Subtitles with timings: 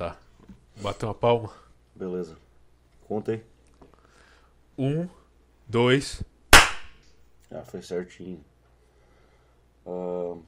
[0.00, 0.16] Tá.
[0.80, 1.52] Bateu uma palma.
[1.94, 2.34] Beleza.
[3.06, 3.44] Conta aí.
[4.78, 5.06] Um,
[5.68, 6.24] dois.
[7.50, 8.42] Ah, foi certinho.
[9.86, 10.38] Ah,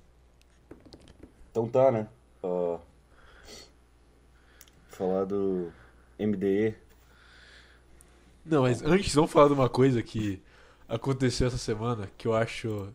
[1.50, 2.08] então tá, né?
[2.42, 2.78] Ah,
[4.88, 5.71] falar do
[6.19, 6.74] MDE.
[8.46, 10.42] Não, mas antes, vamos falar de uma coisa que
[10.88, 12.90] aconteceu essa semana que eu acho.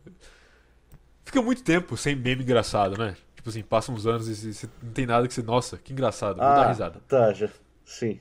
[1.24, 3.16] Fica muito tempo sem meme engraçado, né?
[3.48, 5.42] Tipo assim, passam uns anos e você não tem nada que você.
[5.42, 7.02] Nossa, que engraçado, vou dar Ah, risada.
[7.08, 7.50] tá, já.
[7.86, 8.20] Sim.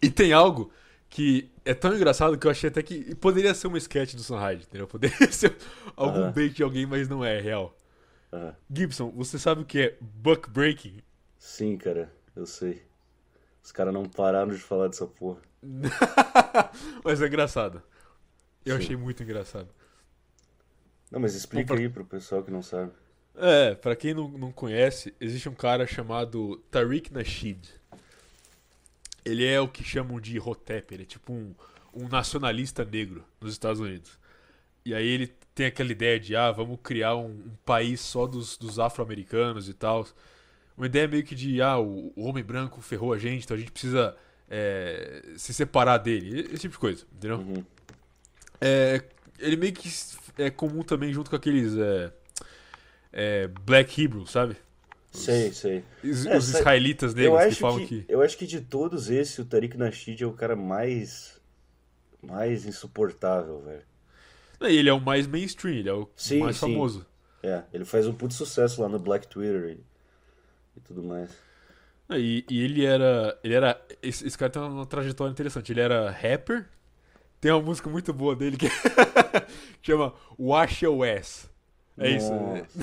[0.00, 0.72] E tem algo
[1.08, 4.64] que é tão engraçado que eu achei até que poderia ser uma sketch do Sunride,
[4.64, 4.86] entendeu?
[4.86, 5.56] Poderia ser
[5.96, 6.32] algum Aham.
[6.32, 7.76] bait de alguém, mas não é, é real.
[8.32, 11.02] Ah, Gibson, você sabe o que é buck breaking?
[11.38, 12.82] sim, cara, eu sei.
[13.62, 15.40] Os caras não pararam de falar dessa porra.
[17.04, 17.82] mas é engraçado.
[18.64, 18.82] Eu Sim.
[18.82, 19.68] achei muito engraçado.
[21.12, 22.92] Não, mas explica pra- aí pro pessoal que não sabe.
[23.34, 27.68] É, pra quem não, não conhece, existe um cara chamado Tariq Nasheed.
[29.24, 31.54] Ele é o que chamam de Hotep, ele é tipo um,
[31.94, 34.18] um nacionalista negro nos Estados Unidos.
[34.84, 38.56] E aí ele tem aquela ideia de, ah, vamos criar um, um país só dos,
[38.56, 40.06] dos afro-americanos e tal.
[40.76, 43.60] Uma ideia meio que de, ah, o, o homem branco ferrou a gente, então a
[43.60, 44.16] gente precisa
[44.50, 46.40] é, se separar dele.
[46.52, 47.38] Esse tipo de coisa, entendeu?
[47.38, 47.64] Uhum.
[48.60, 49.02] É,
[49.38, 49.88] ele meio que
[50.38, 52.12] é comum também junto com aqueles é,
[53.12, 54.56] é, Black Hebrews, sabe?
[55.10, 55.84] Sei, sei.
[56.02, 58.12] Os, É, os israelitas negros que falam que, que.
[58.12, 61.40] eu acho que de todos esses, o Tariq Nasheed é o cara mais
[62.22, 63.82] mais insuportável, velho.
[64.62, 66.60] E ele é o mais mainstream, ele é o Sim, mais sim.
[66.60, 67.04] famoso.
[67.42, 69.84] É, ele faz um puto sucesso lá no Black Twitter e,
[70.76, 71.30] e tudo mais.
[72.10, 73.38] E, e ele era.
[73.42, 73.80] Ele era.
[74.02, 75.72] Esse, esse cara tem uma trajetória interessante.
[75.72, 76.68] Ele era rapper.
[77.40, 78.68] Tem uma música muito boa dele que
[79.82, 81.50] chama Wash Your Ass.
[81.98, 82.32] É isso.
[82.32, 82.78] Nossa.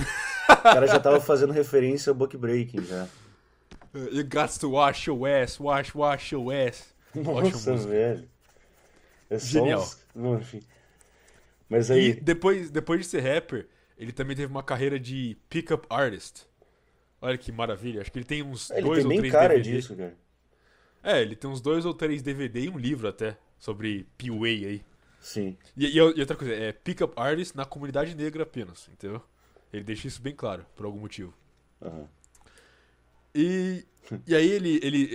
[0.52, 3.06] O cara já tava fazendo referência ao Buck Breaking já.
[3.92, 6.94] You got to wash your ass, wash, wash your ass.
[7.12, 8.28] Nossa, velho.
[9.28, 9.80] É só Genial.
[9.82, 10.40] uns- Não.
[11.68, 13.66] Mas E aí, depois, depois de ser rapper,
[13.98, 16.42] ele também teve uma carreira de pickup artist.
[17.20, 18.00] Olha que maravilha.
[18.00, 19.76] Acho que ele tem uns ele dois tem ou três cara DVD.
[19.76, 20.14] disso, cara.
[21.02, 24.82] É, ele tem uns dois ou três DVD e um livro até sobre PUA aí.
[25.20, 25.56] Sim.
[25.76, 29.22] E, e- e outra coisa, é pickup artist na comunidade negra apenas, entendeu?
[29.72, 31.32] Ele deixa isso bem claro, por algum motivo.
[31.80, 32.08] Aham.
[33.34, 33.84] E,
[34.26, 35.10] e aí ele, ele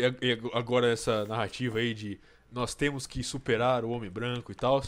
[0.54, 2.20] agora essa narrativa aí de
[2.52, 4.82] nós temos que superar o homem branco e tal.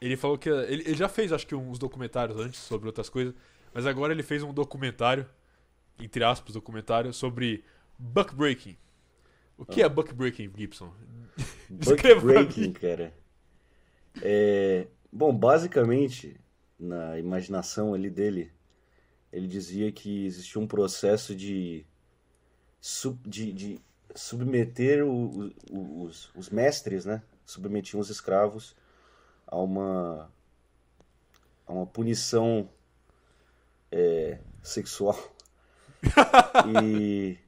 [0.00, 3.34] Ele falou que ele, ele já fez acho que uns documentários antes sobre outras coisas,
[3.72, 5.26] mas agora ele fez um documentário,
[5.98, 7.64] entre aspas, documentário sobre
[7.98, 8.76] buck breaking.
[9.56, 10.92] O que é buck breaking, Gibson?
[11.68, 13.12] Buck Breaking, cara.
[14.20, 16.38] É, bom, basicamente,
[16.78, 18.52] na imaginação ali dele,
[19.32, 21.86] ele dizia que existia um processo de,
[22.80, 23.80] sub- de, de
[24.14, 27.22] submeter o- o- os, os mestres, né?
[27.46, 28.76] Submetiam os escravos
[29.46, 30.30] a uma,
[31.66, 32.68] a uma punição
[33.90, 35.16] é, sexual.
[36.64, 37.38] E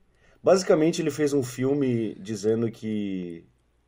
[0.43, 3.45] basicamente ele fez um filme dizendo que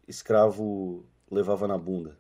[0.09, 2.19] escravo levava na bunda.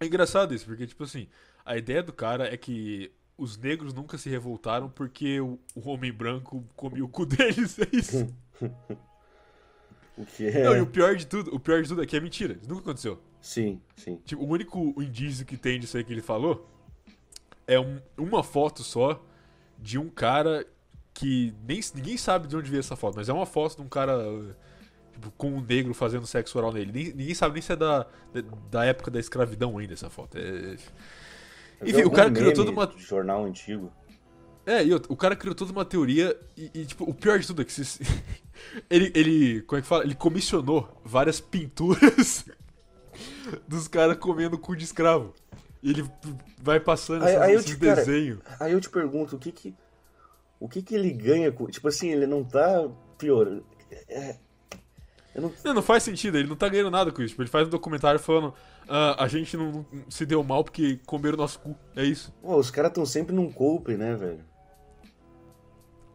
[0.00, 1.26] É engraçado isso, porque, tipo assim,
[1.64, 6.12] a ideia do cara é que os negros nunca se revoltaram porque o, o homem
[6.12, 8.26] branco comia o cu deles, é isso.
[10.18, 10.64] O que é.
[10.64, 12.68] Não, e o pior de tudo, o pior de tudo é que é mentira, isso
[12.68, 13.20] nunca aconteceu.
[13.38, 14.16] Sim, sim.
[14.24, 16.66] Tipo, o único indício que tem disso aí que ele falou
[17.66, 19.22] é um- uma foto só
[19.78, 20.66] de um cara
[21.12, 23.88] que nem, ninguém sabe de onde veio essa foto, mas é uma foto de um
[23.90, 24.56] cara
[25.16, 27.12] tipo, com um negro fazendo sexo oral nele.
[27.14, 28.06] Ninguém sabe nem se é da,
[28.70, 30.36] da, época da escravidão ainda essa foto.
[30.38, 30.76] É,
[31.82, 33.90] vi Enfim, o cara criou toda uma- jornal antigo.
[34.64, 37.62] É, e o cara criou toda uma teoria e, e, tipo, o pior de tudo
[37.62, 38.00] é que se-
[38.90, 40.04] ele, ele, como é que fala?
[40.04, 42.44] Ele comissionou várias pinturas
[43.66, 45.32] dos caras comendo cu de escravo.
[45.82, 46.04] E ele
[46.60, 48.38] vai passando Aí- essas- aí eu esses te- cara, desenhos.
[48.60, 49.74] Aí eu te pergunto, o que que.
[50.58, 51.66] O que que ele ganha com.
[51.66, 52.88] Tipo assim, ele não tá
[53.18, 53.60] pior.
[54.08, 54.36] É,
[55.40, 55.52] não.
[55.64, 57.30] Não, não faz sentido, ele não tá ganhando nada com isso.
[57.30, 58.54] Tipo, ele faz um documentário falando,
[58.88, 61.76] ah, a gente não, se deu mal porque comeram nosso cu.
[61.94, 62.32] É isso.
[62.42, 64.40] Pô, os caras tão sempre num golpe, né, velho?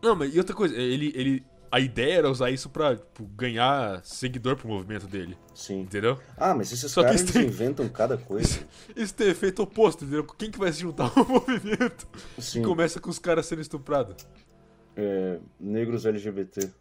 [0.02, 4.04] Não, mas e outra coisa, ele, ele, a ideia era usar isso pra tipo, ganhar
[4.04, 5.38] seguidor pro movimento dele.
[5.54, 5.82] Sim.
[5.82, 6.18] Entendeu?
[6.36, 8.60] Ah, mas esses Só que caras eles tem- inventam cada coisa.
[8.96, 10.24] Isso tem efeito oposto, entendeu?
[10.24, 12.08] Quem que vai se juntar ao movimento?
[12.40, 12.64] Sim.
[12.64, 14.26] Começa com os caras sendo estuprados.
[14.96, 16.72] É, negros LGBT.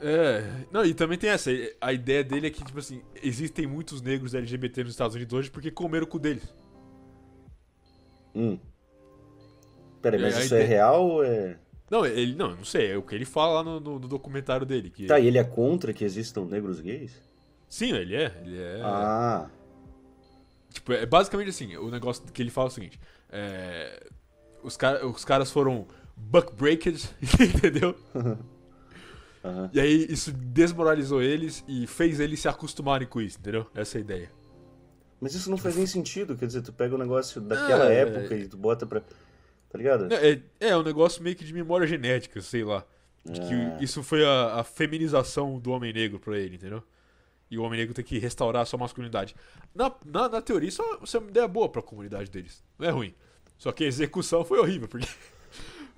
[0.00, 1.50] É, não, e também tem essa,
[1.80, 5.50] a ideia dele é que, tipo assim, existem muitos negros LGBT nos Estados Unidos hoje
[5.50, 6.42] porque comeram o cu deles.
[8.34, 8.58] Hum.
[10.00, 11.58] Peraí, mas É, isso é ideia- real ou é.
[11.90, 12.34] Não, ele.
[12.36, 14.90] Não, não sei, é o que ele fala lá no, no- no documentário dele.
[14.90, 15.06] Que...
[15.06, 17.12] Tá, e ele é contra que existam negros gays?
[17.68, 18.40] Sim, ele é.
[18.44, 18.80] Ele é.
[18.84, 19.50] Ah,
[20.70, 23.00] Tipo, é basicamente assim, o negócio que ele fala é o seguinte.
[23.30, 24.06] é,
[24.62, 25.86] os, cara, os caras foram
[26.16, 27.96] buck breakers, entendeu?
[29.48, 29.70] aham.
[29.72, 33.66] E aí isso desmoralizou eles e fez eles se acostumarem com isso, entendeu?
[33.74, 34.30] Essa é a ideia.
[35.20, 38.00] Mas isso não faz nem sentido, quer dizer, tu pega o negócio daquela É.
[38.02, 39.00] época e tu bota pra.
[39.00, 40.08] Tá ligado?
[40.14, 42.84] É, é um negócio meio que de memória genética, sei lá.
[43.24, 43.78] De que É.
[43.80, 46.82] isso foi a, a feminização do homem negro pra ele, entendeu?
[47.50, 49.34] E o homem negro tem que restaurar a sua masculinidade.
[49.74, 52.62] Na, na, na teoria, isso, é- isso é uma ideia boa pra comunidade deles.
[52.78, 53.14] Não é ruim.
[53.58, 55.08] Só que a execução foi horrível, porque.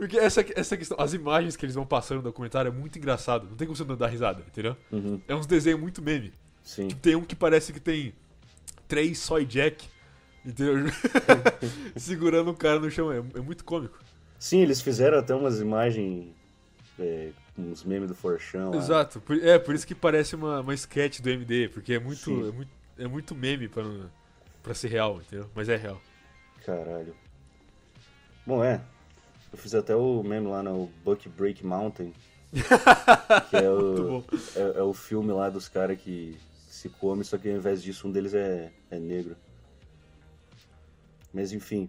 [0.00, 3.46] Porque essa, essa questão, as imagens que eles vão passando no documentário é muito engraçado.
[3.50, 4.74] Não tem como você não dar risada, entendeu?
[4.90, 6.32] Uhum, É uns desenhos muito meme.
[6.64, 6.88] sim.
[6.88, 8.14] Tem um que parece que tem
[8.88, 9.86] três soy jack,
[10.42, 10.86] entendeu?
[11.96, 13.12] Segurando um cara no chão.
[13.12, 13.98] É, é muito cômico.
[14.38, 16.28] Sim, eles fizeram até umas imagens.
[16.98, 18.74] É, uns memes do Forchão.
[18.74, 19.22] Exato.
[19.42, 22.70] É, por isso que parece uma, uma sketch do MD, porque é muito, é muito,
[23.00, 23.84] é muito meme pra,
[24.62, 25.50] pra ser real, entendeu?
[25.54, 26.00] Mas é real.
[26.64, 27.14] Caralho.
[28.46, 28.80] Bom, é.
[29.52, 32.12] Eu fiz até o meme lá no Buck Break Mountain.
[33.50, 34.24] que é o,
[34.56, 36.36] é, é o filme lá dos caras que
[36.68, 39.36] se come, só que ao invés disso um deles é, é negro.
[41.32, 41.88] Mas enfim.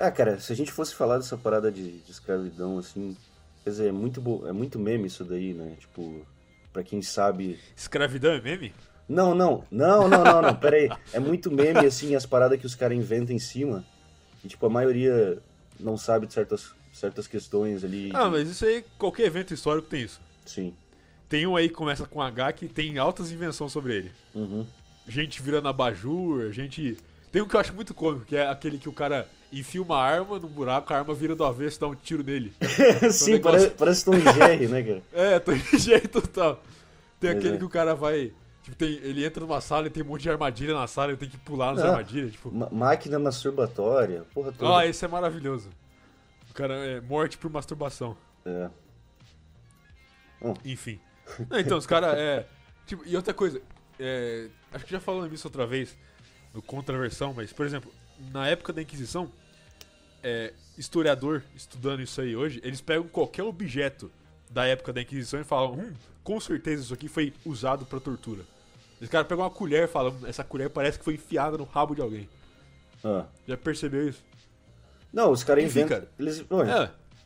[0.00, 3.16] Ah, cara, se a gente fosse falar dessa parada de, de escravidão, assim.
[3.64, 5.74] Quer dizer, é muito, bo- é muito meme isso daí, né?
[5.80, 6.24] Tipo,
[6.72, 7.58] pra quem sabe.
[7.76, 8.72] Escravidão é meme?
[9.08, 10.88] Não, não, não, não, não, não, pera aí.
[11.12, 13.84] É muito meme, assim, as paradas que os caras inventam em cima.
[14.44, 15.40] E, tipo, a maioria
[15.80, 18.10] não sabe de certas, certas questões ali.
[18.14, 20.20] Ah, mas isso aí, qualquer evento histórico tem isso.
[20.44, 20.74] Sim.
[21.28, 24.12] Tem um aí que começa com H que tem altas invenções sobre ele.
[24.34, 24.64] Uhum.
[25.08, 26.96] Gente virando abajur, gente.
[27.32, 29.98] Tem um que eu acho muito cômico, que é aquele que o cara enfia uma
[29.98, 32.52] arma num buraco, a arma vira do avesso e dá um tiro nele.
[33.10, 35.02] Sim, negócio- parece, parece Tom Jerry, né, cara?
[35.12, 36.62] É, de jeito total.
[37.20, 37.58] Tem Pois aquele é.
[37.58, 38.32] que o cara vai.
[38.66, 41.16] Tipo, tem, ele entra numa sala e tem um monte de armadilha na sala, ele
[41.18, 41.90] tem que pular nas Ah.
[41.90, 42.32] armadilhas.
[42.32, 44.78] Tipo, Ma- máquina masturbatória, porra toda.
[44.80, 45.70] ah, esse é maravilhoso.
[46.50, 48.16] O cara é morte por masturbação.
[48.44, 48.68] É.
[50.64, 50.98] Enfim.
[51.48, 52.44] Não, então, os caras é.
[52.86, 53.62] Tipo, e outra coisa,
[54.00, 55.96] é, acho que já falamos isso outra vez
[56.52, 57.92] no Contraversão, mas, por exemplo,
[58.32, 59.30] na época da Inquisição,
[60.24, 64.10] é, historiador estudando isso aí hoje, eles pegam qualquer objeto
[64.50, 65.92] da época da Inquisição e falam: hum,
[66.24, 68.44] com certeza isso aqui foi usado pra tortura.
[69.00, 71.64] Esse cara pega uma colher e fala: "Hum, essa colher parece que foi enfiada no
[71.64, 72.28] rabo de alguém.
[73.04, 73.26] Ah.
[73.46, 74.24] Já percebeu isso?
[75.12, 75.88] Não, os caras inventam.
[76.00, 76.08] cara.
[76.18, 76.44] Eles...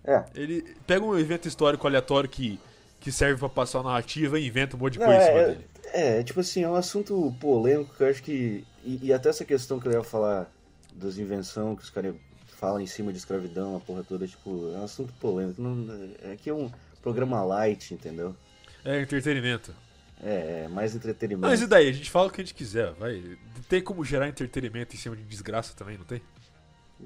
[0.04, 0.24] É, é.
[0.34, 2.60] ele pega um evento histórico aleatório que,
[2.98, 5.26] que serve pra passar a narrativa e inventa um monte de Não, coisa em é,
[5.26, 5.66] cima é- dele.
[5.92, 8.64] É, tipo assim, é um assunto polêmico que eu acho que.
[8.84, 10.50] E, e até essa questão que eu ia falar
[10.94, 12.14] das invenções que os caras
[12.46, 15.60] falam em cima de escravidão, a porra toda, tipo, é um assunto polêmico.
[15.60, 16.70] Não, é que é um
[17.02, 18.36] programa light, entendeu?
[18.84, 19.74] É entretenimento.
[20.22, 21.48] É, é mais entretenimento.
[21.48, 21.88] Mas e daí?
[21.88, 23.38] A gente fala o que a gente quiser, vai.
[23.68, 26.20] Tem como gerar entretenimento em cima de desgraça também, não tem?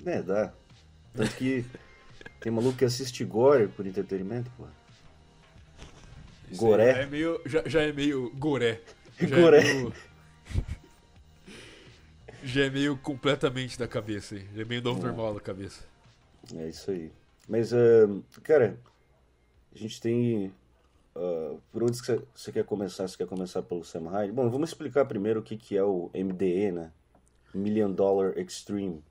[0.05, 0.53] É, dá.
[1.15, 1.65] Tanto que
[2.41, 4.67] tem maluco que assiste gore por entretenimento, pô.
[6.57, 6.93] Goré.
[6.95, 8.81] Já é meio, já, já é meio goré.
[9.21, 9.59] Já Goré.
[9.59, 9.93] É meio,
[12.45, 14.47] já é meio completamente da cabeça, hein?
[14.55, 15.85] Já é meio novo normal da cabeça.
[16.55, 17.11] É isso aí.
[17.49, 18.79] Mas, ahn, cara,
[19.75, 20.53] a gente tem.
[21.17, 23.07] Ah, por onde você- você quer começar?
[23.09, 24.33] Você quer começar pelo Sam Hyde?
[24.33, 26.91] Bom, vamos explicar primeiro o que, que é o MDE, né?
[27.55, 29.03] Million Dollar Extreme.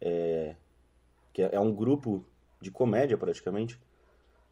[0.00, 0.54] É,
[1.32, 2.24] que é, é um grupo
[2.60, 3.78] de comédia, praticamente,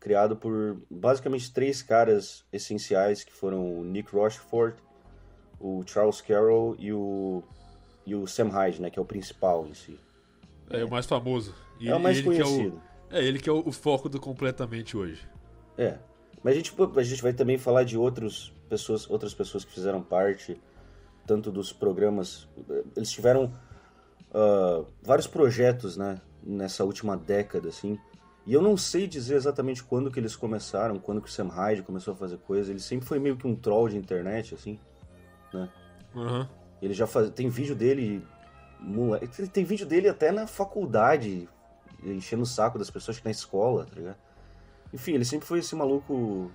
[0.00, 4.76] criado por basicamente três caras essenciais, que foram o Nick Rochefort,
[5.60, 7.42] o Charles Carroll e o,
[8.06, 8.90] e o Sam Hyde, né?
[8.90, 9.98] Que é o principal em si.
[10.70, 11.54] É, o mais famoso.
[11.78, 12.80] E É o mais conhecido.
[13.10, 15.28] É, o, é ele que é o, o foco do completamente hoje.
[15.76, 15.98] É.
[16.44, 20.02] Mas a gente, a gente vai também falar de outros pessoas, outras pessoas que fizeram
[20.02, 20.60] parte,
[21.26, 22.46] tanto dos programas.
[22.94, 23.50] Eles tiveram
[24.32, 26.20] ah, vários projetos, né?
[26.42, 27.98] Nessa última década, assim.
[28.46, 31.82] E eu não sei dizer exatamente quando que eles começaram, quando que o Sam Hyde
[31.82, 32.70] começou a fazer coisa.
[32.70, 34.78] Ele sempre foi meio que um troll de internet, assim.
[36.14, 36.46] Aham.
[36.82, 37.30] Ele já faz...
[37.30, 38.22] tem vídeo dele,
[38.78, 41.48] moleque, tem- tem vídeo dele até na faculdade,
[42.04, 44.18] enchendo o saco das pessoas que na escola, tá ligado?
[44.94, 46.52] Enfim, ele sempre foi esse maluco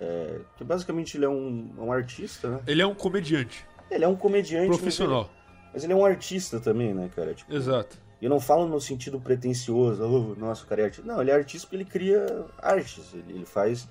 [0.00, 2.60] é, que basicamente ele é um, um artista, né?
[2.66, 5.30] Ele é um comediante Ele é um comediante, mas ele- profissional.
[5.72, 7.32] Mas ele, é um artista também, né, cara?
[7.34, 7.96] Tipo, Exato.
[8.20, 11.06] e eu não falo no sentido pretencioso, oh, nossa, o cara é artista.
[11.06, 13.12] Não, ele é artista porque ele cria artes.
[13.12, 13.86] Ele, ele faz.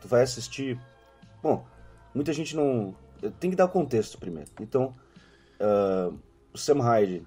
[0.00, 0.80] Tu vai assistir.
[1.42, 1.66] Bom,
[2.14, 2.94] muita gente não.
[3.38, 4.48] Tem que dar contexto primeiro.
[4.58, 4.94] Então,
[5.60, 6.10] ah,
[6.54, 7.26] o Sam Hyde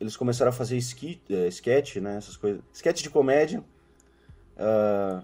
[0.00, 2.16] eles começaram a fazer ski, é, sketch, né?
[2.16, 2.62] Essas coisas.
[2.72, 3.62] Sketch de comédia.
[4.58, 5.22] Ah,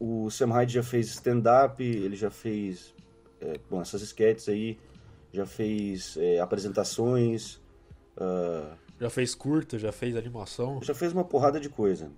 [0.00, 2.94] o Sam Hyde já fez stand-up, ele já fez
[3.40, 4.78] é, bom, essas sketches aí,
[5.32, 7.60] já fez é, apresentações,
[8.16, 10.80] ah, Já fez curta, já fez animação.
[10.82, 12.10] já fez uma porrada de coisa.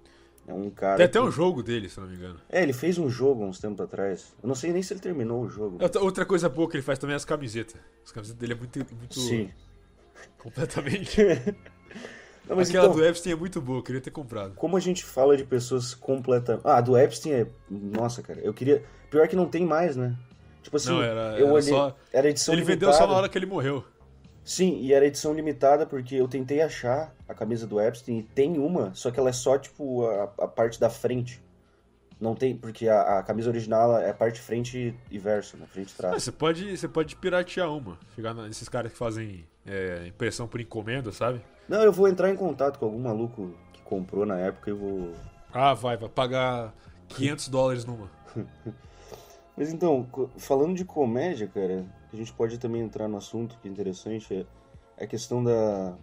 [0.49, 0.97] É um cara.
[0.99, 2.41] Tem até que- um jogo dele, se não me engano.
[2.49, 4.33] É, ele fez um jogo uns tempos atrás.
[4.41, 5.83] Eu não sei nem se ele terminou o jogo.
[5.83, 7.81] Outra- Outra coisa boa que ele faz também é as camisetas.
[8.05, 8.79] As camisetas dele é muito.
[8.95, 9.51] muito Sim.
[10.39, 11.17] Completamente.
[12.49, 14.55] Não, mas Aquela então, do Epstein é muito boa, eu queria ter comprado.
[14.55, 16.63] como a gente fala de pessoas completamente.
[16.65, 17.47] Ah, a do Epstein é.
[17.69, 18.85] Nossa, cara, eu queria.
[19.11, 20.17] Pior que não tem mais, né?
[20.63, 21.63] Tipo assim, Não, era- eu era olhei.
[21.69, 22.93] só- Era edição ele limitada.
[22.93, 23.85] vendeu só na hora que ele morreu.
[24.45, 28.59] Sim, e era edição limitada porque eu tentei achar a camisa do Epstein e tem
[28.59, 31.43] uma, só que ela é só, tipo, a, a parte da frente.
[32.21, 35.67] Não tem, porque a, a camisa original é a parte frente e verso, né?
[35.71, 36.23] Frente e Ah, trás.
[36.23, 37.99] você, pode, você pode piratear uma.
[38.15, 41.43] Ficar nesses caras que fazem é, impressão por encomenda, sabe?
[41.69, 45.13] Não, eu vou entrar em contato com algum maluco que comprou na época e vou.
[45.53, 46.75] Ah, vai, vai pagar
[47.09, 48.11] 500 dólares numa.
[49.57, 50.07] Mas então,
[50.37, 54.47] falando de comédia, cara, a gente pode também entrar no assunto que é interessante, é
[54.97, 55.95] é a questão da.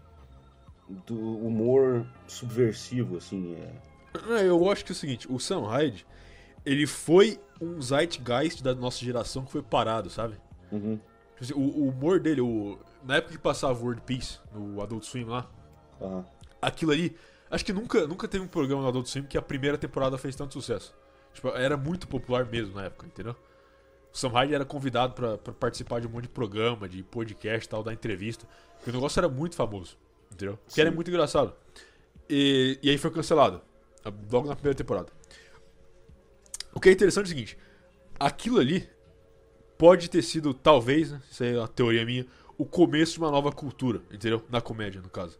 [1.05, 3.55] do humor subversivo, assim.
[3.55, 4.41] É...
[4.41, 6.05] É, Eu acho que é o seguinte, o Sam Hyde,
[6.63, 10.35] ele foi um zeitgeist da nossa geração que foi parado, sabe?
[10.71, 10.99] Uhum.
[11.39, 15.03] Tipo assim, O, o humor dele, o, na época que passava World Peace, no Adult
[15.03, 15.49] Swim lá,
[16.01, 16.25] aham.
[16.61, 17.15] aquilo ali,
[17.49, 20.35] acho que nunca, nunca teve um programa no Adult Swim que a primeira temporada fez
[20.35, 20.93] tanto sucesso.
[21.33, 23.35] Tipo, era muito popular mesmo na época, entendeu?
[24.13, 27.67] O Sam Hyde era convidado pra, pra participar de um monte de programa, de podcast
[27.67, 28.47] tal, da entrevista.
[28.75, 29.97] Porque o negócio era muito famoso,
[30.31, 30.59] entendeu?
[30.65, 31.55] Porque era muito engraçado.
[32.29, 33.61] E, e aí foi cancelado,
[34.31, 35.11] logo na primeira temporada.
[36.73, 37.57] O que é interessante é o seguinte:
[38.19, 38.87] aquilo ali
[39.77, 42.25] pode ter sido, talvez, né, isso é uma teoria minha,
[42.57, 44.43] o começo de uma nova cultura, entendeu?
[44.49, 45.39] Na comédia, no caso.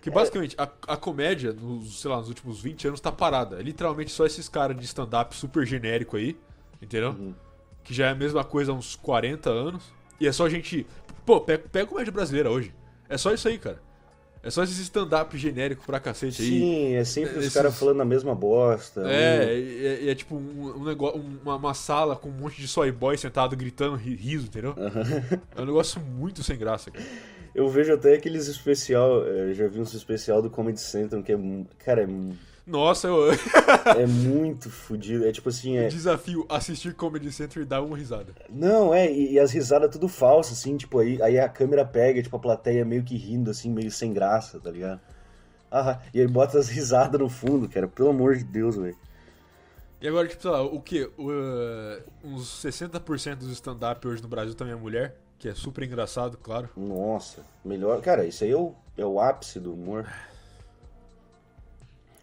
[0.00, 3.58] Que basicamente, a, a comédia, nos, sei lá, nos últimos 20 anos tá parada.
[3.58, 6.38] É literalmente só esses caras de stand-up super genérico aí,
[6.80, 7.10] entendeu?
[7.10, 7.34] Uhum.
[7.82, 9.92] Que já é a mesma coisa há uns 40 anos.
[10.20, 10.86] E é só a gente.
[11.24, 12.72] Pô, pega, pega a comédia brasileira hoje.
[13.08, 13.82] É só isso aí, cara.
[14.46, 16.48] É só esses stand-up genérico pra cacete aí.
[16.48, 19.02] Sim, é sempre os caras falando a mesma bosta.
[19.10, 22.68] É, é, é- é tipo um, um negócio, uma, uma sala com um monte de
[22.68, 24.74] soy boy sentado gritando ri- riso, entendeu?
[25.56, 27.04] É um negócio muito sem graça, cara.
[27.54, 31.38] Eu vejo até aqueles especial, eh, já vi uns especial do Comedy Central que é,
[31.84, 32.06] cara, é,
[32.66, 33.30] Nossa, eu
[33.96, 35.24] é muito fodido.
[35.24, 38.34] É tipo assim, é, desafio assistir Comedy Center e dar uma risada.
[38.50, 42.20] não, é, e, e as risadas tudo falsas, assim, tipo, aí, aí a câmera pega,
[42.20, 45.00] tipo, a plateia meio que rindo, assim, meio sem graça, tá ligado?
[45.70, 48.96] Ah, e aí bota as risadas no fundo, cara, pelo amor de Deus, velho.
[50.00, 51.08] E agora, tipo, sei lá, o que?
[52.22, 56.68] uns 60% dos stand-up hoje no Brasil também é mulher, que é super engraçado, claro.
[56.76, 60.06] Nossa, melhor, cara, isso aí é o, é o ápice do humor.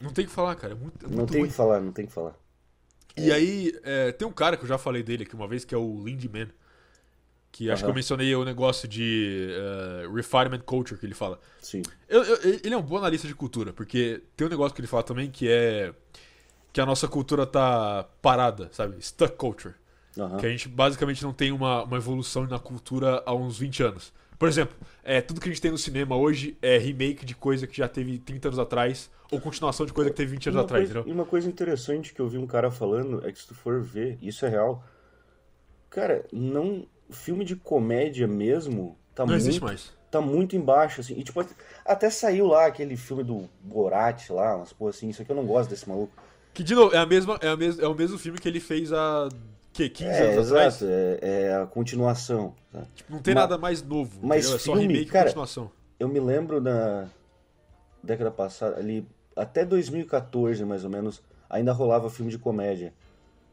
[0.03, 0.73] Não tem o que falar, cara.
[0.73, 2.35] É muito, é Não muito tem o que falar, não tem o que falar.
[3.15, 5.73] E aí, é, tem um cara que eu já falei dele aqui uma vez, que
[5.73, 6.49] é o Lindy Man.
[7.51, 11.39] Que acho que eu mencionei o negócio de é, refinement culture que ele fala.
[11.61, 11.83] Sim.
[12.09, 14.87] Eu- eu- ele é um bom analista de cultura, porque tem um negócio que ele
[14.87, 15.93] fala também que é
[16.73, 18.99] que a nossa cultura tá parada, sabe?
[18.99, 19.75] Stuck culture.
[20.17, 20.37] Aham.
[20.37, 24.11] Que a gente basicamente não tem uma, uma evolução na cultura há uns 20 anos.
[24.43, 27.65] Por exemplo, é, tudo que a gente tem no cinema hoje é remake de coisa
[27.65, 30.83] que já teve 30 anos atrás, ou continuação de coisa que teve 20 anos atrás,
[30.83, 31.09] coisa- entendeu?
[31.09, 33.81] E uma coisa interessante que eu vi um cara falando é que se tu for
[33.81, 34.83] ver, isso é real.
[35.89, 36.85] Cara, não.
[37.09, 39.41] Filme de comédia mesmo tá Não muito.
[39.43, 39.93] existe mais.
[40.11, 41.17] Tá muito embaixo, assim.
[41.17, 41.39] E tipo,
[41.85, 45.07] até saiu lá aquele filme do Borat lá, umas porra assim.
[45.07, 46.11] Isso aqui eu não gosto desse maluco.
[46.53, 48.59] Que, de novo, é, a mesma, é, a mes, é o mesmo filme que ele
[48.59, 49.29] fez há
[49.73, 50.81] que, 15 É, anos atrás.
[50.81, 50.91] exato.
[50.91, 52.55] É, é a continuação.
[52.71, 52.83] tá?
[52.95, 54.19] Tipo, não tem Ma- nada mais novo.
[54.21, 55.71] mas é só filme, remake e cara, continuação.
[55.99, 57.07] Eu me lembro na
[58.03, 62.93] década passada, ali, até 2014 mais ou menos, ainda rolava filme de comédia.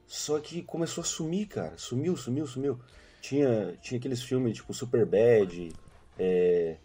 [0.07, 1.73] Só que começou a sumir, cara.
[1.77, 2.79] Sumiu, sumiu, sumiu.
[3.21, 5.73] Tinha, tinha aqueles filmes tipo Superbad,
[6.19, 6.77] é...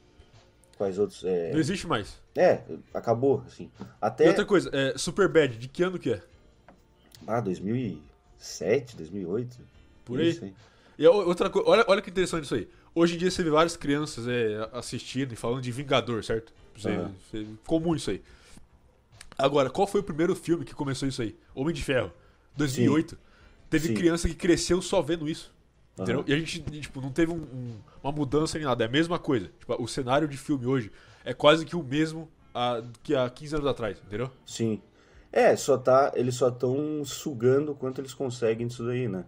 [0.77, 1.23] Quais outros?
[1.23, 2.21] É, Não existe mais.
[2.35, 2.59] é
[2.93, 3.71] acabou, assim.
[3.79, 4.27] E Até.
[4.27, 6.21] outra coisa, é, Superbad, de que ano que é?
[7.25, 7.41] Ah,
[8.45, 9.57] 2007, 2008.
[10.05, 10.29] Por aí?
[10.29, 10.51] Isso.
[10.97, 12.67] E a o- outra coisa, olha, olha que interessante isso aí.
[12.93, 16.53] Hoje em dia você vê várias crianças é, assistindo e falando de Vingador, certo?
[16.77, 17.11] Você, Aham.
[17.31, 18.21] você- comum isso aí.
[19.37, 21.35] Agora, qual foi o primeiro filme que começou isso aí?
[21.53, 22.11] Homem de Ferro,
[22.55, 23.17] 2008.
[23.69, 23.93] Teve Sim.
[23.95, 25.53] criança que cresceu só vendo isso.
[25.97, 26.19] Entendeu?
[26.19, 26.25] Aham.
[26.29, 28.83] E a gente, tipo, não teve um- um- uma mudança nem nada.
[28.83, 29.49] É a mesma coisa.
[29.59, 30.91] Tipo, o cenário de filme hoje
[31.25, 34.31] é quase que o mesmo ah, que há 15 anos atrás, entendeu?
[34.45, 34.81] Sim.
[35.35, 36.13] É, só tá.
[36.15, 39.25] Eles só estão sugando o quanto eles conseguem disso daí, né?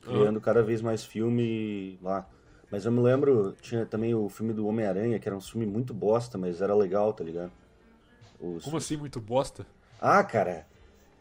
[0.00, 2.24] Criando cada vez mais filme lá.
[2.70, 5.92] Mas eu me lembro, tinha também o filme do Homem-Aranha, que era um filme muito
[5.92, 7.50] bosta, mas era legal, tá ligado?
[8.40, 8.64] Os...
[8.64, 9.66] Como assim, muito bosta?
[10.00, 10.64] Ah, cara.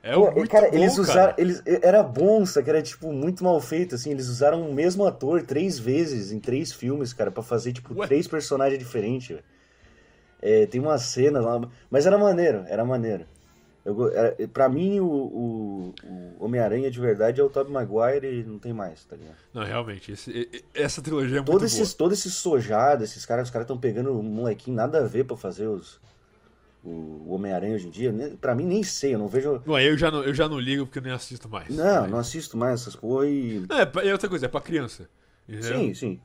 [0.03, 1.01] É Pô, muito cara, bom, eles cara.
[1.01, 1.33] usaram.
[1.39, 4.11] Eles, era bom, só que era, tipo, muito mal feito, assim.
[4.11, 8.05] Eles usaram o mesmo ator três vezes em três filmes, cara, pra fazer, tipo, Ué?
[8.05, 9.43] três personagens diferentes, velho.
[10.39, 11.67] É, tem uma cena lá.
[11.89, 13.25] Mas era maneiro, era maneiro.
[13.83, 15.93] Go- era- pra mim, o, o,
[16.39, 19.35] o Homem-Aranha de verdade é o Tobey Maguire e não tem mais, tá ligado?
[19.53, 21.65] Não, realmente, esse- essa trilogia é muito Todo boa.
[21.65, 25.25] esses, todo esse sojado, esses caras, os caras estão pegando um molequinho nada a ver
[25.25, 25.99] pra fazer os,
[26.83, 28.11] o, Homem-Aranha hoje em dia.
[28.11, 28.33] né?
[28.39, 29.61] Pra mim, nem sei, eu não vejo.
[29.65, 31.69] Não, eu já não, eu já não ligo porque eu nem assisto mais.
[31.69, 32.07] Não, É.
[32.07, 33.65] não assisto mais essas porra e.
[33.69, 35.09] É, pra- é outra coisa, é pra criança.
[35.49, 35.77] entendeu?
[35.79, 36.19] Sim, sim.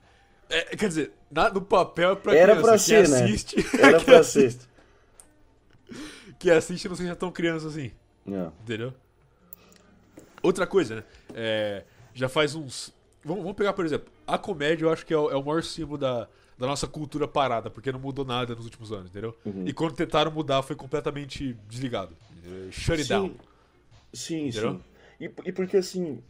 [0.49, 1.13] É, quer dizer,
[1.55, 2.63] no papel é pra Era criança.
[2.63, 3.25] pra Quem ser, né?
[3.25, 4.55] assiste, Era quem pra ser.
[6.39, 7.91] Quem assiste não seja tão criança assim.
[8.25, 8.53] Não.
[8.63, 8.93] Entendeu?
[10.43, 11.05] Outra coisa, né?
[11.35, 12.95] É, já faz uns.
[13.25, 15.63] Vamos, vamos pegar, por exemplo, a comédia eu acho que é o, é o maior
[15.63, 16.29] símbolo da,
[16.59, 19.37] da nossa cultura parada, porque não mudou nada nos últimos anos, entendeu?
[19.45, 19.67] Uhum.
[19.67, 22.17] E quando tentaram mudar, foi completamente desligado.
[22.71, 23.35] Shut it down.
[24.13, 24.75] Sim, Entendeu?
[24.75, 24.81] sim.
[25.21, 26.23] E, e porque assim,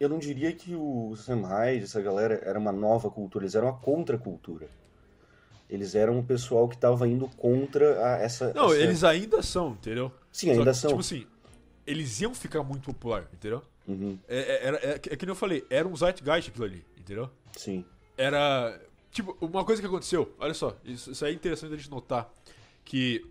[0.00, 3.78] eu não diria que o Sam essa galera, era uma nova cultura, eles eram uma
[3.78, 4.68] contracultura.
[5.72, 8.52] Eles eram um pessoal que tava indo contra a- essa.
[8.52, 10.12] Não, essa- eles ainda são, entendeu?
[10.30, 10.90] Sim, Só ainda que, são.
[10.90, 11.26] Tipo assim,
[11.86, 13.62] eles iam ficar muito popular, entendeu?
[13.88, 16.84] Uhum, É, é, era- é, é que nem eu falei, era um zeitgeist aquilo ali,
[16.98, 17.28] entendeu?
[17.56, 17.84] sim.
[18.16, 18.78] era.
[19.10, 22.30] Tipo, uma coisa que aconteceu, olha só, isso, isso é interessante da gente notar.
[22.84, 23.24] Que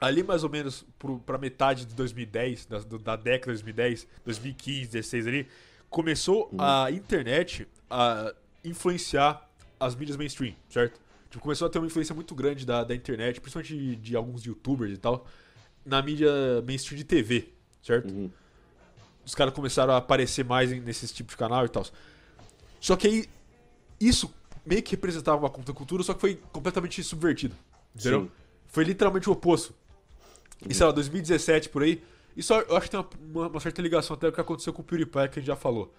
[0.00, 4.90] ali mais ou menos pro, pra metade de 2010, da, da década de 2010, 2015,
[4.90, 5.48] 16 ali,
[5.90, 8.32] começou a internet a
[8.64, 9.46] influenciar
[9.78, 11.00] as mídias mainstream, certo?
[11.34, 14.44] Tipo, começou a ter uma influência muito grande da, da internet, principalmente de, de alguns
[14.46, 15.26] youtubers e tal,
[15.84, 16.30] na mídia
[16.64, 17.48] mainstream de TV,
[17.82, 18.08] certo?
[18.08, 18.30] Uhum.
[19.26, 21.84] os caras começaram a aparecer mais nesses tipos de canal e tal.
[22.80, 23.24] Só que aí,
[24.00, 24.32] isso
[24.64, 27.56] meio que representava uma contracultura, só que foi completamente subvertido.
[27.96, 28.22] Entendeu?
[28.22, 28.30] Sim.
[28.68, 29.74] Foi literalmente o oposto.
[30.68, 32.00] E sei lá, 2017 por aí.
[32.36, 33.08] Isso eu acho que tem uma,
[33.40, 35.46] uma- uma certa ligação até com o que aconteceu com o PewDiePie, que a gente
[35.46, 35.92] já falou.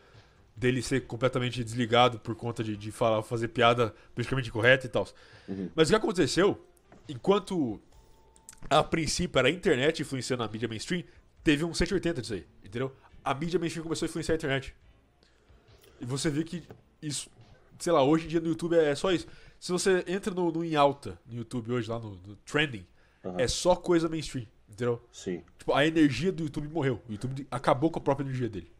[0.56, 5.06] Dele ser completamente desligado por conta de, de falar, fazer piada politicamente correta e tal.
[5.48, 5.70] Uhum.
[5.76, 6.66] Mas o que aconteceu,
[7.10, 7.80] enquanto
[8.70, 11.04] a princípio era a internet influenciando a mídia mainstream,
[11.44, 12.96] teve um 180 disso aí, entendeu?
[13.24, 14.76] A mídia mainstream começou a influenciar a internet.
[16.00, 16.64] E você vê que
[17.02, 17.30] isso,
[17.80, 19.28] sei lá, hoje em dia no YouTube é só isso.
[19.60, 22.86] Se você entra no, no em alta no YouTube hoje, lá no, no trending,
[23.24, 23.40] Aham.
[23.40, 25.02] é só coisa mainstream, entendeu?
[25.12, 25.44] Sim.
[25.58, 27.02] Tipo, a energia do YouTube morreu.
[27.08, 28.72] O YouTube acabou com a própria energia dele.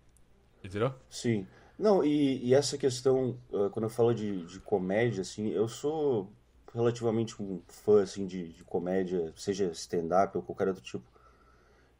[0.64, 0.94] Entendeu?
[1.10, 1.48] Sim.
[1.78, 3.38] Não, e, e essa questão,
[3.72, 6.32] quando eu falo de, de comédia, assim, eu sou
[6.74, 11.06] relativamente um fã, assim, de, de comédia, seja stand-up ou qualquer outro tipo.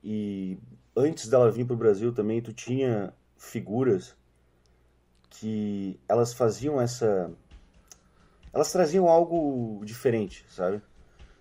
[0.04, 0.58] E
[0.96, 4.16] antes dela vir pro Brasil também, tu tinha figuras
[5.30, 7.32] que elas faziam essa...
[8.54, 10.82] Elas traziam algo diferente, sabe?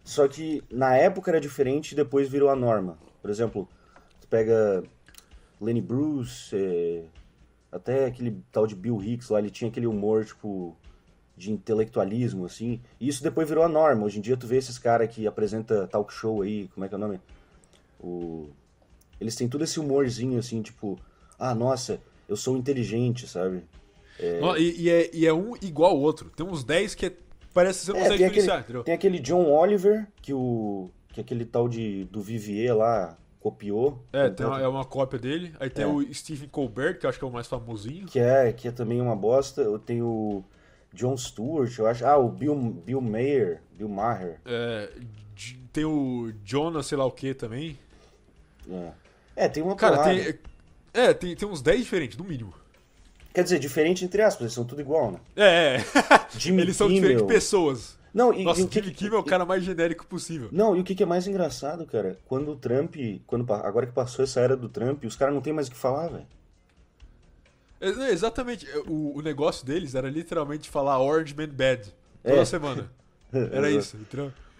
[0.02, 2.98] Só que na época era diferente e depois virou a norma.
[3.22, 3.68] Por exemplo,
[4.20, 4.82] tu pega
[5.60, 7.04] Lenny Bruce, é,
[7.74, 10.76] até aquele tal de Bill Hicks lá, ele tinha aquele humor, tipo,
[11.36, 12.80] de intelectualismo, assim.
[13.00, 14.04] E isso depois virou a norma.
[14.06, 16.94] Hoje em dia tu vê esses caras que apresenta talk show aí, como é que
[16.94, 17.20] é o nome?
[18.00, 18.48] O...
[19.20, 20.98] Eles têm todo esse humorzinho, assim, tipo,
[21.38, 23.62] ah, nossa, eu sou inteligente, sabe?
[24.42, 26.30] Ó, E, e é, e é um igual ao outro.
[26.30, 27.12] Tem uns 10 que é-
[27.52, 28.84] parece que você não É, consegue tem diferenciar, aquele, entendeu?
[28.84, 34.02] tem aquele John Oliver, que o que aquele tal de do Vivier lá copiou.
[34.10, 35.54] É, tem uma, é uma cópia dele.
[35.60, 35.86] Aí tem É.
[35.86, 38.06] o Stephen Colbert, que eu acho que é o mais famosinho.
[38.06, 39.60] que é que é também uma bosta.
[39.60, 40.44] Eu tenho o
[40.94, 42.06] John Stewart, eu acho.
[42.06, 44.40] Ah, o Bill Bill Maher, Bill Maher.
[44.46, 44.88] É,
[45.74, 47.78] tem o Jonas, sei lá o que também.
[48.70, 48.90] É,
[49.44, 50.14] É, tem uma Cara, porrada.
[50.14, 50.38] tem.
[50.94, 52.54] É, tem, tem uns 10 diferentes, no mínimo.
[53.34, 55.18] Quer dizer, diferente entre aspas, eles são tudo igual, né?
[55.36, 55.84] É, é.
[56.38, 57.02] Jimmy Eles são Kimmel.
[57.02, 57.98] diferentes pessoas.
[58.14, 60.48] Não, e, Nossa, e o que, Jimmy Kimmel é o cara mais genérico possível.
[60.52, 62.16] Não, e o que, que é mais engraçado, cara?
[62.26, 62.94] Quando o Trump,
[63.26, 65.76] quando agora que passou essa era do Trump, os caras não tem mais o que
[65.76, 66.26] falar, velho.
[67.80, 68.66] É, não, exatamente.
[68.86, 72.44] O, o negócio deles era literalmente falar Orange Man Bad toda É.
[72.44, 72.90] semana.
[73.50, 73.98] Era isso?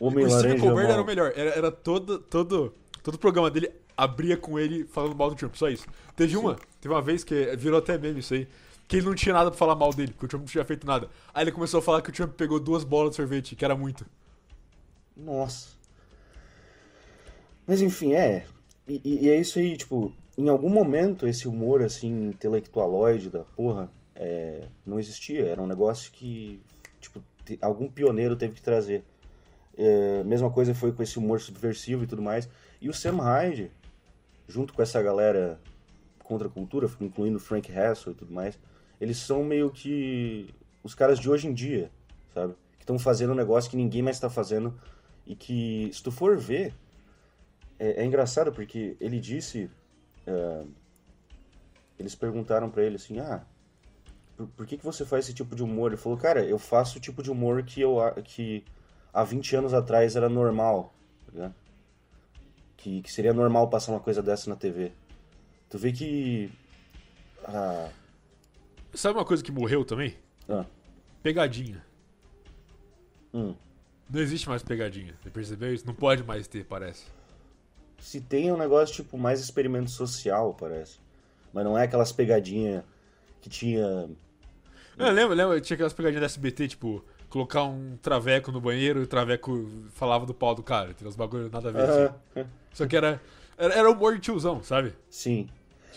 [0.00, 1.32] Homem o laranja Colbert era o melhor.
[1.36, 5.54] Era, era todo, todo, todo o programa dele abria com ele falando mal do Trump,
[5.54, 5.86] só isso.
[6.16, 8.48] Teve uma, teve uma vez que virou até meme isso aí,
[8.86, 10.86] que ele não tinha nada pra falar mal dele, porque o Trump não tinha feito
[10.86, 11.08] nada.
[11.32, 13.74] Aí ele começou a falar que o Trump pegou duas bolas de sorvete, que era
[13.74, 14.04] muito.
[15.16, 15.68] Nossa.
[17.66, 18.46] Mas enfim, é.
[18.86, 23.90] E, e- é isso aí, tipo, em algum momento esse humor assim, intelectualoide da porra,
[24.14, 25.46] é, não existia.
[25.46, 26.60] Era um negócio que,
[27.00, 27.22] tipo,
[27.62, 29.02] algum pioneiro teve que trazer.
[29.76, 32.48] É, mesma coisa foi com esse humor subversivo e tudo mais.
[32.80, 33.70] E o Sam Hyde,
[34.46, 35.58] junto com essa galera
[36.22, 38.58] contra a cultura, incluindo Frank Hassel e tudo mais,
[39.04, 40.48] eles são meio que
[40.82, 41.90] os caras de hoje em dia,
[42.32, 42.54] sabe?
[42.78, 44.74] Que estão fazendo um negócio que ninguém mais tá fazendo
[45.26, 46.72] e que, se tu for ver,
[47.78, 49.70] é, é engraçado porque ele disse.
[50.26, 50.64] é,
[51.98, 53.44] eles perguntaram pra ele assim: ah,
[54.38, 55.92] por, por que, que você faz esse tipo de humor?
[55.92, 58.64] Ele falou: cara, eu faço o tipo de humor que, eu, que
[59.12, 60.94] há 20 anos atrás era normal,
[61.30, 61.52] tá?
[62.78, 64.92] Que, que seria normal passar uma coisa dessa na TV.
[65.68, 66.50] Tu vê que.
[67.44, 67.90] Ah,
[68.94, 70.16] Sabe uma coisa que morreu também?
[70.48, 70.64] ah,
[71.22, 71.84] Pegadinha.
[73.32, 73.54] hum.
[74.10, 75.14] Não existe mais pegadinha.
[75.22, 75.86] Você percebeu isso?
[75.86, 77.04] Não pode mais ter, parece.
[77.98, 80.98] Se tem um negócio tipo mais experimento social, parece.
[81.52, 82.84] Mas não é aquelas pegadinhas
[83.40, 84.08] que tinha.
[84.98, 85.60] Ah, lembra, lembra?
[85.60, 90.26] Tinha aquelas pegadinhas da SBT, tipo, colocar um traveco no banheiro e o traveco falava
[90.26, 90.92] do pau do cara.
[90.92, 91.82] Tem uns bagulho nada a ver.
[91.88, 92.14] assim.
[92.36, 93.20] Aham, Só que era,
[93.56, 94.94] era, era humor de tiozão, sabe?
[95.08, 95.48] Sim.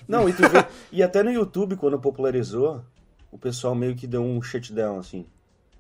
[0.08, 0.66] Não, e tu vê.
[0.92, 2.82] e até no YouTube, quando popularizou,
[3.32, 5.26] o pessoal meio que deu um shutdown, assim.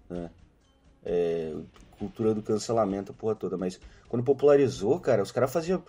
[0.09, 0.29] Né?
[1.03, 1.53] É,
[1.97, 3.57] cultura do cancelamento, a porra toda.
[3.57, 5.83] Mas quando popularizou, cara, os caras faziam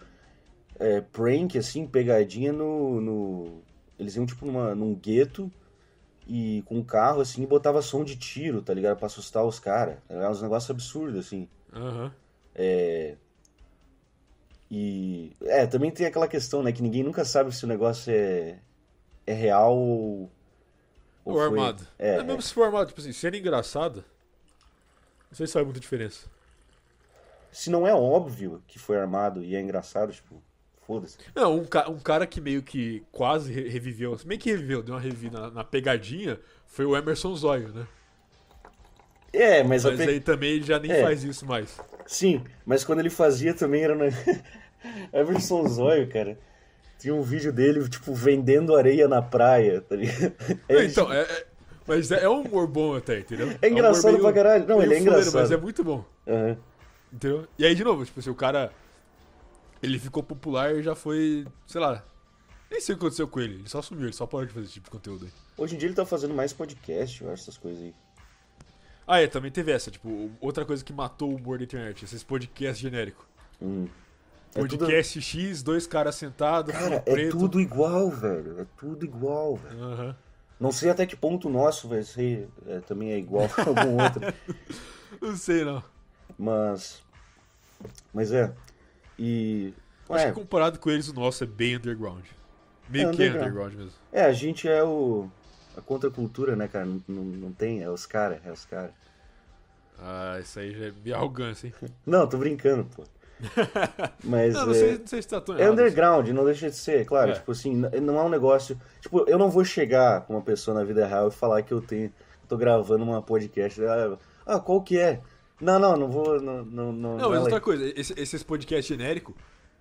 [0.79, 3.01] é, prank, assim, pegadinha no.
[3.01, 3.63] no-
[3.99, 5.51] Eles iam, tipo, numa, num gueto
[6.27, 8.97] e com um carro, assim, e botava som de tiro, tá ligado?
[8.99, 9.97] Pra assustar os caras.
[10.09, 11.49] Era uns negócios absurdos, assim.
[11.73, 12.13] Aham.
[14.71, 15.33] E.
[15.43, 16.73] É, também tem aquela questão, né?
[16.73, 18.59] Que ninguém nunca sabe se o negócio é,
[19.27, 20.31] é real ou.
[21.25, 21.87] Ou foi- armado.
[21.99, 24.05] É, É, mesmo se for armado, tipo assim, sendo engraçado,
[25.31, 26.27] não sei se faz muita diferença.
[27.51, 30.43] Se não é óbvio que foi armado e é engraçado, tipo,
[30.87, 31.17] foda-se.
[31.35, 34.95] Não, um, ca- um cara que meio que quase re- reviveu, meio que reviveu, deu
[34.95, 37.87] uma revida na, na pegadinha, foi o Emerson Zóio, né?
[39.33, 41.03] É, mas, Mas pe- aí também ele já nem É.
[41.03, 41.79] faz isso mais.
[42.09, 43.95] Sim, mas quando ele fazia também era.
[43.95, 44.07] Na...
[45.13, 46.39] Everson Zóio, cara.
[46.99, 50.33] Tinha um vídeo dele, tipo, vendendo areia na praia, tá ligado?
[50.69, 51.47] É, então, é, é-
[51.87, 53.51] mas é, é um humor bom até, entendeu?
[53.63, 54.67] É um engraçado humor pra caralho.
[54.67, 55.41] Não, ele é fuleiro, engraçado.
[55.43, 56.57] Mas é muito bom, Aham.
[57.13, 57.47] entendeu?
[57.59, 58.73] E aí, de novo, tipo assim, o cara,
[59.83, 62.05] ele ficou popular e já foi, sei lá,
[62.71, 64.65] nem sei o que aconteceu com ele, ele só sumiu, ele só parou de fazer
[64.65, 65.33] esse tipo de conteúdo aí.
[65.57, 67.95] Hoje em dia ele tá fazendo mais podcast, eu acho, essas coisas aí.
[69.11, 72.23] Ah, é, também teve essa, tipo, outra coisa que matou o humor da internet, esses
[72.23, 73.25] podcasts genéricos.
[73.61, 73.89] Hum.
[74.55, 77.39] É tudo- Podcast X, dois caras sentados, Cara, é preto.
[77.39, 78.61] tudo igual, velho.
[78.61, 79.83] É tudo igual, velho.
[79.83, 80.17] Aham.
[80.61, 84.03] Não sei até que ponto o nosso vai ser, é, também é igual a algum
[84.03, 84.21] outro.
[85.23, 85.83] Não sei, não.
[86.39, 87.03] Mas.
[88.13, 88.53] Mas é.
[89.19, 89.73] E.
[90.11, 92.25] Acho É, que comparado com eles, o nosso é bem underground.
[92.89, 93.49] Meio É que é underground.
[93.53, 93.99] underground mesmo.
[94.13, 95.31] é, a gente é o.
[95.79, 96.85] A contracultura, né, cara?
[96.85, 98.91] Não, não, tem, é os caras, é os caras.
[100.01, 101.75] Ah, isso aí já é minha arrogância, hein?
[102.05, 103.05] Não, tô brincando, pô.
[104.25, 104.55] Mas.
[104.55, 105.73] Não, não é, não sei se tá tão é errado.
[105.73, 107.31] underground, não deixa de ser, claro.
[107.31, 107.35] É.
[107.35, 108.81] Tipo assim, não é um negócio.
[109.01, 111.81] Tipo, eu não vou chegar com uma pessoa na vida real e falar que eu
[111.81, 112.13] tenho.
[112.49, 113.81] tô gravando uma podcast.
[113.85, 115.21] Ah, ah, qual que é?
[115.61, 116.41] Não, não, não vou.
[116.41, 119.35] Não, não, não, Não, mas é outra coisa, esse- esses podcasts genéricos,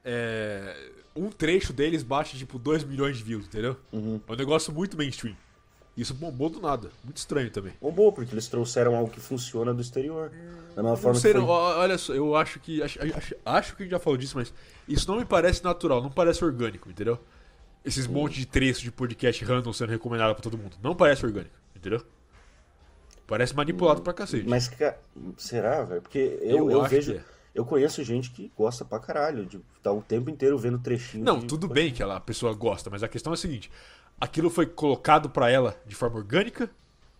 [0.05, 0.75] é...
[1.15, 3.75] um trecho deles baixa tipo 2 milhões de views, entendeu?
[3.91, 4.19] Uhum.
[4.27, 5.36] É um negócio muito mainstream.
[5.97, 6.91] Isso bombou do nada.
[7.03, 7.73] Muito estranho também.
[7.81, 10.29] Bombou, porque eles trouxeram algo que funciona do exterior.
[10.75, 11.47] Da mesma Não forma sei, que não.
[11.47, 11.55] foi...
[11.55, 12.83] Olha só, eu acho que.
[12.83, 14.53] Acho, acho, acho que a gente já falou disso, mas
[14.88, 17.17] isso não me parece natural, não parece orgânico, entendeu?
[17.83, 18.12] Esses Hum.
[18.13, 20.77] monte de trechos de podcast random sendo recomendado pra todo mundo.
[20.83, 22.01] Não parece orgânico, entendeu?
[23.25, 24.47] Parece manipulado pra cacete.
[24.47, 24.69] Mas,
[25.38, 26.01] será, velho?
[26.01, 27.13] Porque eu, Eu eu, vejo.
[27.13, 27.23] é.
[27.53, 31.25] Eu conheço gente que gosta pra caralho, de estar o tempo inteiro vendo trechinho.
[31.25, 33.71] Não, de- tudo bem que ela, a pessoa gosta, mas a questão é a seguinte:
[34.19, 36.69] aquilo foi colocado pra ela de forma orgânica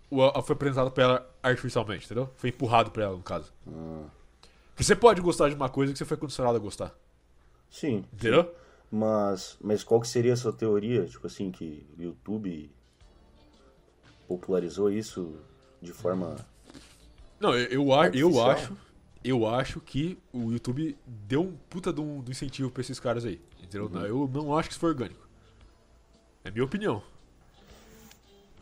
[0.10, 2.30] ou foi apresentado pra ela artificialmente, entendeu?
[2.36, 3.52] Foi empurrado pra ela, no caso.
[3.68, 4.06] Ah,
[4.70, 6.96] Porque você pode gostar de uma coisa que você foi condicionado a gostar,
[7.70, 8.06] sim.
[8.14, 8.54] entendeu?
[8.90, 11.06] Mas, mas qual que seria a sua teoria?
[11.06, 12.72] Tipo assim, que o YouTube
[14.28, 15.36] popularizou isso
[15.82, 16.36] de forma.
[17.40, 18.78] Não, eu, eu, eu acho.
[19.24, 22.98] Eu acho que o YouTube deu um puta de um, de um incentivo pra esses
[22.98, 23.42] caras aí.
[23.62, 23.88] Entendeu?
[23.88, 24.06] Uhum.
[24.06, 25.27] Eu não acho que isso foi orgânico.
[26.48, 27.04] É minha opinião.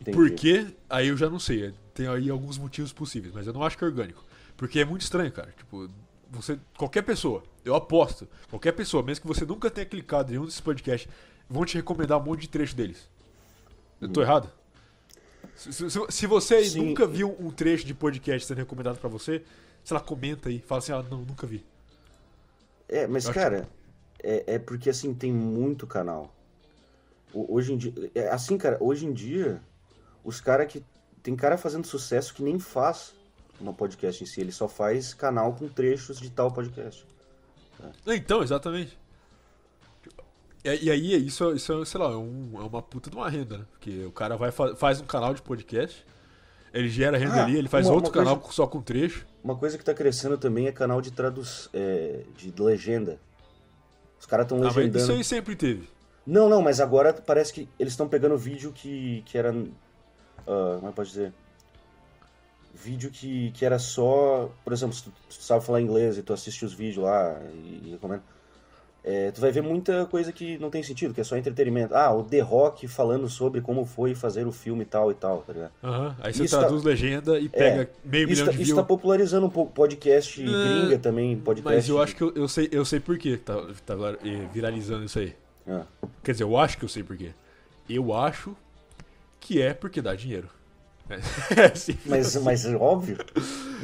[0.00, 0.16] Entendi.
[0.16, 0.66] Por quê?
[0.90, 1.72] Aí eu já não sei.
[1.94, 4.24] Tem aí alguns motivos possíveis, mas eu não acho que é orgânico.
[4.56, 5.52] Porque é muito estranho, cara.
[5.56, 5.88] Tipo,
[6.30, 6.58] você.
[6.76, 10.60] Qualquer pessoa, eu aposto, qualquer pessoa, mesmo que você nunca tenha clicado em um desses
[10.60, 11.10] podcasts,
[11.48, 13.08] vão te recomendar um monte de trecho deles.
[14.00, 14.50] Eu tô errado?
[15.54, 16.86] Se, se- se- você aí Sim.
[16.88, 19.42] nunca viu um trecho de podcast sendo recomendado pra você,
[19.82, 21.64] sei lá, comenta aí, fala assim, ah, não, nunca vi.
[22.88, 23.66] É, mas cara,
[24.22, 26.34] é, é porque assim, tem muito canal.
[27.48, 27.92] Hoje em dia.
[28.14, 29.60] É assim, cara, hoje em dia,
[30.24, 30.82] os caras que.
[31.22, 33.12] Tem cara fazendo sucesso que nem faz
[33.60, 37.04] uma podcast em si, ele só faz canal com trechos de tal podcast.
[38.06, 38.96] Então, exatamente.
[40.64, 43.58] E, aí, isso, isso é, sei lá, é, um- é uma puta de uma renda,
[43.58, 43.64] né?
[43.72, 46.04] Porque o cara vai fa- faz um canal de podcast.
[46.74, 49.26] Ele gera renda Ah, ali, ele faz uma- outro uma coisa- canal só com trecho.
[49.44, 51.68] Uma coisa que tá crescendo também é canal de traduz...
[51.72, 53.18] é, de legenda.
[54.18, 54.98] Os caras estão Ah, legendando.
[54.98, 55.88] isso aí sempre teve.
[56.26, 59.50] Não, não, mas agora parece que eles estão pegando vídeo que, que era.
[60.46, 61.32] ah, como é que pode dizer?
[62.74, 64.50] Vídeo que, que era só.
[64.64, 67.40] Por exemplo, se tu, se tu sabe falar inglês e tu assiste os vídeos lá
[67.54, 68.22] e, e recomenda.
[69.02, 71.94] é, tu vai ver muita coisa que não tem sentido, que é só entretenimento.
[71.94, 75.52] Ah, o The Rock falando sobre como foi fazer o filme tal e tal, tá
[75.54, 75.72] ligado?
[75.82, 78.64] Aham, Aí você Isso traduz legenda e É, pega meio Isso milhão tá, de isso
[78.66, 78.76] views.
[78.80, 81.74] tá popularizando um pouco podcast É, gringa também, podcast.
[81.76, 83.54] Mas eu acho que eu, eu sei, eu sei por que tá,
[83.86, 85.34] tá eh, viralizando isso aí.
[85.68, 85.84] Ah,
[86.22, 87.30] Quer dizer, eu acho que eu sei por quê.
[87.88, 88.56] Eu acho
[89.40, 90.48] que é porque dá dinheiro.
[91.56, 91.96] É, sim.
[92.04, 93.16] mas, mas é óbvio.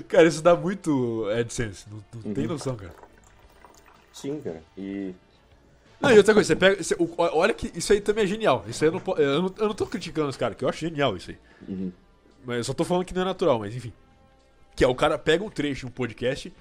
[0.09, 1.87] Cara, isso dá muito AdSense.
[1.91, 2.53] Não, não tem Uhum.
[2.53, 2.93] noção, cara.
[4.13, 4.63] Sim, cara.
[4.77, 5.15] E.
[6.01, 6.83] Não, e outra coisa, você pega.
[6.83, 8.65] você- olha que isso aí também é genial.
[8.67, 10.81] Isso aí eu não, eu não, eu não tô criticando os caras, que eu acho
[10.81, 11.39] genial isso aí.
[11.69, 11.93] Uhum.
[12.45, 13.93] Mas eu só tô falando que não é natural, mas enfim.
[14.75, 16.53] Que é o cara pega um trecho de um podcast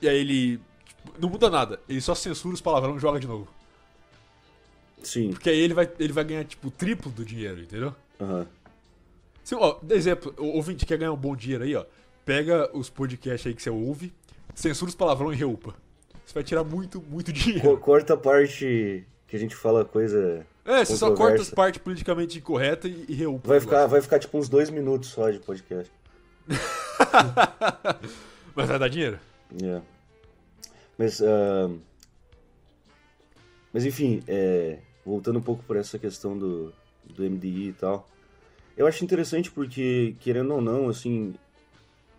[0.00, 0.58] e aí ele.
[0.86, 1.78] tipo, não muda nada.
[1.86, 3.46] Ele só censura os palavrões e joga de novo.
[5.06, 5.30] Sim.
[5.30, 7.94] Porque aí ele vai, ele vai ganhar, tipo, o triplo do dinheiro, entendeu?
[8.20, 8.46] Aham.
[9.44, 11.84] Se, ó, exemplo, o ouvinte quer ganhar um bom dinheiro aí, ó.
[12.24, 14.12] Pega os podcasts aí que você ouve,
[14.52, 15.74] censura os palavrões e reupa.
[16.24, 17.78] Você vai tirar muito, muito dinheiro.
[17.78, 20.44] Corta a parte que a gente fala coisa.
[20.64, 23.46] É, você só corta as partes politicamente incorretas e, e reupa.
[23.46, 25.92] Vai ficar, vai ficar tipo uns dois minutos só de podcast.
[28.56, 29.20] Mas vai dar dinheiro?
[29.62, 29.80] É.
[30.98, 31.70] Mas, ah,
[33.76, 36.72] mas enfim, é, voltando um pouco por essa questão do,
[37.04, 38.06] do MDI e tal,
[38.76, 41.34] eu acho interessante porque, querendo ou não, assim,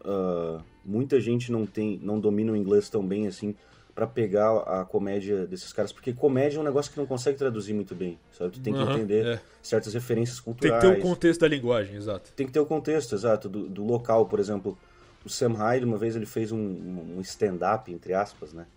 [0.03, 3.53] ah, muita gente não tem, não domina o inglês tão bem assim
[3.93, 7.73] pra pegar a comédia desses caras, porque comédia é um negócio que não consegue traduzir
[7.73, 8.51] muito bem, sabe?
[8.51, 9.39] Tu tem que Aham, entender é.
[9.61, 10.81] certas referências Tem que culturais.
[10.81, 12.31] ter o contexto da linguagem, exato.
[12.35, 14.77] Tem que ter o contexto, exato, do, do local, por exemplo.
[15.25, 18.67] O Sam Hyde, uma vez, ele fez um, um stand-up, entre aspas, né?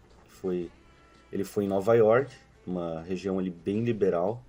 [0.40, 0.70] Foi,
[1.31, 2.33] ele foi em Nova York,
[2.70, 4.42] uma região ali bem liberal,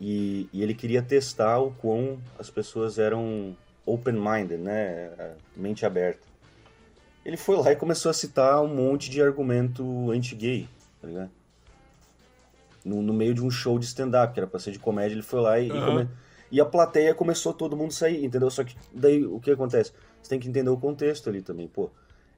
[0.00, 5.36] e, e ele queria testar o quão as pessoas eram open-minded, né?
[5.56, 6.26] Mente aberta.
[7.24, 10.68] Ele foi lá e começou a citar um monte de argumento anti-gay,
[11.00, 11.30] tá ligado?
[12.84, 15.22] No, no meio de um show de stand-up, que era pra ser de comédia, ele
[15.22, 15.86] foi lá e, e Aham.
[15.86, 16.08] come-
[16.50, 18.50] e a plateia começou todo mundo a sair, entendeu?
[18.50, 19.92] Só que daí o que acontece?
[20.22, 21.90] Você tem que entender o contexto ali também, pô.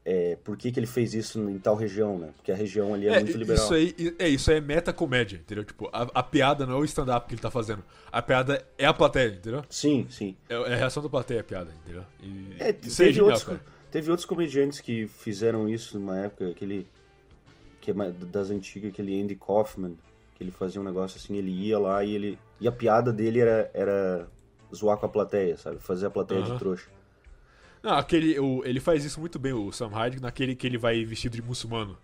[0.09, 2.31] É, por que, que ele fez isso em tal região, né?
[2.37, 3.65] Porque a região ali é, É, muito liberal.
[3.65, 5.65] isso aí é isso aí é metacomédia, entendeu?
[5.65, 7.83] Tipo, a, a piada não é o stand-up que ele tá fazendo.
[8.13, 9.65] A piada é a plateia, entendeu?
[9.69, 10.37] Sim, sim.
[10.49, 12.05] É, é a reação da plateia a piada, entendeu?
[12.23, 13.61] E, É, isso teve, genial, outros, cara.
[13.91, 16.87] teve outros comediantes que fizeram isso numa época, aquele.
[17.81, 17.95] que é
[18.31, 19.97] das antigas, aquele Andy Kaufman,
[20.37, 22.39] que ele fazia um negócio assim, ele ia lá e ele.
[22.61, 24.29] E a piada dele era, era
[24.73, 25.81] zoar com a plateia, sabe?
[25.81, 26.53] Fazer a plateia Aham.
[26.53, 26.87] de trouxa.
[27.87, 31.05] Não, aquele, o, ele faz isso muito bem, o Sam Hyde, naquele que ele vai
[31.05, 31.97] vestido de muçulmano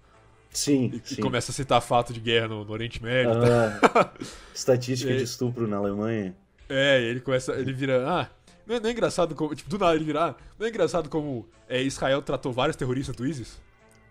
[0.49, 1.21] Sim, e, sim.
[1.21, 3.33] começa a citar fato de guerra no, no Oriente Médio.
[3.33, 3.81] tá?
[3.93, 4.11] Ah,
[4.55, 6.37] estatística E aí- de estupro na Alemanha.
[6.69, 8.31] É, ele começa, ele vira, ah,
[8.65, 11.09] não é, não é engraçado como, tipo, do nada ele vira, ah, não é engraçado
[11.09, 13.61] como é, Israel tratou vários terroristas do ISIS?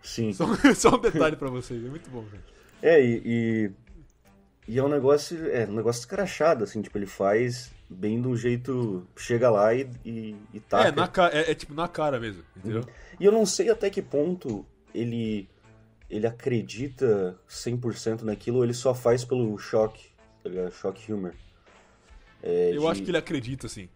[0.04, 0.34] Sim.
[0.34, 2.44] Só, só um detalhe pra vocês, é muito bom, cara.
[2.82, 3.72] É, e, e,
[4.68, 8.36] e é um negócio, é um negócio escrachado, assim, tipo, ele faz bem de um
[8.36, 10.88] jeito, chega lá e, e, e taca.
[10.88, 12.86] É, na ca- é, é tipo na cara mesmo, entendeu?
[13.20, 15.50] E eu não sei até que ponto ele,
[16.10, 20.08] ele acredita 100% naquilo ou ele só faz pelo choque,
[20.44, 20.72] tá ligado?
[20.72, 21.34] Choque humor.
[22.42, 23.90] É, Eu de- acho que ele acredita, assim.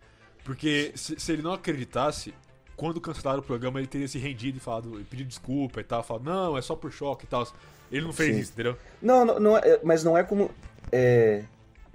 [0.43, 2.33] Porque se, se ele não acreditasse,
[2.75, 6.03] quando cancelaram o programa, ele teria se rendido e falado, e pedido desculpa e tal,
[6.03, 7.47] falado, não, é só por choque e tal.
[7.91, 8.41] Ele não fez Sim.
[8.41, 8.77] isso, entendeu?
[9.01, 10.51] Não, não, não é, mas não é como...
[10.91, 11.43] É,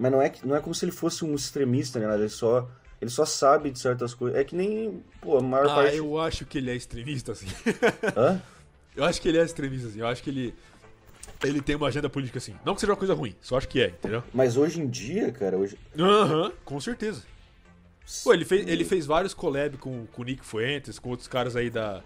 [0.00, 2.12] mas não é, que- não é como se ele fosse um extremista, né?
[2.14, 2.66] Ele só,
[3.00, 4.38] ele só sabe de certas coisas.
[4.38, 5.96] É que nem, pô, a maior Ah, parte...
[5.96, 7.46] eu acho que ele é extremista, assim.
[8.16, 8.40] Hã?
[8.96, 10.00] Eu acho que ele é extremista, assim.
[10.00, 10.54] Eu acho que ele.
[11.44, 12.54] Ele tem uma agenda política assim.
[12.64, 14.22] Não que seja uma coisa ruim, só acho que é, entendeu?
[14.34, 15.78] Mas hoje em dia, cara, hoje...
[15.98, 17.22] Aham, com certeza.
[18.24, 21.70] Pô, ele fez, ele fez vários collab com o Nick Fuentes, com outros caras aí
[21.70, 22.02] da.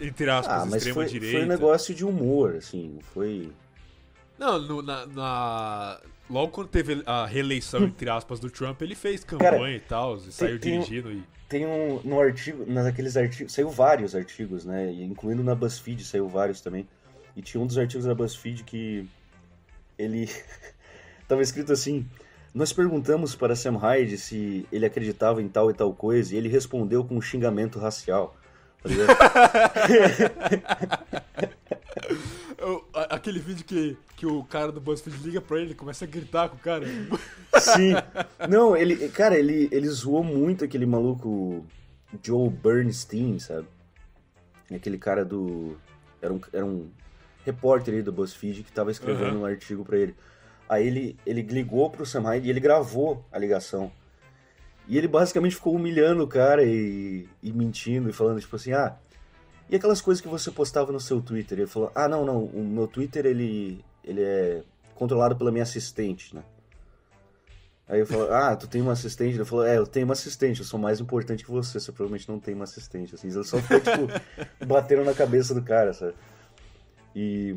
[0.00, 1.36] Entre aspas, Ah, mas foi, extrema-direita.
[1.38, 3.52] foi um negócio de humor, assim, foi...
[4.38, 9.24] Não, no- na, na- Logo quando teve a reeleição, entre aspas, do Trump, ele fez
[9.24, 11.22] campanha Cara, e tal, e saiu tem um- dirigindo e.
[11.48, 14.92] Tem um no artigo, naqueles artigos, saiu vários artigos, né?
[14.92, 16.86] Incluindo na BuzzFeed, saiu vários também.
[17.36, 19.04] E tinha um dos artigos da BuzzFeed que
[19.98, 20.30] ele
[21.26, 22.06] tava escrito assim:
[22.54, 26.48] Nós perguntamos para Sam Hyde se ele acreditava em tal e tal coisa, e ele
[26.48, 28.36] respondeu com um xingamento racial.
[28.84, 28.88] Tá
[33.20, 36.48] aquele vídeo que, que o cara do BuzzFeed liga pra ele e começa a gritar
[36.48, 36.86] com o cara.
[37.60, 37.92] Sim.
[38.48, 41.64] Não, ele, cara, ele, ele zoou muito aquele maluco
[42.22, 43.66] Joe Bernstein, sabe?
[44.74, 45.76] Aquele cara do.
[46.22, 46.90] Era um, era um
[47.44, 49.42] repórter aí do BuzzFeed que tava escrevendo Uhum.
[49.42, 50.14] um artigo pra ele.
[50.68, 53.90] Aí ele, ele ligou pro Sam Hyde e ele gravou a ligação.
[54.86, 58.96] E ele basicamente ficou humilhando o cara e, e mentindo e falando, tipo assim, ah,
[59.70, 61.58] e aquelas coisas que você postava no seu Twitter?
[61.58, 64.64] Ele falou, ah, não, não, o meu Twitter, ele, ele é
[64.96, 66.42] controlado pela minha assistente, né?
[67.86, 69.36] Aí eu falo, ah, tu tem uma assistente?
[69.36, 72.28] Ele falou, é, eu tenho uma assistente, eu sou mais importante que você, você provavelmente
[72.28, 73.14] não tem uma assistente.
[73.14, 74.08] Assim, ele só ficou, tipo,
[74.66, 76.14] batendo na cabeça do cara, sabe?
[77.14, 77.56] E...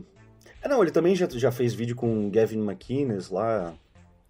[0.62, 3.74] É, não, ele também já, já fez vídeo com o Gavin McInnes lá,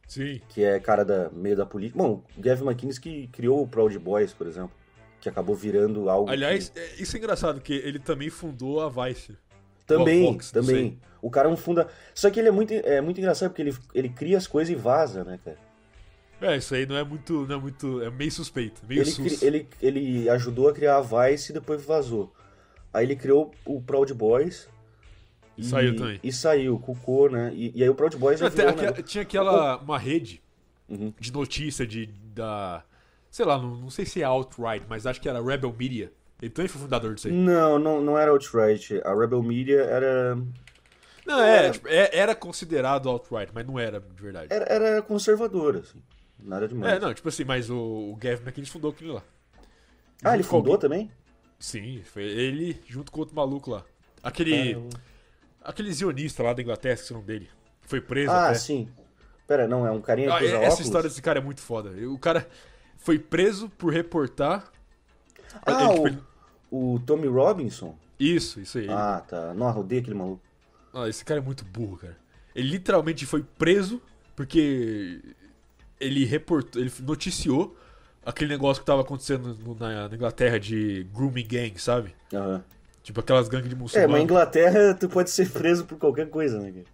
[0.08, 0.40] Sim.
[0.48, 2.02] que é cara da meio da política.
[2.02, 4.72] Bom, o Gavin McInnes que criou o Proud Boys, por exemplo,
[5.24, 6.78] que acabou virando algo Aliás, que...
[6.80, 9.38] é- isso é engraçado, que ele também fundou a Vice.
[9.88, 11.00] Também, a Fox, não também.
[11.22, 11.88] O cara é um funda...
[12.14, 14.76] Só que ele é muito, é muito engraçado porque ele, ele cria as coisas e
[14.76, 15.58] vaza, né, cara?
[16.42, 17.46] É, isso aí não é muito.
[17.48, 18.02] Não é muito.
[18.02, 18.82] É meio suspeito.
[18.86, 19.42] Meio Ele, sus.
[19.42, 22.34] ele, ele ajudou a criar a Vice e depois vazou.
[22.94, 24.68] Aí ele criou o Proud Boys.
[25.58, 26.20] E saiu também.
[26.22, 27.54] E saiu, cucou, né?
[27.56, 29.02] E, e aí o Proud Boys já virou, aquela- né?
[29.04, 29.78] Tinha aquela.
[29.78, 30.42] Uma rede
[30.90, 31.14] Uhum.
[31.18, 32.08] de notícia de.
[32.36, 32.84] Da.
[33.34, 36.12] Sei lá, não, não sei se é outright, mas acho que era Rebel Media.
[36.40, 37.34] Ele também foi fundador disso aí.
[37.34, 39.02] Não, não, não era outright.
[39.04, 40.38] A Rebel Media era,
[41.26, 44.54] Não, é, tipo, é- era considerado outright, mas não era de verdade.
[44.54, 46.00] era, era conservadora, assim.
[46.38, 46.94] Nada demais.
[46.94, 49.24] É, não, tipo assim, mas o, o Gavin McInnes fundou aquilo lá.
[50.24, 51.12] ah, ele fundou alguém- também?
[51.58, 53.84] Sim, foi ele junto com outro maluco lá.
[54.22, 54.74] Aquele.
[54.76, 54.90] Caramba.
[55.64, 57.50] Aquele zionista lá da Inglaterra, esqueci o nome dele.
[57.82, 58.56] Foi preso Ah, até.
[58.60, 58.90] sim.
[59.48, 60.86] Pera, não, é um carinha Ah, que usa essa óculos?
[60.86, 61.90] história desse cara é muito foda.
[62.08, 62.48] O cara
[63.04, 64.72] foi preso por reportar.
[65.66, 66.24] Ah, Ele, tipo,
[66.72, 67.96] o, o Tommy Robinson?
[68.20, 68.88] Isso, isso aí.
[68.90, 69.54] Ah, tá.
[69.54, 70.42] Não, arrodei aquele maluco.
[70.94, 72.18] Ah, esse cara é muito burro, cara.
[72.56, 74.02] Ele literalmente foi preso
[74.36, 75.22] porque
[76.00, 77.76] ele reportou, ele noticiou
[78.26, 82.16] aquele negócio que tava acontecendo na, na Inglaterra de grooming gang, sabe?
[82.34, 82.64] Aham.
[83.04, 84.12] Tipo aquelas gangues de É, muçulmanos.
[84.12, 86.72] mas Inglaterra tu pode ser preso por qualquer coisa, né?
[86.72, 86.86] cara?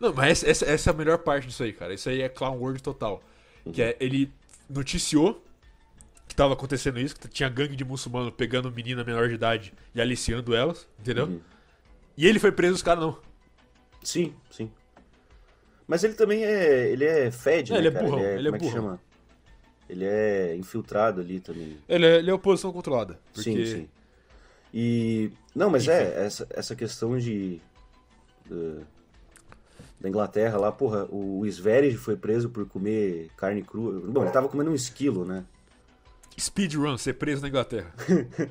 [0.00, 1.92] Não, mas essa, essa, é a melhor parte disso aí, cara.
[1.94, 3.20] Isso aí é clown world total.
[3.72, 4.32] Que é, ele
[4.70, 5.42] noticiou
[6.28, 10.00] que tava acontecendo isso, que tinha gangue de muçulmano pegando menina menor de idade e
[10.00, 11.26] aliciando elas, entendeu?
[11.26, 11.40] Uhum.
[12.16, 13.18] E ele foi preso, os caras não.
[14.02, 14.70] Sim, sim.
[15.86, 16.90] Mas ele também é.
[16.90, 18.04] Ele é Fed, É, né, ele é cara?
[18.04, 18.72] burrão, Ele é, ele é é burrão.
[18.72, 19.00] chama?
[19.88, 21.78] Ele é infiltrado ali também.
[21.88, 23.18] Ele é, ele é oposição controlada.
[23.32, 23.50] Porque...
[23.50, 23.88] Sim, sim.
[24.74, 25.30] E.
[25.54, 27.58] Não, mas é, essa, essa questão de.
[28.48, 28.82] da-
[30.00, 34.00] da Inglaterra lá, porra, o Sverige foi preso por comer carne crua.
[34.06, 35.44] Bom, ele tava comendo um esquilo, né?
[36.38, 37.92] Speedrun, ser preso na Inglaterra.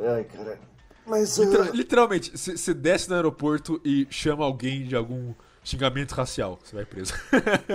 [0.00, 0.58] Ai, cara.
[1.06, 1.36] Mas.
[1.38, 6.84] Literal- literalmente, você desce no aeroporto e chama alguém de algum xingamento racial, você vai
[6.84, 7.12] preso.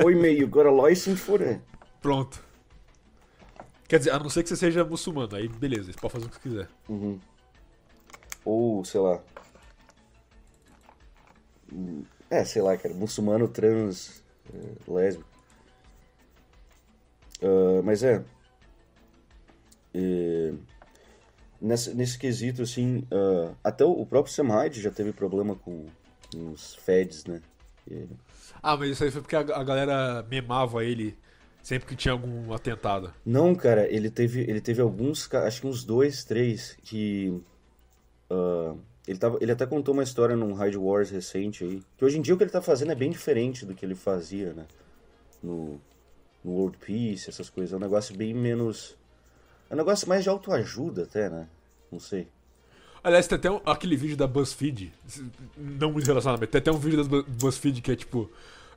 [0.06, 1.60] Oi, meio, you got a license for it?
[2.02, 2.44] Pronto.
[3.88, 6.30] Quer dizer, a não ser que você seja muçulmano, aí beleza, você pode fazer o
[6.30, 6.68] que quiser.
[6.88, 7.20] Uhum.
[8.46, 9.20] Ou, sei lá.
[12.30, 12.94] É, sei lá, cara.
[12.94, 15.30] Muçulmano trans é, lésbico.
[17.44, 18.24] Ah, mas é.
[19.94, 20.54] é,
[21.62, 23.06] nessa- nesse quesito, assim.
[23.12, 25.86] ah, até o, próprio Sam Hyde já teve problema com,
[26.32, 27.42] com os feds, né?
[27.90, 28.08] E-
[28.62, 31.18] Ah, mas isso aí foi porque a, a galera memava ele
[31.62, 33.14] sempre que tinha algum atentado.
[33.26, 37.42] Não, cara, ele teve, ele teve alguns, acho que uns dois, três, que.
[38.30, 38.76] ah,
[39.08, 41.82] ele, tava, ele até contou uma história num Hide Wars recente aí.
[41.98, 43.96] Que hoje em dia o que ele tá fazendo é bem diferente do que ele
[43.96, 44.66] fazia, né?
[45.42, 45.80] No,
[46.44, 47.74] no World Peace, essas coisas.
[47.74, 48.96] É um negócio bem menos.
[49.70, 51.48] É um negócio mais de autoajuda até, né?
[51.92, 52.28] Não sei.
[53.04, 54.94] Aliás, tem até um- aquele vídeo da BuzzFeed,
[55.58, 58.32] não muito relacionado, mas tem até um vídeo da Bu- BuzzFeed que é tipo,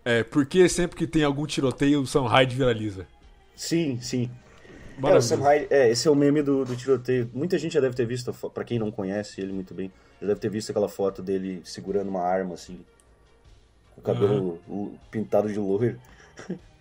[0.04, 3.06] é, por que sempre que tem algum tiroteio o Sam Hyde viraliza?
[3.54, 4.28] Sim, sim.
[5.04, 5.22] É, o.
[5.22, 7.30] Sam Hyde, é, esse é o meme do, do tiroteio.
[7.32, 9.92] Muita gente já deve ter visto, a fo- pra quem não conhece ele muito bem,
[10.20, 12.80] já deve ter visto aquela foto dele segurando uma arma, assim,
[13.94, 16.00] com o cabelo lo- pintado de loiro.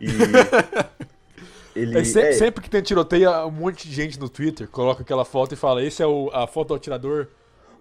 [0.00, 0.06] E
[1.76, 1.98] ele...
[1.98, 5.24] É, se- é, Sempre que tem tiroteio, um monte de gente no Twitter coloca aquela
[5.24, 7.28] foto e fala: esse é o, a foto do atirador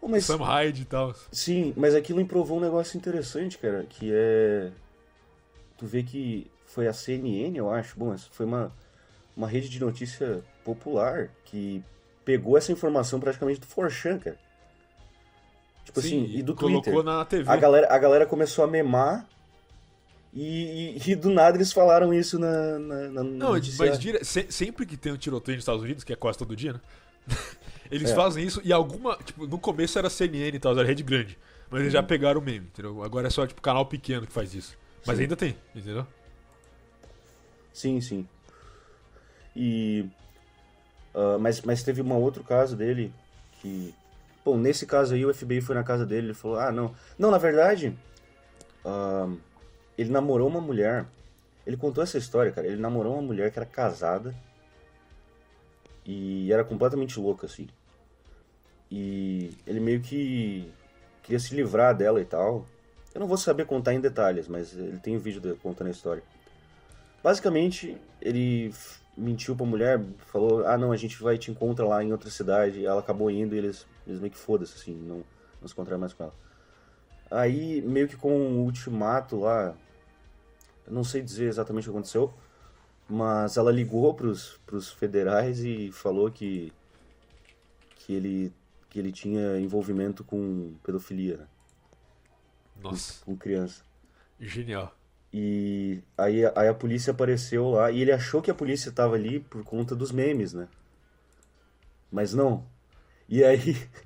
[0.02, 1.14] oh, mas, Sam Hyde e tal.
[1.32, 4.72] sim, mas aquilo improvou um negócio interessante, cara, que é...
[5.78, 8.72] Tu vê que foi a CNN, eu acho, bom, essa foi uma,
[9.36, 11.84] uma rede de notícia popular que
[12.26, 14.38] pegou essa informação praticamente do Forchan, cara.
[15.84, 17.04] Tipo assim, e do colocou Twitter.
[17.04, 17.50] na TV.
[17.50, 19.28] A galera, a galera começou a memar
[20.42, 23.86] e, e- e do nada eles falaram isso na, na, na Não, notícia.
[23.86, 26.56] mas dire- se- sempre que tem um tiroteio nos Estados Unidos, que é quase todo
[26.56, 26.80] dia, né?
[27.92, 28.16] Eles É.
[28.16, 29.18] fazem isso e alguma.
[29.18, 31.38] Tipo, no começo era CNN e tal, era rede grande.
[31.72, 33.04] Mas eles já pegaram o meme, entendeu?
[33.04, 34.78] Agora é só, tipo, canal pequeno que faz isso.
[35.06, 35.24] Mas Sim.
[35.24, 36.06] ainda tem, entendeu?
[37.74, 38.28] Sim, sim.
[39.56, 40.06] E.
[41.14, 43.12] Uh, mas, mas teve um outro caso dele
[43.62, 43.94] que.
[44.46, 46.94] Bom, nesse caso aí o FBI foi na casa dele ele falou: ah, não.
[47.18, 47.96] Não, na verdade.
[48.86, 49.38] Uh,
[50.00, 51.06] ele namorou uma mulher.
[51.68, 52.66] Ele contou essa história, cara.
[52.66, 54.34] Ele namorou uma mulher que era casada.
[56.06, 57.68] E era completamente louca, assim.
[58.90, 60.72] E ele meio que
[61.22, 62.66] queria se livrar dela e tal.
[63.14, 66.24] Eu não vou saber contar em detalhes, mas ele tem um vídeo contando a história.
[67.22, 68.74] Basicamente, ele
[69.18, 72.86] mentiu pra mulher, falou: Ah, não, a gente vai te encontrar lá em outra cidade.
[72.86, 75.24] Ela acabou indo e eles, eles meio que foda-se, assim, não,
[75.60, 76.34] não se encontraram mais com ela.
[77.30, 79.76] Aí, meio que com um ultimato lá,
[80.90, 82.34] não sei dizer exatamente o que aconteceu,
[83.08, 86.72] mas ela ligou pros, pros federais e falou que,
[87.96, 88.54] que, ele,
[88.90, 91.48] que ele tinha envolvimento com pedofilia, né?
[92.82, 93.24] Nossa.
[93.26, 93.84] Com, com criança.
[94.40, 94.96] Genial.
[95.32, 99.40] E aí, aí a polícia apareceu lá e ele achou que a polícia tava ali
[99.40, 100.68] por conta dos memes, né?
[102.12, 102.66] Mas não.
[103.28, 103.76] E aí.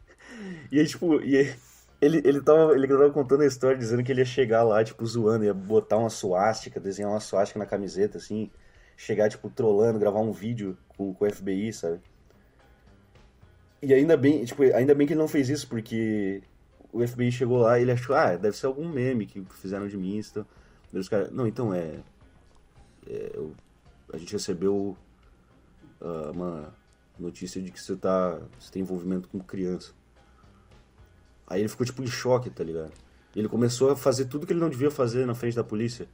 [0.72, 1.56] E aí, tipo, e aí,
[2.06, 5.06] ele, ele, tava, ele tava contando a história dizendo que ele ia chegar lá, tipo,
[5.06, 8.52] zoando, ia botar uma suástica, desenhar uma suástica na camiseta, assim,
[8.98, 12.02] chegar, tipo, trolando, gravar um vídeo com, com o FBI, sabe?
[13.82, 16.42] E ainda bem, tipo, ainda bem que ele não fez isso, porque
[16.92, 19.98] o FBI chegou lá e ele achou, ah, deve ser algum meme que fizeram de
[19.98, 20.46] mim, então
[20.94, 22.00] os caras, não, então é.
[23.08, 23.56] é eu,
[24.14, 24.96] a gente recebeu
[26.00, 26.74] uh, uma
[27.18, 28.40] notícia de que você tá.
[28.60, 29.94] Você tem envolvimento com criança.
[31.48, 32.92] Aí ele ficou tipo em choque, tá ligado?
[33.36, 36.08] Ele começou a fazer tudo que ele não devia fazer na frente da polícia.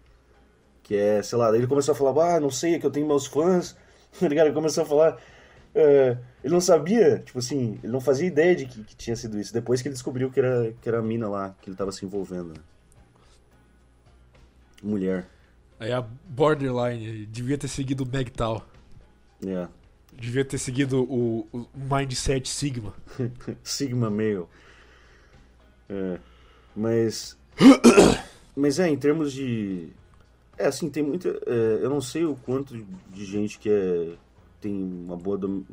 [0.83, 3.05] Que é, sei lá, ele começou a falar, ah, não sei, é que eu tenho
[3.05, 3.75] meus fãs,
[4.19, 4.47] tá ligado?
[4.47, 5.21] Ele começou a falar.
[5.75, 9.39] Uh, ele não sabia, tipo assim, ele não fazia ideia de que, que, tinha sido
[9.39, 9.53] isso.
[9.53, 12.05] Depois que ele descobriu que era, que era a mina lá, que ele tava se
[12.05, 12.49] envolvendo.
[12.49, 12.61] Né?
[14.81, 15.27] Mulher.
[15.79, 18.65] Aí a Borderline devia ter seguido o Megtal.
[19.45, 19.67] É.
[20.13, 22.93] Devia ter seguido o, o Mindset Sigma.
[23.63, 24.47] Sigma Male.
[25.89, 26.19] É.
[26.75, 27.37] Mas.
[28.55, 29.89] Mas é, em termos de.
[30.57, 31.29] É, assim, tem muita.
[31.45, 32.75] É, eu não sei o quanto
[33.09, 34.13] de gente que é,
[34.61, 35.37] tem uma boa.
[35.37, 35.63] Dom,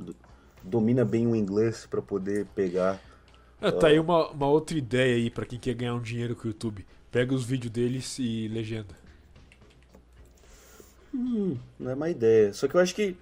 [0.63, 3.01] domina bem o inglês para poder pegar.
[3.61, 6.35] É, tá uh, aí uma, uma outra ideia aí para quem quer ganhar um dinheiro
[6.35, 6.85] com o YouTube.
[7.11, 8.95] Pega os vídeos deles e legenda.
[11.15, 12.53] Hum, não é uma ideia.
[12.53, 13.17] Só que eu acho que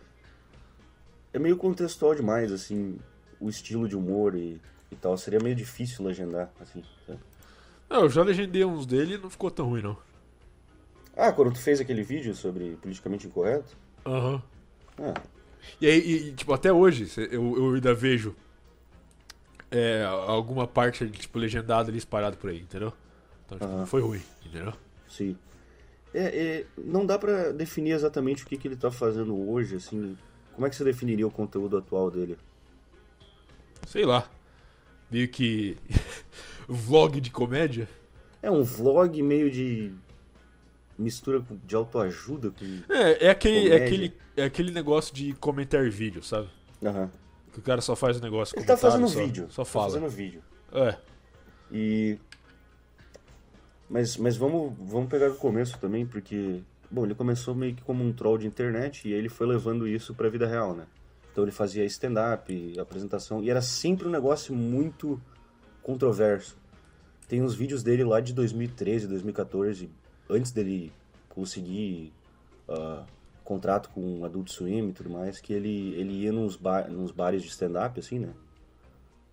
[1.32, 2.98] é meio contextual demais, assim,
[3.38, 4.60] o estilo de humor e,
[4.90, 5.16] e tal.
[5.16, 6.82] Seria meio difícil legendar, assim.
[7.06, 7.18] Sabe?
[7.88, 9.96] Não, eu já legendei uns dele e não ficou tão ruim, não.
[11.16, 13.76] Ah, quando tu fez aquele vídeo sobre politicamente incorreto?
[14.04, 14.42] Aham.
[14.98, 15.12] Uhum.
[15.14, 15.22] Ah.
[15.80, 18.34] E aí, e, tipo, até hoje, eu, eu ainda vejo
[19.70, 22.92] é, alguma parte, tipo, legendada ali disparado por aí, entendeu?
[23.46, 24.72] Então, tipo, não foi ruim, entendeu?
[25.08, 25.36] Sim.
[26.12, 30.16] É, é, não dá para definir exatamente o que, que ele tá fazendo hoje, assim.
[30.54, 32.38] Como é que você definiria o conteúdo atual dele?
[33.86, 34.28] Sei lá.
[35.14, 35.76] Meio que.
[36.68, 37.88] vlog de comédia?
[38.42, 39.92] É um vlog meio de.
[40.98, 42.92] mistura de autoajuda com.
[42.92, 46.48] É, é aquele, é aquele, é aquele negócio de comentar vídeo, sabe?
[46.82, 47.08] Uhum.
[47.52, 49.46] Que o cara só faz o negócio Ele tá fazendo só, vídeo.
[49.50, 49.86] Só fala.
[49.86, 50.42] Tá fazendo vídeo.
[50.72, 50.96] É.
[51.70, 52.18] E
[53.88, 56.60] mas, mas vamos, vamos pegar o começo também, porque,
[56.90, 60.12] bom, ele começou meio que como um troll de internet e ele foi levando isso
[60.12, 60.86] pra vida real, né?
[61.34, 65.20] Então ele fazia stand-up, apresentação, e era sempre um negócio muito
[65.82, 66.56] controverso.
[67.26, 69.90] Tem uns vídeos dele lá de 2013, 2014,
[70.30, 70.92] antes dele
[71.28, 72.12] conseguir
[72.68, 73.04] uh,
[73.42, 76.56] contrato com Adult Swim e tudo mais, que ele, ele ia nos,
[76.88, 78.32] nos bares de stand-up, assim, né?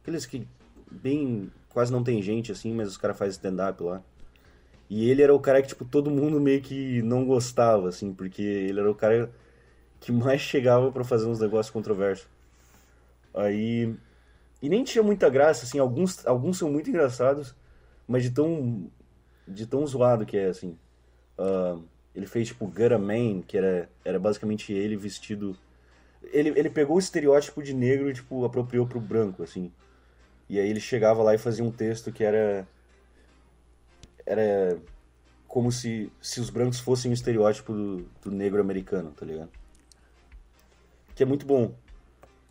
[0.01, 0.47] Aqueles que
[0.89, 4.01] bem quase não tem gente, assim, mas os caras fazem stand-up lá.
[4.89, 8.41] E ele era o cara que, tipo, todo mundo meio que não gostava, assim, porque
[8.41, 9.29] ele era o cara
[10.01, 12.27] que mais chegava para fazer uns negócios controversos.
[13.33, 13.95] Aí.
[14.61, 17.55] E nem tinha muita graça, assim, alguns, alguns são muito engraçados,
[18.07, 18.91] mas de tão.
[19.47, 20.77] de tão zoado que é, assim.
[21.37, 21.83] Uh,
[22.13, 25.55] ele fez, tipo, Gutter Man, que era, era basicamente ele vestido.
[26.33, 29.71] Ele, ele pegou o estereótipo de negro e, tipo, apropriou pro branco, assim.
[30.49, 32.67] E aí ele chegava lá e fazia um texto que era
[34.25, 34.77] era
[35.47, 39.49] como se, se os brancos fossem o estereótipo do, do negro americano, tá ligado?
[41.21, 41.75] Que é muito bom.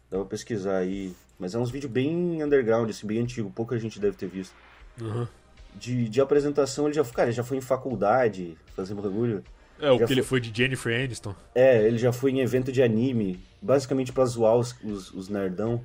[0.09, 1.13] Dá pra pesquisar aí.
[1.41, 3.51] Mas é uns vídeos bem underground, assim, bem antigo.
[3.51, 4.55] Pouca gente deve ter visto.
[5.01, 5.27] Uhum.
[5.75, 9.43] De, de apresentação, ele já, cara, ele já foi em faculdade fazendo bagulho.
[9.81, 10.15] É, o que foi...
[10.15, 11.35] ele foi de Jennifer Aniston.
[11.53, 15.83] É, ele já foi em evento de anime, basicamente pra zoar os, os, os nerdão.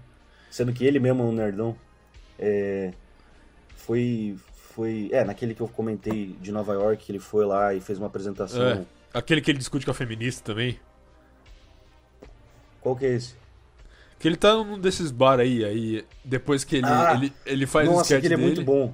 [0.51, 1.75] Sendo que ele mesmo é um nerdão.
[2.37, 2.93] É,
[3.75, 5.09] foi, foi.
[5.11, 8.63] É, naquele que eu comentei de Nova York, ele foi lá e fez uma apresentação.
[8.63, 10.79] É, aquele que ele discute com a feminista também.
[12.85, 13.33] Qual que é esse?
[14.19, 17.89] Que ele tá num desses bar aí, aí depois que ele, Ah, ele, ele faz
[17.89, 18.49] o Nossa, sketch aquele é dele.
[18.49, 18.93] muito bom.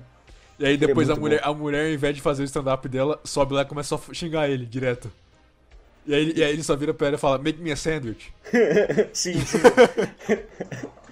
[0.57, 3.19] E aí depois é a mulher, a mulher, ao invés de fazer o stand-up dela,
[3.25, 5.11] sobe lá e começa a xingar ele direto.
[6.07, 7.75] E aí, ele- e aí ele só vira pra ela e fala, make me a
[7.75, 8.31] sandwich.
[9.11, 9.59] sim, sim.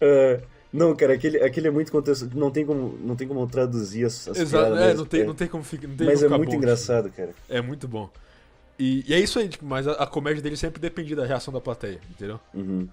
[0.00, 0.40] É,
[0.72, 2.28] não, cara, aquele, aquele é muito contexto.
[2.34, 5.34] Não tem como, não tem como traduzir as, as Exato, é, mas não tem, não
[5.34, 5.86] tem como ficar.
[5.88, 7.28] Mas como é muito bom, engraçado, cara.
[7.28, 8.10] tipo, É muito bom.
[8.78, 11.52] E, e é isso aí, tipo, mas a, a comédia dele sempre dependia da reação
[11.52, 12.40] da plateia, entendeu?
[12.54, 12.88] Uhum.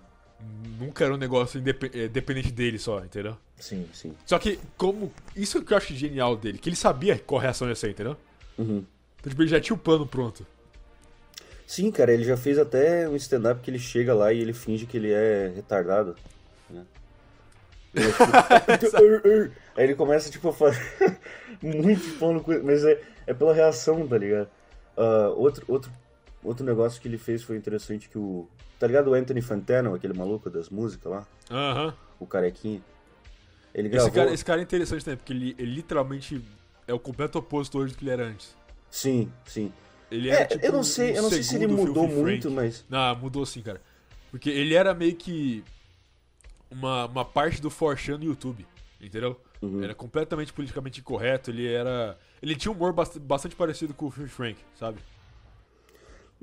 [0.80, 1.62] Nunca era um negócio
[1.94, 3.36] eh, dependente dele só, entendeu?
[3.58, 4.16] Sim, sim.
[4.26, 5.12] Só que, como.
[5.36, 8.16] Isso que eu acho genial dele, que ele sabia qual reação ia ser, entendeu?
[8.58, 8.86] Uhum.
[9.20, 10.46] Então, tipo, ele já tinha o plano pronto.
[11.68, 14.86] Sim, cara, ele já fez até um stand-up que ele chega lá e ele finge
[14.86, 16.16] que ele é retardado.
[16.70, 16.86] Né?
[17.96, 18.96] É tipo.
[19.76, 21.20] Aí ele começa, tipo, a fazer
[21.62, 24.50] muito pão no cu, mas é, é pela reação, tá ligado?
[25.00, 25.92] Ah, outro, outro,
[26.44, 28.48] outro negócio que ele fez foi interessante que o...
[28.78, 31.28] Tá ligado o Anthony Fantano, aquele maluco das músicas lá?
[31.50, 31.94] Aham.
[32.20, 32.82] O carequinha?
[33.74, 34.08] Ele gravou...
[34.08, 36.44] Esse cara, esse cara é interessante também, porque ele, ele literalmente
[36.86, 38.56] é o completo oposto hoje do que ele era antes.
[38.90, 39.72] Sim, sim.
[40.12, 42.50] Ele É, era, tipo, eu não sei, um eu não sei se ele mudou muito,
[42.50, 42.86] mas...
[42.90, 43.82] Não, mudou sim, cara.
[44.32, 45.64] Porque ele era meio que
[46.70, 48.66] uma, uma parte do 4chan no YouTube,
[49.00, 49.40] entendeu?
[49.62, 49.84] Uhum.
[49.84, 52.18] Era completamente politicamente incorreto, ele era...
[52.42, 55.00] Ele tinha um humor bast- bastante parecido com o Filthy Frank, sabe?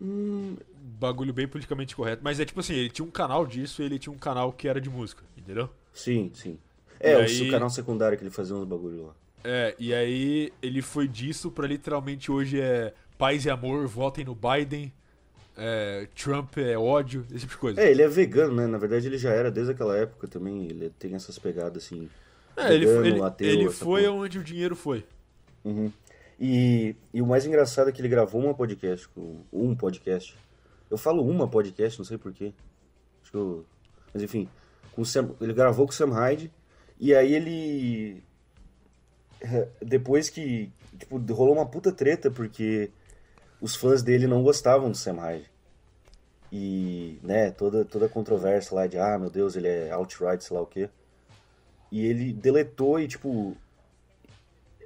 [0.00, 0.56] Hum,
[0.98, 2.22] Bagulho bem politicamente correto.
[2.22, 4.68] Mas é tipo assim, ele tinha um canal disso e ele tinha um canal que
[4.68, 5.68] era de música, entendeu?
[5.92, 6.58] sim, sim.
[6.98, 9.14] É, E o aí- canal secundário que ele fazia uns bagulho lá.
[9.44, 14.34] É, e aí ele foi disso pra literalmente hoje é paz e amor, votem no
[14.34, 14.90] Biden,
[15.56, 17.80] é, Trump é ódio, esse tipo de coisa.
[17.80, 18.66] É, ele é vegano, né?
[18.66, 20.64] Na verdade, ele já era desde aquela época também.
[20.66, 22.08] Ele tem essas pegadas assim.
[22.56, 24.14] É, ele, vegano, ele, ateu, ele essa foi porra.
[24.14, 25.04] onde o dinheiro foi.
[25.66, 25.92] Uhum.
[26.38, 29.08] E, e o mais engraçado é que ele gravou uma podcast,
[29.52, 30.36] um podcast.
[30.88, 32.52] Eu falo uma podcast, não sei porquê.
[33.20, 33.66] Acho que eu.
[34.14, 34.48] Mas enfim,
[34.92, 36.52] com Sam- ele gravou com o Sam Hyde.
[37.00, 38.22] E aí ele.
[39.82, 40.70] Depois que.
[40.96, 42.90] Tipo, rolou uma puta treta porque
[43.60, 45.50] os fãs dele não gostavam do Sam Hyde.
[46.52, 50.56] E, né, toda, toda a controvérsia lá de, ah, meu Deus, ele é alt-right, sei
[50.56, 50.88] lá o quê.
[51.90, 53.56] E ele deletou e, tipo,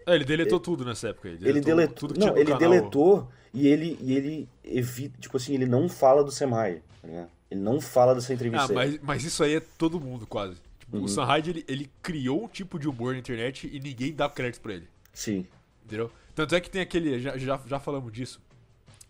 [0.06, 1.28] É, ele deletou tudo nessa época.
[1.28, 1.94] Ele deletou, ele deletou.
[1.96, 2.70] tudo que tinha Não, no ele canal.
[2.70, 5.18] deletou e ele, e ele evita.
[5.20, 7.30] Tipo assim, ele não fala do Sam Hyde, tá ligado?
[7.50, 8.66] Ele não fala dessa entrevista.
[8.72, 10.56] Ah, mas, mas isso aí é todo mundo quase.
[10.78, 11.04] Tipo, Uhum.
[11.04, 14.28] O Sam Hyde, ele, ele criou um tipo de humor na internet e ninguém dá
[14.28, 14.88] crédito pra ele.
[15.12, 15.46] Sim.
[15.84, 16.10] Entendeu?
[16.34, 17.20] Tanto é que tem aquele.
[17.20, 18.40] Já, já, já falamos disso.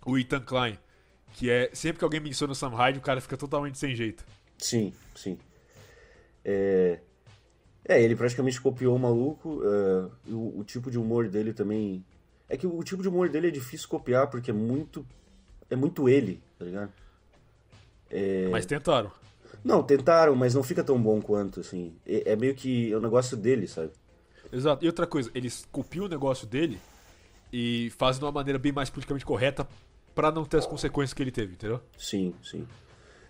[0.04, 0.78] O Ethan Klein.
[1.34, 1.70] Que é.
[1.72, 4.24] Sempre que alguém menciona o Sam Hyde, o cara fica totalmente sem jeito.
[4.58, 5.38] Sim, sim.
[6.44, 6.98] É,
[7.84, 9.62] é ele praticamente copiou o maluco.
[9.64, 12.04] é, e o, o tipo de humor dele também.
[12.48, 15.06] É que o, o tipo de humor dele é difícil copiar porque é muito.
[15.68, 16.92] É muito ele, tá ligado?
[18.10, 18.48] É.
[18.50, 19.10] Mas tentaram.
[19.62, 21.94] Não, tentaram, mas não fica tão bom quanto, assim.
[22.06, 23.90] É, é meio que é o negócio dele, sabe?
[24.52, 24.84] Exato.
[24.84, 26.78] E outra coisa, eles copiam o negócio dele
[27.52, 29.68] e fazem de uma maneira bem mais politicamente correta
[30.14, 31.80] pra não ter as consequências que ele teve, entendeu?
[31.96, 32.66] Sim, sim.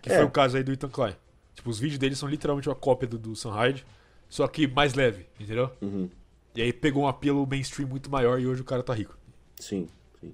[0.01, 0.17] Que É.
[0.17, 1.15] foi o caso aí do Ethan Klein.
[1.55, 3.85] Tipo, os vídeos dele são literalmente uma cópia do, do Sam Hyde,
[4.31, 5.71] só que mais leve, entendeu?
[5.83, 6.09] Uhum.
[6.55, 9.19] E aí pegou um apelo mainstream muito maior e hoje o cara tá rico.
[9.59, 9.89] Sim,
[10.21, 10.33] sim.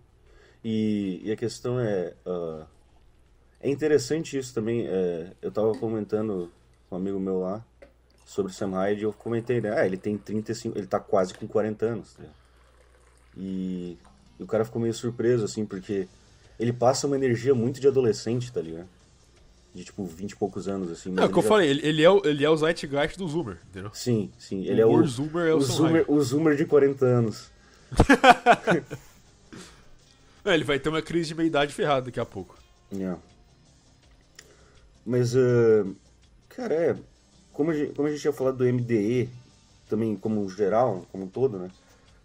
[0.62, 2.14] E, e a questão é.
[2.26, 2.66] ah,
[3.60, 4.86] é interessante isso também.
[4.86, 6.52] é, eu tava comentando
[6.88, 7.64] com um amigo meu lá
[8.26, 9.72] sobre o Sam Hyde e eu comentei, né?
[9.76, 10.76] Ah, ele tem 35.
[10.76, 12.14] Ele tá quase com 40 anos.
[12.14, 12.36] tá ligado?
[13.36, 13.98] E,
[14.38, 16.06] e o cara ficou meio surpreso, assim, porque
[16.58, 18.88] ele passa uma energia muito de adolescente, tá ligado?
[19.76, 21.10] De tipo 20 e poucos anos, assim.
[21.10, 23.18] mas É o que eu já- falei, ele, ele é o, ele é o Zeitgeist
[23.18, 23.90] do Zoomer, entendeu?
[23.92, 24.64] Sim, sim.
[24.64, 24.92] Ele é o o.
[24.94, 27.50] humor Zoomer é o, o Zoomer, o Zoomer de 40 anos.
[30.44, 32.56] É, ele vai ter uma crise de meia-idade ferrada daqui a pouco.
[32.96, 33.16] É.
[35.04, 35.84] Mas, ah,
[36.48, 36.96] cara, é.
[37.52, 39.28] Como a, gente, como a gente tinha falado do MDE,
[39.88, 41.68] também como geral, como um todo, né?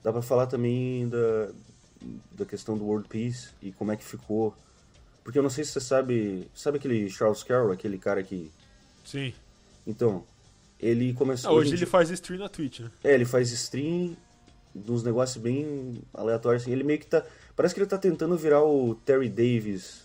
[0.04, 1.50] Dá pra falar também da,
[2.34, 4.54] da questão do World Peace e como é que ficou.
[5.24, 6.48] Porque eu não sei se você sabe.
[6.56, 8.52] Sabe aquele Charles Carroll, aquele cara que.
[9.06, 9.34] Sim.
[9.86, 10.24] Então,
[10.80, 11.52] ele Ah, começou.
[11.54, 12.92] hoje em ele dia- faz stream na Twitch, né?
[13.04, 14.16] É, ele faz stream
[14.88, 16.72] uns negócios bem aleatórios, assim.
[16.72, 17.24] Ele meio que tá.
[17.56, 20.02] Parece que ele tá tentando virar o Terry Davis,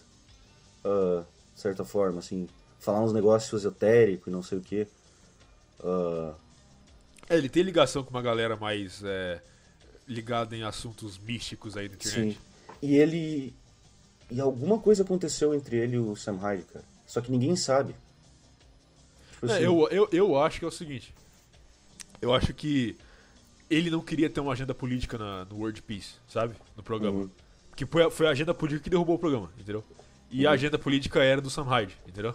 [0.84, 2.48] ah, de certa forma, assim.
[2.78, 4.86] Falar uns negócios esotéricos e não sei o quê.
[5.82, 6.34] Ah,
[7.28, 9.40] É, ele tem ligação com uma galera mais é,
[10.06, 12.34] ligada em assuntos místicos aí na internet.
[12.34, 12.38] sim.
[12.82, 13.54] E ele.
[14.30, 16.84] E alguma coisa aconteceu entre ele e o Sam Hyde, cara.
[17.06, 17.94] Só que ninguém sabe.
[19.32, 21.14] Tipo É, assim, eu, eu, eu acho que é o seguinte.
[22.20, 22.96] Eu acho que
[23.70, 26.54] ele não queria ter uma agenda política na, no World Peace, sabe?
[26.76, 27.20] No programa.
[27.20, 27.30] Uhum.
[27.76, 29.84] Que foi, a- foi a agenda política que derrubou o programa, entendeu?
[30.30, 32.34] E a agenda política era do Sam Hyde, entendeu?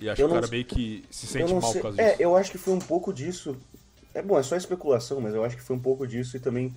[0.00, 2.00] E acho Eu que o cara sei- meio que se sente mal sei- por causa
[2.02, 2.22] É, disso.
[2.22, 3.56] eu acho que foi um pouco disso.
[4.14, 6.74] É bom, é só especulação, mas eu acho que foi um pouco disso e também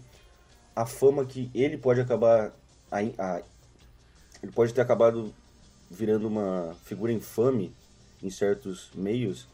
[0.75, 2.51] a fama que ele pode acabar.
[2.91, 3.41] a- a-
[4.43, 5.33] ele pode ter acabado
[5.89, 7.73] virando uma figura infame
[8.23, 9.47] em certos meios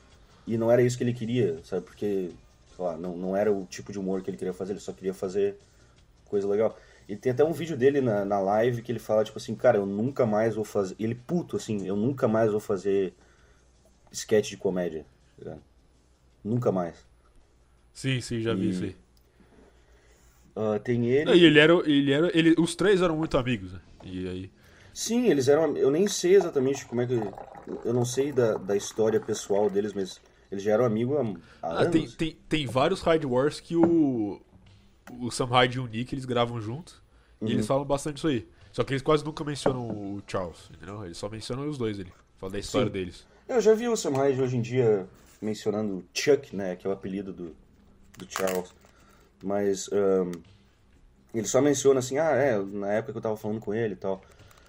[0.46, 1.86] e não era isso que ele queria, sabe?
[1.86, 2.32] Porque,
[2.76, 4.94] sei lá, não, não era o tipo de humor que ele queria fazer, ele só
[4.94, 5.58] queria fazer
[6.26, 6.78] coisa legal.
[7.08, 9.78] E tem até um vídeo dele na, na live que ele fala, tipo assim, cara,
[9.78, 10.96] eu nunca mais vou fazer.
[11.00, 13.14] Ele puto, assim, eu nunca mais vou fazer
[14.12, 15.06] sketch de comédia.
[15.44, 15.58] tá?
[16.44, 17.06] Nunca mais.
[17.94, 18.96] Sim, sim, já vi E- isso aí.
[20.56, 21.26] Ah, tem ele.
[21.26, 23.80] Não, E ele era, ele era, ele, os três eram muito amigos, né?
[24.04, 24.52] E aí,
[24.98, 25.78] Sim, eles eram.
[25.78, 27.14] Eu nem sei exatamente como é que.
[27.86, 30.20] Eu não sei da, da história pessoal deles, mas
[30.52, 31.16] eles já eram amigos
[31.62, 31.92] há, há ah, anos.
[31.92, 34.42] tem, tem, tem vários Hyde Wars que o
[35.20, 37.06] o Sam Hyde e o Nick eles gravam junto
[37.40, 37.50] Uhum.
[37.50, 38.50] e eles falam bastante isso aí.
[38.72, 41.06] Só que eles quase nunca mencionam o Charles, entendeu?
[41.06, 42.12] Eles só mencionam os dois ali.
[42.38, 42.94] Fala da história Sim.
[42.94, 43.28] deles.
[43.48, 45.08] Eu já vi o Sam Hyde hoje em dia
[45.40, 46.76] mencionando Chuck, né?
[46.76, 47.56] Que é o apelido do,
[48.18, 48.74] do Charles.
[49.44, 50.32] Mas ahn,
[51.36, 53.98] ele só menciona assim, ah, é, na época que eu tava falando com ele e
[53.98, 54.24] tal.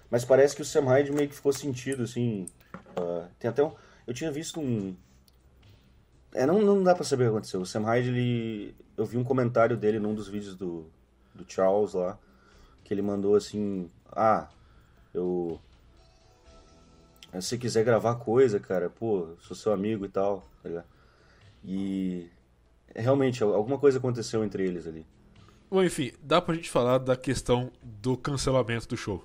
[0.09, 2.47] Mas parece que o Sam Hyde meio que ficou sentido, assim.
[2.95, 3.73] ah, tem até um.
[4.07, 4.95] Eu tinha visto um.
[6.33, 7.61] É, não, não dá pra saber o que aconteceu.
[7.61, 8.75] O Sam Hyde, ele.
[8.97, 10.89] Eu vi um comentário dele num dos vídeos do,
[11.33, 12.17] do Charles lá.
[12.83, 13.89] Que ele mandou assim.
[14.11, 14.49] Ah,
[15.13, 15.59] eu.
[17.33, 20.87] Se você quiser gravar coisa, cara, pô, sou seu amigo e tal, tá ligado?
[21.63, 22.27] E
[22.95, 25.05] realmente, alguma coisa aconteceu entre eles ali.
[25.69, 29.23] Bom, enfim, dá pra gente falar da questão do cancelamento do show.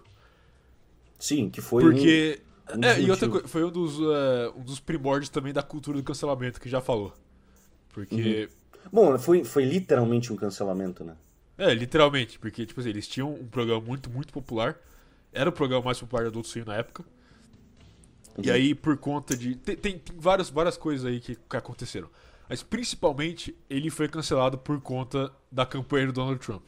[1.25, 2.43] Sim, que foi Porque.
[2.75, 5.63] um dos é, e outra coisa, foi um dos, é, um dos primórdios também da
[5.63, 7.15] cultura do cancelamento que já falou.
[7.89, 8.51] Porque.
[8.85, 8.89] um...
[8.93, 11.17] Bom, foi, foi literalmente um cancelamento, né?
[11.57, 14.77] É, literalmente, porque, tipo assim, eles tinham um programa muito, muito popular.
[15.33, 17.03] Era o programa mais popular do Adult Swim na época.
[18.37, 18.55] E Uhum.
[18.55, 19.55] aí, por conta de.
[19.55, 22.11] Tem, tem, tem várias, várias coisas aí que, que aconteceram.
[22.51, 26.63] Mas principalmente, ele foi cancelado por conta da campanha do Donald Trump.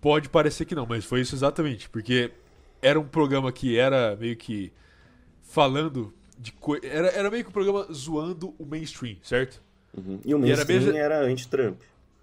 [0.00, 1.88] Pode parecer que não, mas foi isso exatamente.
[1.88, 2.30] Porque
[2.82, 4.72] era um programa que era meio que
[5.42, 6.86] falando de coisa.
[6.86, 9.62] Era, era meio que um programa zoando o mainstream, certo?
[9.96, 10.20] Uhum.
[10.24, 11.80] E o E era mainstream era anti-Trump.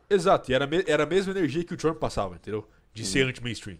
[0.09, 2.67] Exato, e era, me- era a mesma energia que o Trump passava, entendeu?
[2.93, 3.07] De Uhum.
[3.07, 3.77] ser anti-mainstream.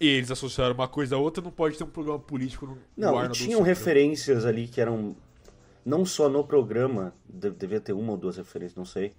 [0.00, 2.80] E eles associaram uma coisa a outra, não pode ter um programa político no, no
[2.96, 5.14] Não, ar na tinham Swim, referências ali que eram.
[5.84, 9.12] Não só no programa, de- devia ter uma ou duas referências, não sei.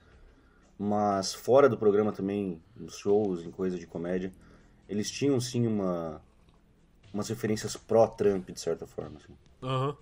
[0.77, 4.31] Mas fora do programa também, nos shows, em coisa de comédia,
[4.87, 6.21] eles tinham sim uma.
[7.17, 9.17] Umas referências pró-Trump, de certa forma.
[9.17, 9.33] assim.
[9.63, 9.95] Aham.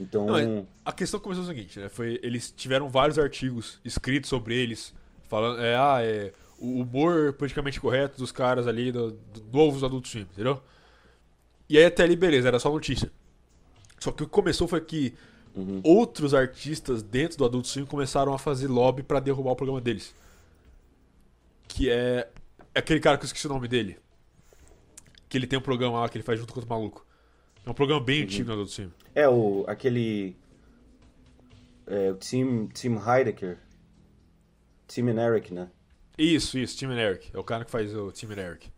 [0.00, 0.26] Então.
[0.26, 1.88] Não, é- A questão começou o seguinte, né?
[1.88, 4.92] Foi, eles tiveram vários artigos escritos sobre eles,
[5.28, 10.10] falando, é, ah, é o humor politicamente correto dos caras ali, do, do novos adultos
[10.10, 10.60] Swim, entendeu?
[11.68, 13.10] E aí até ali, beleza, era só notícia.
[13.98, 15.14] Só que o que começou foi que
[15.56, 15.80] Uhum.
[15.84, 20.12] outros artistas dentro do Adult Swim começaram a fazer lobby pra derrubar o programa deles.
[21.68, 22.28] Que é
[22.74, 23.96] aquele cara que eu esqueci o nome dele.
[25.34, 27.04] Que ele tem um programa lá que ele faz junto com outro maluco.
[27.66, 28.92] É um programa bem antigo no Adult Swim.
[29.16, 29.64] É o.
[29.66, 30.36] aquele.
[31.88, 33.58] É, o Tim, Tim Heidecker.
[34.86, 35.68] Tim and Eric, né?
[36.16, 37.32] Isso, isso, Tim and Eric.
[37.34, 38.70] É o cara que faz o Tim and Eric.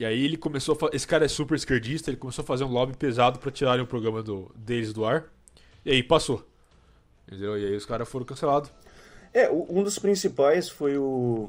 [0.00, 0.90] E aí ele começou a fa...
[0.92, 3.86] Esse cara é super esquerdista, ele começou a fazer um lobby pesado pra tirarem o
[3.86, 4.50] programa do...
[4.56, 5.32] deles do ar.
[5.84, 6.44] E aí passou.
[7.24, 7.56] Entendeu?
[7.56, 8.72] E aí os caras foram cancelados.
[9.32, 11.48] É, um dos principais foi o.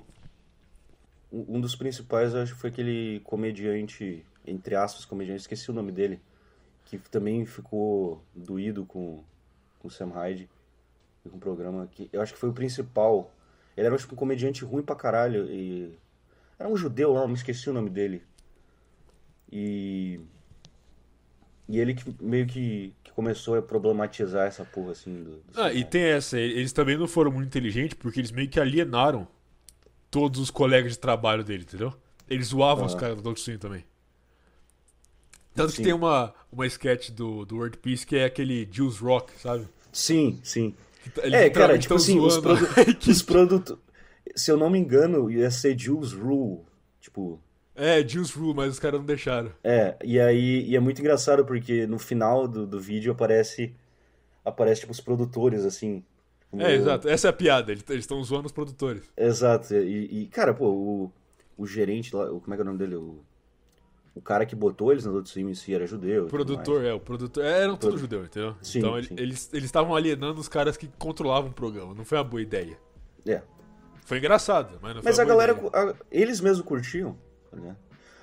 [1.31, 6.19] Um dos principais, acho que foi aquele comediante, entre aspas, comediante, esqueci o nome dele,
[6.85, 9.23] que também ficou doído com,
[9.77, 10.49] com o Sam Hyde
[11.23, 11.87] e com o programa.
[11.91, 13.31] Que eu acho que foi o principal.
[13.77, 15.95] Ele era que, um comediante ruim pra caralho e.
[16.57, 18.23] Era um judeu lá, me esqueci o nome dele.
[19.51, 20.19] E.
[21.67, 25.31] E ele que meio que, que começou a problematizar essa porra assim do.
[25.37, 28.59] do Ah, e tem essa, eles também não foram muito inteligentes porque eles meio que
[28.59, 29.27] alienaram
[30.11, 31.93] todos os colegas de trabalho dele, entendeu?
[32.29, 32.95] Eles zoavam os Aham.
[32.95, 33.85] caras do Swim também.
[35.55, 35.83] Tanto que Sim.
[35.83, 39.67] tem uma, uma sketch do, do World Peace que é aquele Juice Rock, sabe?
[39.91, 40.75] Sim, sim.
[41.01, 42.65] Que É, cara, tipo assim, os, produ
[43.05, 43.77] os produtos.
[44.35, 46.61] Se eu não me engano, ia ser Jules Rule.
[47.01, 47.41] Tipo,
[47.75, 49.51] É, Juice Rule, mas os caras não deixaram.
[49.63, 53.75] é, e aí e é muito engraçado porque no final do, do vídeo aparece.
[54.45, 56.03] Aparece, tipo, os produtores, assim.
[56.49, 57.07] Como- É, exato.
[57.07, 57.71] Essa é a piada.
[57.71, 59.03] Eles estão zoando os produtores.
[59.15, 59.73] Exato.
[59.73, 61.11] E, e, cara, pô, o,
[61.57, 62.95] o gerente lá, o- como é que é o nome dele?
[62.95, 63.19] O,
[64.15, 66.25] o cara que botou eles no Adult Swim em si era judeu.
[66.25, 67.43] O produtor, é, o produtor.
[67.45, 68.55] é, Eram tudo judeu, entendeu?
[68.61, 69.13] Sim, então sim.
[69.17, 71.93] eles estavam alienando os caras que controlavam o programa.
[71.93, 72.77] Não foi uma boa ideia.
[73.25, 73.41] É.
[74.05, 77.15] Foi engraçado, mas não Mas foi a galera, a- eles mesmos curtiam,
[77.53, 77.77] ligado?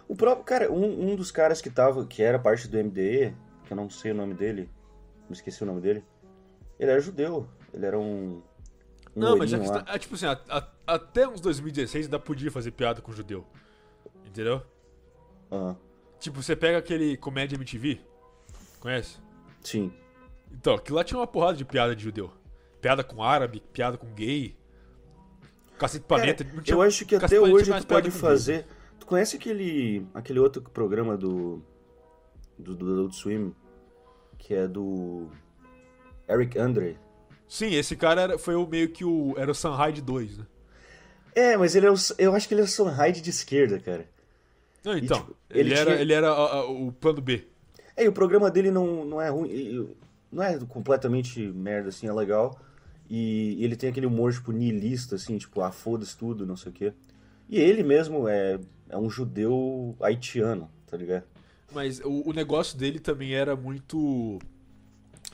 [0.08, 3.32] O próprio, cara, um, um dos caras que tava, que era parte do MDE,
[3.64, 4.68] que eu não sei o nome dele,
[5.28, 6.04] me esqueci o nome dele,
[6.78, 8.42] ele era judeu, ele era um...
[9.14, 9.94] um Não, mas a loirinho questão, lá.
[9.94, 13.46] é tipo assim, a- a- até uns 2016 ainda podia fazer piada com judeu.
[14.26, 14.62] Entendeu?
[15.52, 15.76] Aham.
[16.18, 18.00] Tipo, você pega aquele Comédia MTV,
[18.80, 19.18] conhece?
[19.62, 19.92] Sim.
[20.50, 22.32] Então, aquilo lá tinha uma porrada de piada de judeu.
[22.80, 24.56] Piada com árabe, piada com gay.
[25.78, 26.42] Cacete planeta.
[26.44, 28.66] Cara, tinha- eu acho que até hoje tu pode fazer.
[28.98, 31.62] Tu conhece aquele aquele outro programa do
[32.58, 33.54] do, do Adult Swim
[34.38, 35.28] que é do
[36.28, 36.98] Eric Andre?
[37.48, 39.34] Sim, esse cara era, foi o meio que o.
[39.36, 40.46] Era o Sunride 2, né?
[41.34, 44.06] É, mas ele é o, eu acho que ele é o Sunride de esquerda, cara.
[44.84, 45.18] Não, então.
[45.18, 47.44] tipo, ele, ele era, tinha- ele era a- a- o plano B.
[47.96, 49.96] É, e o programa dele não, não é ruim, e-
[50.32, 52.58] não é completamente merda, assim, é legal.
[53.08, 56.74] E ele tem aquele humor, tipo, niilista, assim, tipo, ah, foda-se tudo, não sei o
[56.74, 56.92] quê.
[57.48, 61.24] E ele mesmo é, é um judeu haitiano, tá ligado?
[61.72, 64.38] Mas o, o negócio dele também era muito.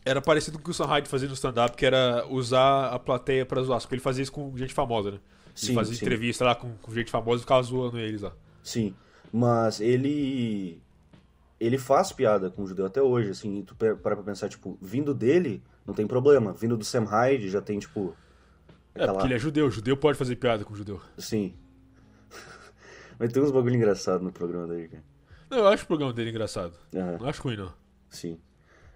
[0.05, 3.47] Era parecido com o que o Sunride fazia no stand-up, que era usar a plateia
[3.47, 3.81] pra zoar.
[3.81, 5.21] Só que ele fazia isso com gente famosa, né?
[5.63, 6.05] Ele Sim, fazia sim.
[6.05, 8.33] entrevista lá com, com gente famosa e ficava zoando eles lá.
[8.63, 8.95] Sim,
[9.33, 10.81] mas ele
[11.61, 14.77] ele faz piada com o judeu até hoje, assim, e tu para pra pensar, tipo,
[14.83, 18.17] vindo dele, não tem problema, vindo do Sam Hyde já tem, tipo,
[18.95, 19.71] É, porque ele é judeu.
[19.71, 21.01] Judeu pode fazer piada com judeu.
[21.19, 21.55] sim.
[23.19, 25.05] Mas tem uns bagulho engraçado no programa dele, cara.
[25.51, 26.75] Não, eu acho o programa dele engraçado.
[26.95, 27.73] Aham, Não acho ruim, não.
[28.11, 28.41] sim.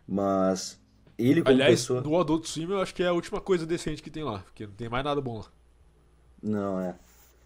[0.06, 0.80] Mas
[1.18, 2.00] ele como Aliás, pessoa...
[2.00, 4.40] no Adult Swim eu acho que é a última coisa decente que tem lá.
[4.40, 5.46] Porque não tem mais nada bom lá.
[6.42, 6.94] Não, é.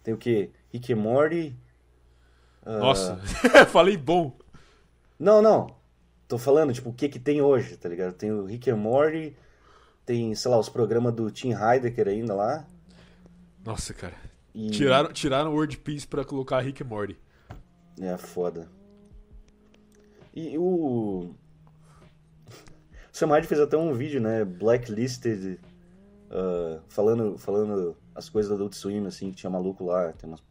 [0.02, 0.50] Tem o quê?
[0.72, 1.56] Rick and Morty...
[2.64, 3.16] ah, Nossa,
[3.70, 4.36] falei bom.
[5.18, 5.74] Não, não.
[6.26, 8.14] Tô falando, tipo, o que que tem hoje, tá ligado?
[8.14, 9.36] Tem o Rick and Morty,
[10.06, 12.66] tem, sei lá, os programas do Tim Heidecker ainda lá.
[13.64, 14.14] Nossa, cara.
[14.54, 14.70] E...
[14.70, 17.18] Tiraram, tiraram o Word Piece pra colocar Rick e Morty.
[18.00, 18.68] É, foda.
[20.34, 21.34] E o...
[23.28, 24.44] Hyde fez até um vídeo, né?
[24.44, 25.58] Blacklisted,
[26.30, 30.42] ah, falando, falando as coisas do Adult Swim, assim, que tinha maluco lá, tem umas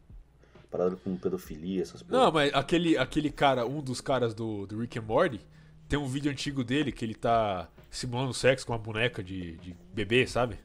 [0.70, 2.24] paradas com pedofilia, essas porra.
[2.24, 5.40] Não, mas aquele, aquele cara, um dos caras do, do Rick and Morty,
[5.88, 9.76] tem um vídeo antigo dele que ele tá simulando sexo com uma boneca de, de
[9.92, 10.56] bebê, sabe?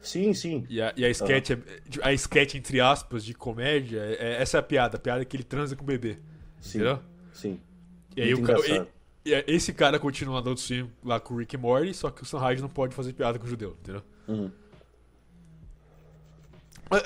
[0.00, 0.64] Sim, sim.
[0.70, 1.58] E a, e a sketch, é,
[2.02, 4.96] a sketch, entre aspas, de comédia, é, é- essa é a piada.
[4.96, 6.18] A piada é que ele transa com o bebê.
[6.60, 7.00] Sim, Entendeu?
[7.32, 7.60] sim.
[8.16, 8.86] E aí o e
[9.24, 12.26] esse cara continua no Adult Swim lá com o Rick and Morty, só que o
[12.26, 14.02] Sunrise não pode fazer piada com o judeu, entendeu?
[14.26, 14.50] Uhum.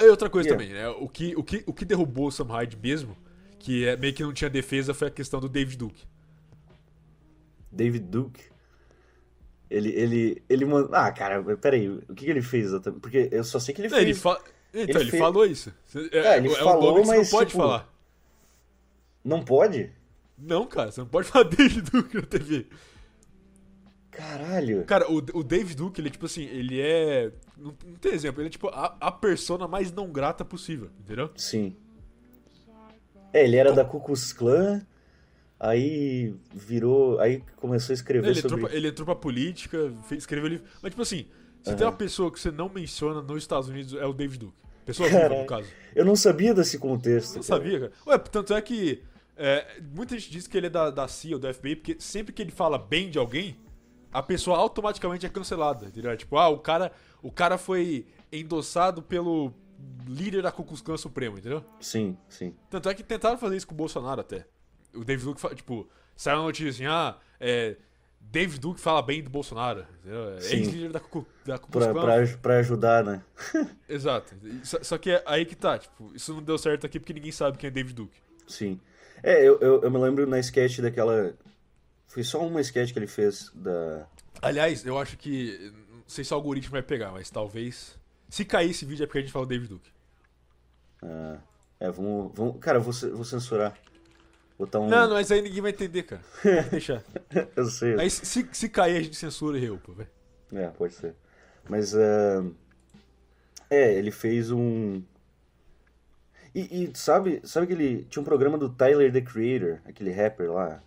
[0.01, 0.65] E outra coisa Yeah.
[0.65, 0.89] também, né?
[1.01, 3.17] O que, o, que, o que derrubou o Sam Hyde mesmo,
[3.59, 6.05] que é, meio que não tinha defesa, foi a questão do David Duke.
[7.71, 8.41] David Duke.
[9.69, 10.65] Ele, ele, ele.
[10.93, 13.01] Ah, cara, peraí, o que que ele fez exatamente?
[13.01, 14.09] Porque eu só sei que ele Não, fez...
[14.09, 14.41] ele fa...
[14.75, 15.73] Então, ele ele, fez- falou isso.
[16.13, 17.93] É, É, ele é um falou, você mas, não pode tipo, falar.
[19.25, 19.91] Não pode?
[20.43, 22.66] Não, cara, você não pode falar David Duke na TV.
[24.11, 24.84] Caralho.
[24.84, 27.32] Cara, o, o David Duke, ele, tipo assim, ele é.
[27.57, 31.30] Não, não tem exemplo, ele é tipo a, a persona mais não grata possível, entendeu?
[31.36, 31.76] Sim.
[33.32, 34.84] É, ele era da Ku Klux Klan,
[35.59, 38.57] aí virou, aí começou a escrever Ele sobre...
[38.57, 40.66] entrou, pra, ele entrou pra política, fez, escreveu livro.
[40.82, 41.26] Mas, tipo assim,
[41.62, 44.62] se tem uma pessoa que você não menciona nos Estados Unidos, é o David Duke.
[44.84, 45.68] Pessoa viva, no caso.
[45.95, 47.36] Eu não sabia desse contexto.
[47.36, 47.45] Não cara.
[47.45, 47.93] sabia, cara.
[48.07, 49.01] Ué, tanto é que.
[49.37, 52.33] É, muita gente diz que ele é da, da CIA ou da FBI, porque sempre
[52.33, 53.57] que ele fala bem de alguém,
[54.12, 55.87] a pessoa automaticamente é cancelada.
[55.87, 56.16] Entendeu?
[56.16, 59.53] Tipo, ah, o cara, o cara foi endossado pelo
[60.07, 61.64] líder da Ku Klux Klan Supremo, entendeu?
[61.80, 62.55] Sim, sim.
[62.70, 64.47] Tanto é que tentaram fazer isso com o Bolsonaro até.
[64.95, 67.76] O David Duke, tipo, saiu uma notícia assim, ah, é,
[68.20, 70.35] David Duke fala bem do Bolsonaro, entendeu?
[70.35, 70.37] É.
[70.55, 72.05] Ex-líder da Ku da Ku Klux Pra, Klan.
[72.05, 73.22] pra, pra ajudar, né?
[73.89, 74.35] Exato.
[74.62, 77.33] Só, só que é aí que tá, tipo, isso não deu certo aqui porque ninguém
[77.33, 78.20] sabe quem é David Duke.
[78.47, 78.78] Sim.
[79.23, 81.35] É, eu, eu, eu me lembro na sketch daquela...
[82.07, 84.07] Foi só uma sketch que ele fez da...
[84.43, 85.73] Aliás, eu acho que.
[85.91, 87.97] Não sei se o algoritmo vai pegar, mas talvez.
[88.29, 89.91] Se cair esse vídeo é porque a gente fala David Duke.
[91.03, 91.39] ah,
[91.79, 92.59] é, vamos, vamos...
[92.61, 93.79] Cara, eu vou, vou censurar.
[94.59, 94.89] Botar um...
[94.89, 96.23] Não, não, mas aí ninguém vai entender, cara.
[96.70, 97.03] Deixar.
[97.57, 97.99] Eu sei.
[97.99, 100.11] Aí se, se cair, a gente censura e reupa, velho.
[100.53, 101.14] É, pode ser.
[101.68, 102.45] Mas, ah,
[103.70, 105.03] é, ele fez um...
[106.55, 110.53] E, e sabe, sabe que ele tinha um programa do Tyler, The Creator, aquele rapper
[110.53, 110.83] lá?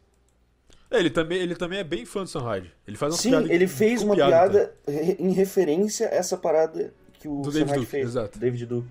[0.92, 2.72] É, ele também, ele também é bem fã do Sunride.
[2.88, 6.38] Ele faz uma Sim, piada ele fez uma piada, piada re- em referência a essa
[6.38, 8.06] parada que o Do David Duke, fez.
[8.10, 8.38] exato.
[8.38, 8.88] David Duke.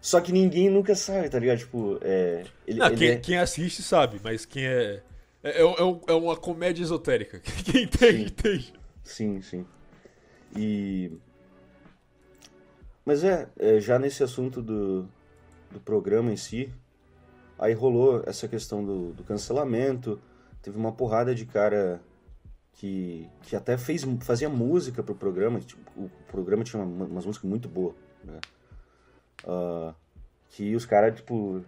[0.00, 1.58] Só que ninguém nunca sabe, tá ligado?
[1.58, 2.44] Tipo, é...
[2.66, 5.02] Ele, Não, quem, é- quem assiste sabe, mas quem é.
[5.42, 7.38] É, é, um- é uma comédia esotérica.
[7.64, 8.22] Quem Sim.
[8.24, 8.72] entende.
[9.04, 9.66] Sim, sim.
[10.56, 11.12] E...
[13.04, 15.08] Mas é, é, já nesse assunto do,
[15.70, 16.72] do programa em si,
[17.58, 20.20] Aí rolou essa questão do, do cancelamento,
[20.62, 22.00] teve uma porrada de cara
[22.72, 27.50] que, que até fez, fazia música pro programa, tipo, o programa tinha uma, umas músicas
[27.50, 28.38] muito boas, né?
[29.44, 29.92] Uh,
[30.50, 31.64] que os caras, tipo,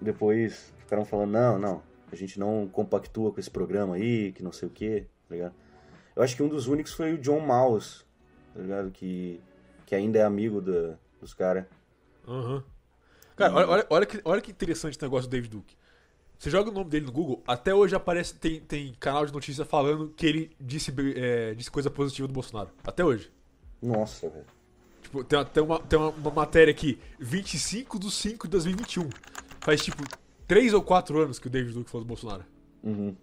[0.00, 4.52] depois ficaram falando, não, não, a gente não compactua com esse programa aí, que não
[4.52, 5.54] sei o que, tá ligado?
[6.14, 8.04] Eu acho que um dos únicos foi o John Mouse,
[8.52, 8.90] tá ligado?
[8.90, 9.40] Que,
[9.86, 11.64] que ainda é amigo da, dos caras.
[12.28, 12.54] Aham.
[12.54, 12.62] Uhum.
[13.34, 15.76] Cara, olha, olha, olha, que, olha que interessante o negócio do David Duke.
[16.38, 19.64] Você joga o nome dele no Google, até hoje aparece, tem, tem canal de notícia
[19.64, 22.70] falando que ele disse, é, disse coisa positiva do Bolsonaro.
[22.84, 23.30] Até hoje.
[23.82, 24.44] Nossa, velho.
[25.02, 29.08] Tipo, tem, tem, uma, tem uma, uma, matéria aqui, 25 de 5 de 2021.
[29.60, 30.02] Faz tipo
[30.46, 32.44] 3 ou 4 anos que o David Duke falou do Bolsonaro.
[32.82, 33.16] Uhum.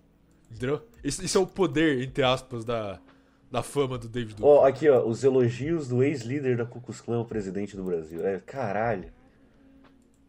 [0.51, 0.81] Entendeu?
[1.03, 2.99] Esse, esse, é o poder, entre aspas, da,
[3.55, 4.43] da fama do David Duke.
[4.43, 7.85] Ó, oh, aqui, ó, os elogios do ex-líder da Ku Klux Klan ao presidente do
[7.85, 8.27] Brasil.
[8.27, 9.13] É, caralho.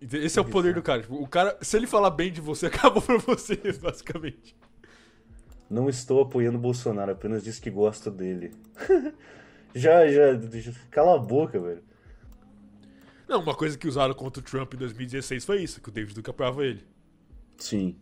[0.00, 1.02] Esse é o poder do cara.
[1.02, 4.56] Tipo, o cara, se ele falar bem de você, acabou pra você, basicamente.
[5.68, 8.52] Não estou apoiando o Bolsonaro, apenas disse que gosto dele.
[9.74, 10.38] já, já,
[10.88, 11.82] cala a boca, velho.
[13.26, 16.14] Não, uma coisa que usaram contra o Trump em 2016 foi isso, que o David
[16.14, 16.86] Duke apoiava ele.
[17.58, 17.96] Sim.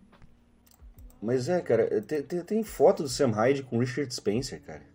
[1.22, 4.92] Mas é, cara, tem, tem, tem foto do Sam Hyde com Richard Spencer, cara.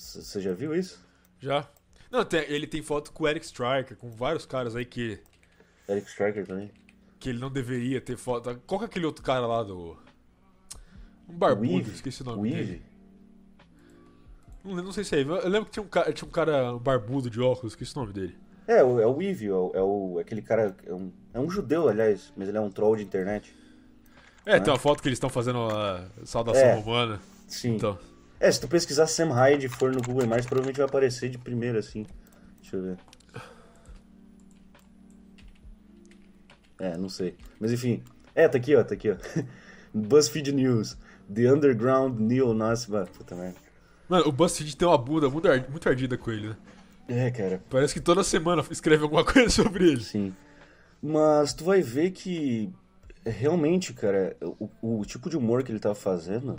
[0.00, 0.98] Você já viu isso?
[1.38, 1.68] Já.
[2.10, 5.20] Não, tem, ele tem foto com o Eric Striker, com vários caras aí que.
[5.86, 6.70] Eric Striker também.
[7.18, 8.58] Que ele não deveria ter foto.
[8.66, 9.96] Qual que é aquele outro cara lá do.
[11.28, 11.90] Um barbudo, Weave.
[11.90, 12.64] esqueci o nome Weave.
[12.64, 12.82] dele.
[14.64, 15.20] Não, não sei se é.
[15.20, 18.12] Eu lembro que tinha um cara, tinha um cara barbudo de óculos, esqueci o nome
[18.14, 18.36] dele.
[18.66, 20.74] É, é o Weave, é o, é o, aquele cara.
[20.86, 23.54] É um, é um judeu, aliás, mas ele é um troll de internet.
[24.46, 24.60] É, né?
[24.60, 27.20] tem uma foto que eles estão fazendo a saudação é, romana.
[27.46, 27.76] Sim.
[27.76, 27.98] Então.
[28.40, 31.78] É, se tu pesquisar Sam Hyde for no Google Imagens, provavelmente vai aparecer de primeira,
[31.78, 32.06] assim.
[32.58, 32.96] Deixa eu ver.
[36.78, 37.36] É, não sei.
[37.60, 38.02] Mas enfim.
[38.34, 39.16] É, tá aqui, ó, tá aqui, ó.
[39.92, 40.96] BuzzFeed News.
[41.32, 42.86] The Underground Neo Nazi.
[43.16, 43.56] Puta merda.
[44.08, 46.56] Mano, o BuzzFeed tem uma bunda muito, muito ardida com ele, né?
[47.06, 47.62] É, cara.
[47.68, 50.02] Parece que toda semana escreve alguma coisa sobre ele.
[50.02, 50.34] Sim.
[51.02, 52.72] Mas tu vai ver que
[53.26, 56.56] realmente, cara, o, o tipo de humor que ele tava fazendo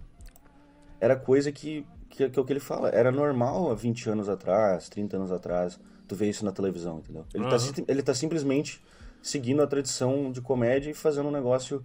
[1.01, 4.29] era coisa que, que, que é o que ele fala, era normal há 20 anos
[4.29, 7.25] atrás, 30 anos atrás, tu vê isso na televisão, entendeu?
[7.33, 7.49] Ele, uhum.
[7.49, 8.81] tá, ele tá simplesmente
[9.21, 11.83] seguindo a tradição de comédia e fazendo um negócio...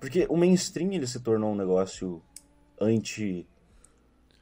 [0.00, 2.20] Porque o mainstream ele se tornou um negócio
[2.80, 3.46] anti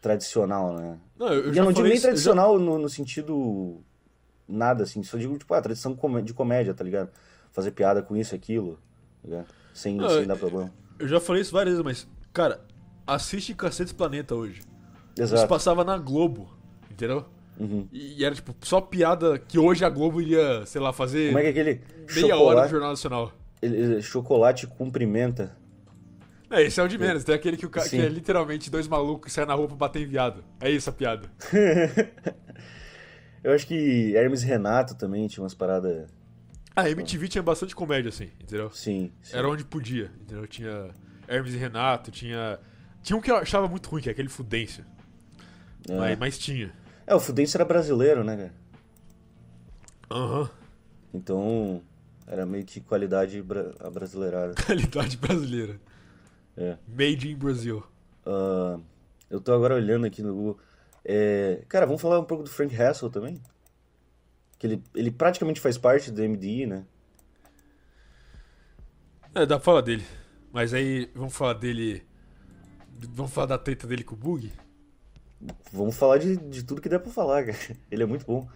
[0.00, 0.98] tradicional, né?
[1.18, 2.64] Não, eu, eu, não digo nem tradicional já...
[2.64, 3.80] no, no, sentido
[4.46, 7.10] nada assim, só digo tipo, a ah, tradição de comédia, tá ligado?
[7.52, 8.78] Fazer piada com isso e aquilo,
[9.22, 9.46] tá ligado?
[9.72, 10.72] Sem, não, sem dar problema.
[10.98, 12.60] Eu já falei isso várias vezes, mas, cara,
[13.06, 14.62] assiste Cacetes Planeta hoje.
[15.16, 15.40] Exato.
[15.40, 16.50] Isso passava na Globo,
[16.90, 17.24] entendeu?
[17.58, 17.86] Uhum.
[17.92, 21.28] E era, tipo, só piada que hoje a Globo iria, sei lá, fazer.
[21.28, 21.80] Como é que é aquele.
[22.12, 23.32] Meia chocolate, hora no Jornal Nacional.
[23.62, 25.56] Ele, chocolate cumprimenta.
[26.50, 27.24] É, esse é o de menos.
[27.24, 27.88] Tem aquele que, o, ca...
[27.88, 30.44] que é literalmente dois malucos que saem na rua pra bater em viado.
[30.60, 31.30] É isso a piada.
[33.42, 36.08] Eu acho que Hermes Renato também tinha umas paradas.
[36.74, 38.70] A MTV tinha bastante comédia, assim, entendeu?
[38.70, 39.36] Sim, sim.
[39.36, 40.46] Era onde podia, entendeu?
[40.46, 40.90] Tinha
[41.28, 42.58] Hermes e Renato, tinha
[43.04, 44.84] tinha um que eu achava muito ruim, que é aquele Fudêncio.
[45.88, 45.94] É.
[45.94, 46.72] Mas, mas, tinha.
[47.06, 48.54] É, o Fudêncio era brasileiro, né, cara?
[50.10, 50.40] Aham.
[50.40, 50.48] Uhum.
[51.12, 51.82] Então,
[52.26, 54.54] era meio que qualidade bra brasileirada.
[54.64, 55.78] Qualidade brasileira.
[56.56, 56.78] É.
[56.88, 57.84] Made in Brasil.
[58.26, 58.82] Uh,
[59.28, 60.58] eu tô agora olhando aqui no Google.
[61.04, 63.40] É, cara, vamos falar um pouco do Frank Hassel também?
[64.58, 66.86] Que ele, ele praticamente faz parte do MDI, né?
[69.34, 70.04] É, dá pra falar dele.
[70.50, 72.02] Mas aí, vamos falar dele
[73.12, 74.52] Vamos falar da treta dele com o Bug?
[75.72, 77.58] Vamos falar de, de tudo que der pra falar, cara.
[77.90, 78.48] Ele é muito bom.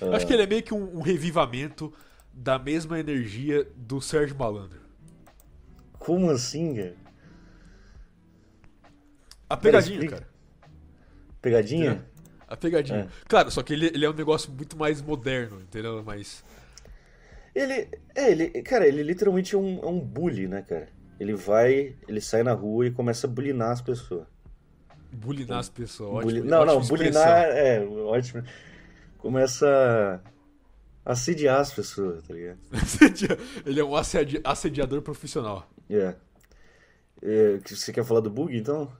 [0.00, 1.94] Eu acho que ele é meio que um, um, revivamento
[2.32, 4.80] da mesma energia do Sérgio Malandro.
[5.96, 6.96] Como assim, cara?
[9.48, 10.28] A pegadinha, cara.
[11.40, 12.04] Pegadinha?
[12.48, 13.00] A pegadinha.
[13.00, 13.08] É.
[13.28, 16.02] Claro, só que ele, ele é um negócio muito mais moderno, entendeu?
[16.02, 16.42] Mais.
[17.54, 17.88] Ele.
[18.14, 18.50] É, ele.
[18.62, 20.88] Cara, ele literalmente é um, é um bully, né, cara?
[21.22, 24.26] Ele vai, ele sai na rua e começa a bulinar as pessoas.
[25.12, 26.40] Bulinar as pessoas, Bulli...
[26.40, 28.42] Não, não, bulinar é ótimo.
[29.18, 30.20] Começa
[31.04, 32.58] a assediar as pessoas, tá ligado?
[33.64, 34.40] ele é um assedi...
[34.42, 35.70] assediador profissional.
[35.88, 36.18] Yeah.
[37.22, 37.58] É.
[37.68, 38.90] Você quer falar do bug, então?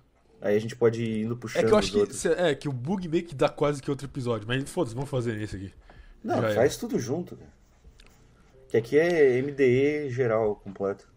[0.41, 2.73] Aí a gente pode ir indo puxando É que eu acho que, é, que o
[2.73, 5.73] bug meio que dá quase que outro episódio, mas foda-se, vamos fazer esse aqui.
[6.23, 6.79] Não, Já faz é.
[6.79, 7.51] tudo junto, cara.
[8.69, 11.12] Que aqui é MDE geral, completo.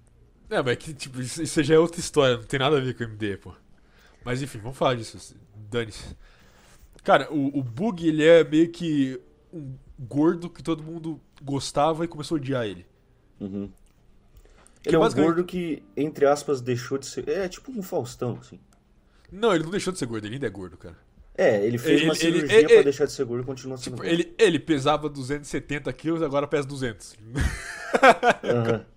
[0.49, 2.95] É, mas é que, tipo, isso já é outra história, não tem nada a ver
[2.95, 3.53] com o MD, pô.
[4.23, 5.35] Mas enfim, vamos falar disso.
[5.69, 6.15] Dane-se.
[7.03, 9.19] Cara, o, o Bug, ele é meio que
[9.53, 12.85] um gordo que todo mundo gostava e começou a odiar ele.
[13.39, 13.69] Uhum.
[14.81, 17.27] Que Ele é um basicamente- gordo que, entre aspas, deixou de ser.
[17.29, 18.59] É tipo um Faustão, assim.
[19.31, 20.97] Não, ele não deixou de ser gordo, ele ainda é gordo, cara.
[21.37, 23.77] É, ele fez Ele- uma cirurgia ele- pra ele- deixar de ser gordo e continua
[23.77, 24.09] sendo Tipo, gordo.
[24.11, 27.15] ele, ele pesava 270 quilos, agora pesa 200.
[28.43, 28.85] Aham,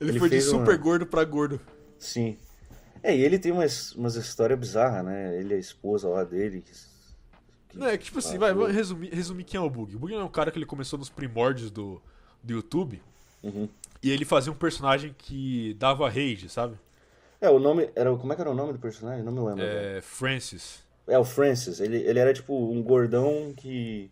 [0.00, 1.60] Ele, Ele foi de super gordo pra gordo.
[1.98, 2.36] sim.
[3.02, 5.34] É, e ele tem umas, umas histórias bizarras, né?
[5.40, 6.60] Ele e a esposa lá dele.
[6.60, 9.96] que- Não, é que tipo assim, Ah, vai, vamos resumir, resumir quem é o Bug.
[9.96, 11.98] O Bug é um cara que ele começou nos primórdios do,
[12.42, 13.00] do YouTube
[13.42, 13.66] Uhum.
[14.02, 16.76] e ele fazia um personagem que dava rage, sabe?
[17.40, 17.88] É, o nome.
[17.96, 19.24] Era, como é que era o nome do personagem?
[19.24, 19.64] Não me lembro.
[19.64, 19.96] agora.
[19.96, 20.82] É, Francis.
[21.08, 21.80] É, o Francis.
[21.80, 24.10] Ele, ele era tipo um gordão que.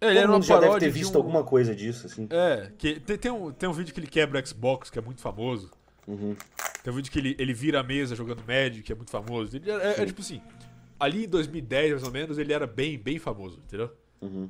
[0.00, 1.18] É, ele Todo era uma já deve ter visto um...
[1.18, 2.28] alguma coisa disso, assim.
[2.30, 5.02] É, que tem, tem, um, tem um vídeo que ele quebra o Xbox, que é
[5.02, 5.70] muito famoso.
[6.06, 6.36] Uhum.
[6.82, 9.56] Tem um vídeo que ele, ele vira a mesa jogando Magic, que é muito famoso.
[9.56, 10.06] Ele é, é, Sim.
[10.06, 10.40] tipo assim,
[10.98, 13.90] ali em 2010, mais ou menos, ele era bem, bem famoso, entendeu?
[14.20, 14.48] Uhum.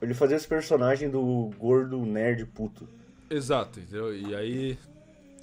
[0.00, 2.88] Ele fazia esse personagem do gordo nerd puto.
[3.30, 4.14] Exato, entendeu?
[4.14, 4.78] E aí.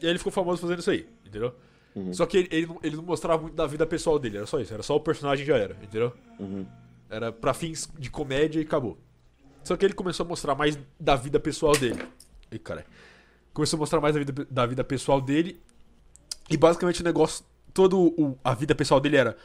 [0.02, 1.54] E aí ele ficou famoso fazendo isso aí, entendeu?
[1.96, 2.14] Uhum.
[2.14, 4.60] Só que ele, ele, não, ele não mostrava muito da vida pessoal dele, era só
[4.60, 6.14] isso, era só o personagem já era, entendeu?
[6.40, 6.66] Uhum.
[7.10, 8.98] Era pra fins de comédia e acabou.
[9.64, 12.03] Só que ele começou a mostrar mais da vida pessoal dele.
[12.51, 12.88] Ih, caralho.
[13.53, 15.62] Começou a mostrar mais da vida, da vida pessoal dele.
[16.49, 19.38] E basicamente o negócio, todo o, a vida pessoal dele era.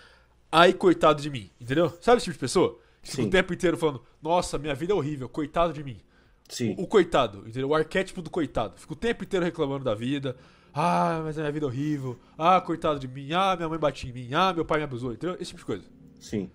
[0.50, 1.90] Ai, coitado de mim, entendeu?
[2.00, 2.78] Sabe esse tipo de pessoa?
[3.02, 3.28] Que fica Sim.
[3.28, 6.00] o tempo inteiro falando, nossa, minha vida é horrível, coitado de mim.
[6.48, 6.74] Sim.
[6.78, 7.68] O coitado, entendeu?
[7.68, 8.78] O arquétipo do coitado.
[8.78, 10.36] Fica o tempo inteiro reclamando da vida.
[10.72, 12.18] Ah, mas a minha vida é horrível.
[12.36, 13.32] Ah, coitado de mim.
[13.32, 14.28] Ah, minha mãe batia em mim.
[14.34, 15.36] Ah, meu pai me abusou, entendeu?
[15.40, 15.84] Esse tipo de coisa.
[16.20, 16.50] Sim.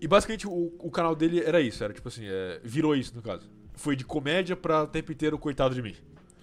[0.00, 3.22] E basicamente o, o canal dele era isso, era tipo assim, é, virou isso no
[3.22, 3.48] caso.
[3.74, 5.94] Foi de comédia pra o tempo inteiro coitado de mim.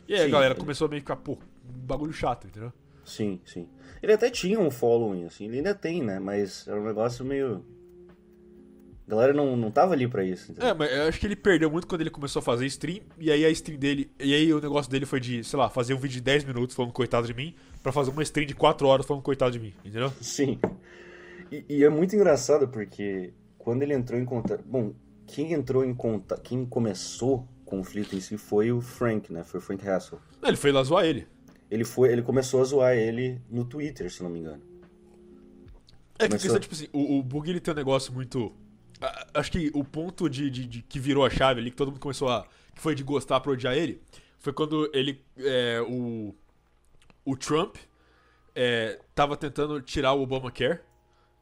[0.07, 2.47] E aí a Sim, galera ele- começou a meio que ficar, pô, um bagulho chato,
[2.47, 2.71] entendeu?
[3.03, 3.67] Sim, sim.
[4.03, 5.45] Ele até tinha um following, assim.
[5.45, 6.19] Ele ainda tem, né?
[6.19, 7.63] Mas era um negócio meio.
[9.07, 10.69] A galera não, não tava ali pra isso, entendeu?
[10.69, 13.31] É, mas eu acho que ele perdeu muito quando ele começou a fazer stream, e
[13.31, 15.97] aí a stream dele, e aí o negócio dele foi de, sei lá, fazer um
[15.97, 19.05] vídeo de 10 minutos falando coitado de mim, pra fazer uma stream de 4 horas
[19.05, 20.11] falando coitado de mim, entendeu?
[20.19, 20.59] Sim.
[21.49, 23.31] E, e é muito engraçado porque
[23.67, 24.63] quando ele entrou em contato.
[24.65, 24.93] Bom,
[25.25, 26.41] quem entrou em contato.
[26.41, 29.43] Quem começou o conflito em si foi o Frank, né?
[29.43, 30.21] Foi o Frank Hassel.
[30.41, 31.27] Ele foi lá zoar ele.
[31.69, 34.63] Ele, foi, ele começou a zoar ele no Twitter, se não me engano.
[36.17, 38.55] É que a Começou- questão, tipo assim, o, o Bug ele tem um negócio muito.
[39.33, 41.99] Acho que o ponto de, de- de- que virou a chave ali, que todo mundo
[41.99, 42.47] começou a.
[42.73, 44.01] que foi de gostar pra odiar ele,
[44.39, 45.21] foi quando ele.
[45.37, 46.33] é, o.
[47.25, 47.75] O Trump
[48.55, 50.79] é, tava tentando tirar o Obamacare,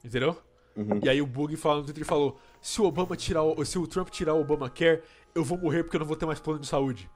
[0.03, 0.35] entendeu?
[0.75, 0.99] Uhum.
[1.03, 3.77] E aí o Bug falou no Twitter e falou: se o Obama tirar o, se
[3.77, 5.01] o Trump tirar o Obamacare,
[5.33, 7.09] eu vou morrer porque eu não vou ter mais plano de saúde.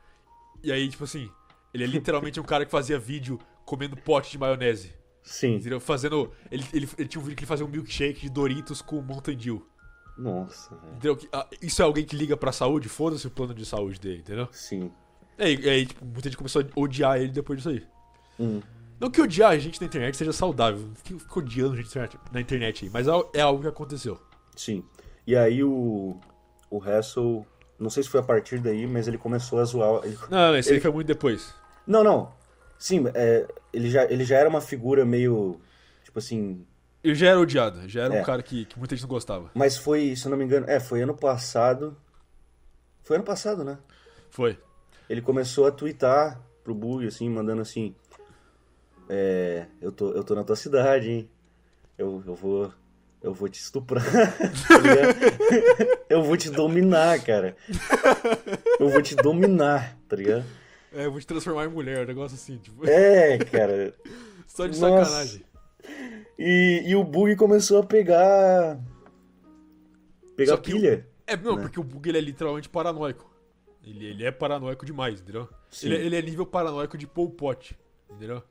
[0.63, 1.29] E aí, tipo assim,
[1.73, 4.93] ele é literalmente um cara que fazia vídeo comendo pote de maionese.
[5.23, 5.55] Sim.
[5.55, 5.79] Entendeu?
[5.79, 6.31] Fazendo.
[6.49, 9.37] Ele, ele, ele tinha um vídeo que ele fazia um milkshake de Doritos com Mountain
[9.37, 9.67] Dew.
[10.17, 10.93] Nossa, velho.
[10.93, 11.29] Entendeu?
[11.31, 12.89] Ah, Isso é alguém que liga pra saúde?
[12.89, 14.47] Foda-se o plano de saúde dele, entendeu?
[14.51, 14.91] Sim.
[15.37, 17.85] E aí, e aí, tipo, muita gente começou a odiar ele depois disso aí.
[18.39, 18.61] Hum.
[18.99, 20.89] Não que odiar a gente na internet seja saudável.
[21.03, 21.97] Fica odiando a gente
[22.31, 22.91] na internet- aí.
[22.91, 24.19] Mas é é algo que aconteceu.
[24.55, 24.83] Sim.
[25.25, 26.19] E aí o.
[26.69, 27.45] O Hassel.
[27.79, 30.03] Não sei se foi a partir daí, mas ele começou a zoar.
[30.03, 31.53] ele- Não, não, isso aí Ele- foi muito depois.
[31.87, 32.31] Não, não.
[32.77, 35.59] Sim, é, ele, já, ele já era uma figura meio.
[36.03, 36.65] Tipo assim.
[37.03, 37.87] Eu já era odiado.
[37.87, 38.21] Já era É.
[38.21, 39.49] um cara que, que muita gente não gostava.
[39.55, 40.65] Mas foi, se eu não me engano.
[40.69, 41.95] É, foi ano passado.
[43.03, 43.77] Foi ano passado, né?
[44.29, 44.57] Foi.
[45.09, 47.95] Ele começou a twittar pro Bug, assim, mandando assim.
[49.09, 49.65] É.
[49.81, 51.29] Eu tô, eu tô na tua cidade, hein?
[51.97, 52.71] Eu, eu vou.
[53.21, 54.05] Eu vou te estuprar.
[54.05, 54.75] tá
[56.09, 57.57] eu vou te dominar, cara.
[58.79, 60.45] Eu vou te dominar, tá ligado?
[60.93, 62.05] É, eu vou te transformar em mulher.
[62.05, 62.87] Um negócio assim, tipo.
[62.87, 63.93] É, cara.
[64.47, 65.05] Só de Nossa.
[65.05, 65.43] sacanagem.
[66.37, 68.79] E, e o Bug começou a pegar.
[70.37, 71.05] Pegar que o- pilha.
[71.27, 71.61] É, não, né?
[71.61, 73.29] porque o Bug ele é literalmente paranoico.
[73.83, 75.47] Ele, ele é paranoico demais, entendeu?
[75.83, 77.77] Ele, ele é nível paranoico de Pol Pot,
[78.09, 78.41] entendeu?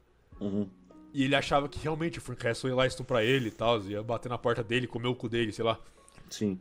[0.40, 0.68] Uhum.
[1.12, 4.02] E ele achava que realmente o Frank Castle ia lá estuprar ele e tal, ia
[4.02, 5.78] bater na porta dele, comer o cu dele, sei lá.
[6.30, 6.60] Sim.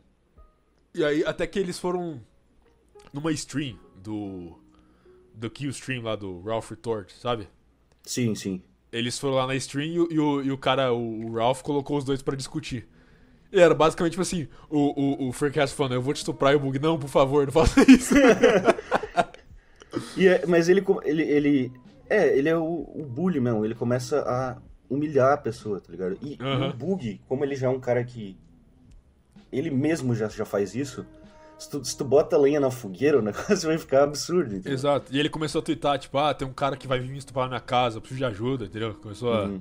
[0.94, 2.20] E aí, até que eles foram
[3.12, 4.58] numa stream do.
[5.34, 7.46] Do Kill Stream lá do Ralph Retort, sabe?
[8.02, 8.60] Sim, sim.
[8.90, 11.96] Eles foram lá na stream e, o- e o, e o cara, o, Ralph, colocou
[11.98, 12.88] os dois pra discutir.
[13.52, 16.54] E era basicamente tipo assim: o, o, o Frank Castle falando, eu vou te estuprar
[16.54, 18.14] e o Bug, não, por favor, não faça isso.
[20.16, 21.72] E é- mas ele, ele, ele.
[22.08, 23.64] É, ele é o, o bully mesmo.
[23.64, 24.56] Ele começa a
[24.88, 26.18] humilhar a pessoa, tá ligado?
[26.22, 26.70] E, Aham.
[26.70, 28.36] o Bug, como ele já é um cara que.
[29.52, 31.06] Ele mesmo já, já faz isso.
[31.58, 34.72] Se tu, se tu bota lenha na fogueira, o negócio vai ficar absurdo, entendeu?
[34.72, 35.12] Exato.
[35.12, 37.46] E ele começou a twittar, tipo, ah, tem um cara que vai vir me estuprar
[37.46, 38.94] na minha casa, eu preciso de ajuda, entendeu?
[38.94, 39.44] Começou a.
[39.44, 39.60] Uhum.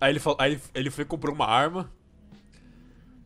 [0.00, 1.90] Aí ele falou, aí ele, ele foi e comprou uma arma.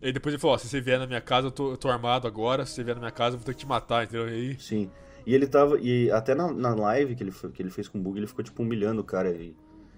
[0.01, 1.77] E aí depois ele falou, ó, se você vier na minha casa, eu tô, eu
[1.77, 4.05] tô armado agora, se você vier na minha casa, eu vou ter que te matar,
[4.05, 4.29] entendeu?
[4.29, 4.61] E aí...
[4.61, 4.91] Sim.
[5.27, 5.79] E ele tava.
[5.81, 8.45] E até na, na live que ele, que ele fez com o Bug, ele ficou,
[8.45, 9.31] tipo, humilhando o cara.
[9.31, 9.55] E,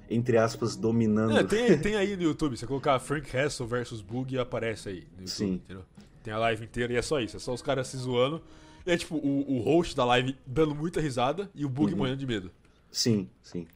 [0.08, 1.36] entre aspas, dominando.
[1.36, 5.28] É, tem, tem aí no YouTube, você colocar Frank Hassel versus Bug aparece aí YouTube,
[5.28, 5.52] Sim.
[5.54, 5.84] entendeu?
[6.22, 8.40] Tem a live inteira e é só isso, é só os caras se zoando.
[8.86, 11.98] E é tipo, o, o host da live dando muita risada e o Bug Uhum.
[11.98, 12.50] morrendo de medo.
[12.90, 13.66] Sim, sim.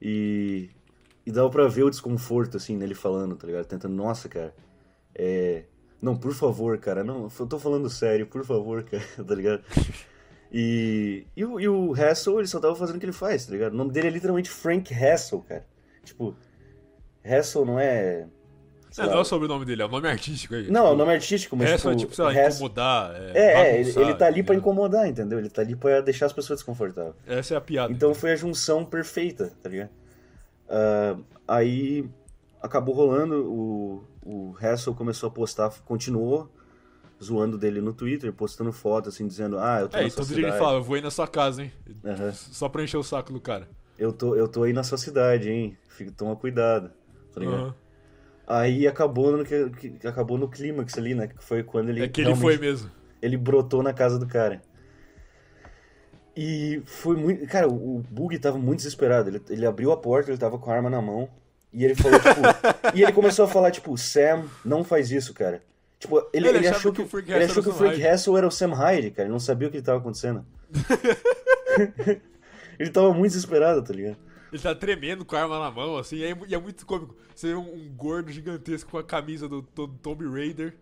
[0.00, 0.70] E.
[1.24, 3.64] E dava pra ver o desconforto, assim, nele falando, tá ligado?
[3.66, 4.52] Tentando, nossa, cara.
[5.14, 5.64] É.
[6.00, 9.62] Não, por favor, cara, não, eu tô falando sério, por favor, cara, tá ligado?
[10.54, 13.52] E, e, o, e o Hassel, ele só tava fazendo o que ele faz, tá
[13.52, 13.72] ligado?
[13.72, 15.64] O nome dele é literalmente Frank Hassel, cara.
[16.04, 16.36] Tipo,
[17.24, 18.26] Hassel não é.
[18.98, 20.70] É, não é o sobrenome dele, é o nome artístico aí.
[20.70, 23.14] Não, é o nome artístico, mas Hassel tipo, é tipo, sei lá, Hassel- incomodar.
[23.14, 24.58] É, é, ele, bagunçar, ele tá ali pra entendeu?
[24.58, 25.38] incomodar, entendeu?
[25.38, 27.14] Ele tá ali pra deixar as pessoas desconfortáveis.
[27.26, 27.90] Essa é a piada.
[27.90, 29.88] Então foi a junção perfeita, tá ligado?
[30.68, 31.16] Ah,
[31.48, 32.06] aí
[32.60, 36.50] acabou rolando, o, o Hassel começou a postar, continuou
[37.22, 40.34] zoando dele no Twitter, postando foto, assim, dizendo, ah, eu tô É, na sua ele
[40.34, 40.58] cidade.
[40.58, 41.72] fala, eu vou ir na sua casa, hein?
[42.04, 42.32] Aham.
[42.32, 43.68] Só pra encher o saco do cara.
[43.98, 45.76] Eu tô, eu tô aí na sua cidade, hein?
[45.88, 46.90] Fica, toma cuidado,
[47.32, 47.60] tá ligado?
[47.60, 47.74] Aham.
[48.46, 51.28] Aí acabou no, que, acabou no clímax ali, né?
[51.28, 52.90] Que foi quando ele É que ele foi mesmo.
[53.22, 54.60] ele brotou na casa do cara.
[56.36, 57.46] E foi muito.
[57.46, 59.28] Cara, o o Bug tava muito desesperado.
[59.28, 61.28] Ele, ele abriu a porta, ele tava com a arma na mão.
[61.72, 62.40] E ele falou, tipo.
[62.96, 65.62] e ele começou a falar, tipo, Sam, não faz isso, cara.
[66.02, 68.06] Tipo, ele, Ele ele achou que que, o Frank ele achou que era o Frank.
[68.08, 69.26] Hassel era o Sam Hyde, cara.
[69.28, 70.44] Ele não sabia o que tava acontecendo.
[72.76, 74.16] ele tava muito desesperado, tá ligado?
[74.52, 77.14] Ele tá tremendo com a arma na mão, assim, e é, e é muito cômico.
[77.34, 80.74] Você vê um, um gordo gigantesco com a camisa do, do Tomb Raider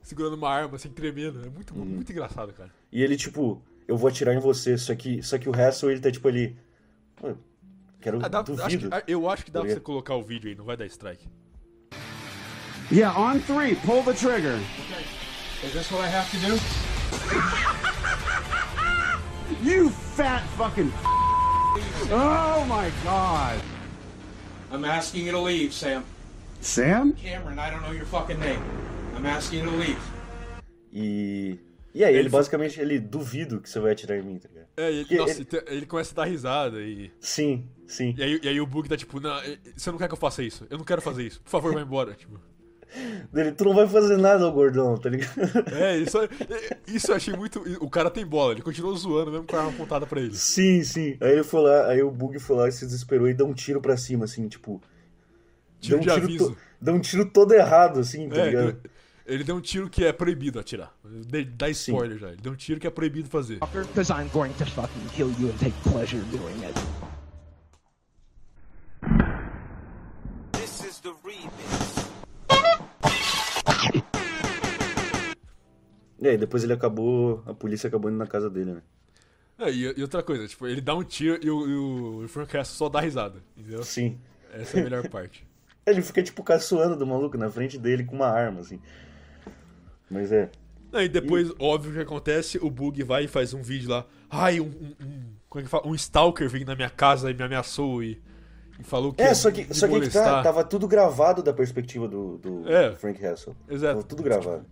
[0.00, 1.44] segurando uma arma, assim, tremendo.
[1.44, 1.84] É muito, Uhum.
[1.84, 2.70] muito engraçado, cara.
[2.92, 4.78] E ele, tipo, eu vou atirar em você.
[4.78, 6.56] Só que, só que o Hassel, ele tá, tipo, ali.
[7.16, 7.34] "Pô,
[8.00, 10.48] Quero Ah, dá- acho que- eu acho que dá Tá pra você colocar o vídeo
[10.48, 11.26] aí, não vai dar strike.
[12.90, 14.58] Yeah, on three, pull the trigger.
[15.64, 16.58] Is this what I have to do?
[19.62, 20.92] You fat fucking.
[22.10, 23.60] Oh my god.
[24.72, 26.04] I'm asking you to leave, Sam.
[26.60, 27.12] Sam?
[27.12, 28.62] Cameron, I don't know your fucking name.
[29.16, 29.98] I'm asking you to leave.
[30.92, 31.58] E.
[31.94, 34.68] E aí, ele, Ele basicamente, ele duvido que você vai atirar em mim, tá ligado?
[34.76, 35.76] É, ele, nossa, ele- ele...
[35.78, 37.10] ele começa a dar risada e.
[37.20, 38.14] Sim, sim.
[38.16, 39.38] E aí, e aí o Bug tá tipo, não,
[39.76, 40.66] você não quer que eu faça isso?
[40.70, 41.40] Eu não quero fazer isso.
[41.42, 42.14] Por favor, vai embora.
[42.18, 42.40] Tipo.
[43.34, 45.30] Ele, tu não vai fazer nada, ô gordão, tá ligado?
[45.74, 46.28] É, isso, é-
[46.86, 47.60] isso eu achei muito.
[47.80, 50.34] O cara tem bola, ele continuou zoando mesmo com a arma apontada pra ele.
[50.34, 51.16] sim, sim.
[51.20, 53.52] Aí ele foi lá, aí o Bug foi lá e se desesperou e deu um
[53.54, 54.80] tiro pra cima, assim, tipo.
[55.80, 56.50] Tiro deu um de tiro aviso.
[56.52, 58.68] to- Deu um tiro todo errado, assim, tá É, ligado?
[58.68, 58.78] ele-
[59.26, 60.92] ele deu um tiro que é proibido atirar.
[61.04, 62.28] De- Dá spoiler já.
[62.28, 63.58] Ele deu um tiro que é proibido fazer.
[63.60, 66.74] Because I'm going to fucking kill you and take pleasure doing it.
[70.52, 71.67] This is the remix.
[76.20, 77.42] E aí, depois ele acabou.
[77.46, 78.82] A polícia acabou indo na casa dele, né?
[79.58, 81.68] É, e, e outra coisa, tipo, ele dá um tiro e o,
[82.20, 83.42] e o, Frank Castle só dá risada.
[83.56, 83.82] Entendeu?
[83.82, 84.18] Sim.
[84.52, 85.46] Essa é a melhor parte.
[85.84, 88.78] Ele fica, tipo, caçoando do maluco na frente dele com uma arma, assim.
[90.10, 90.50] Mas é.
[90.92, 94.06] Aí depois, óbvio o que acontece, o Bug vai e faz um vídeo lá.
[94.30, 94.66] Ai, um.
[94.66, 95.86] um, um como é que fala?
[95.86, 98.20] Um Stalker veio na minha casa e me ameaçou e,
[98.78, 99.22] e falou que.
[99.22, 102.94] É, só que, só que, tá, tava tudo gravado da perspectiva do, do É.
[102.94, 103.56] Frank Hassel.
[103.68, 103.94] Exato.
[103.94, 104.66] Tava tudo gravado.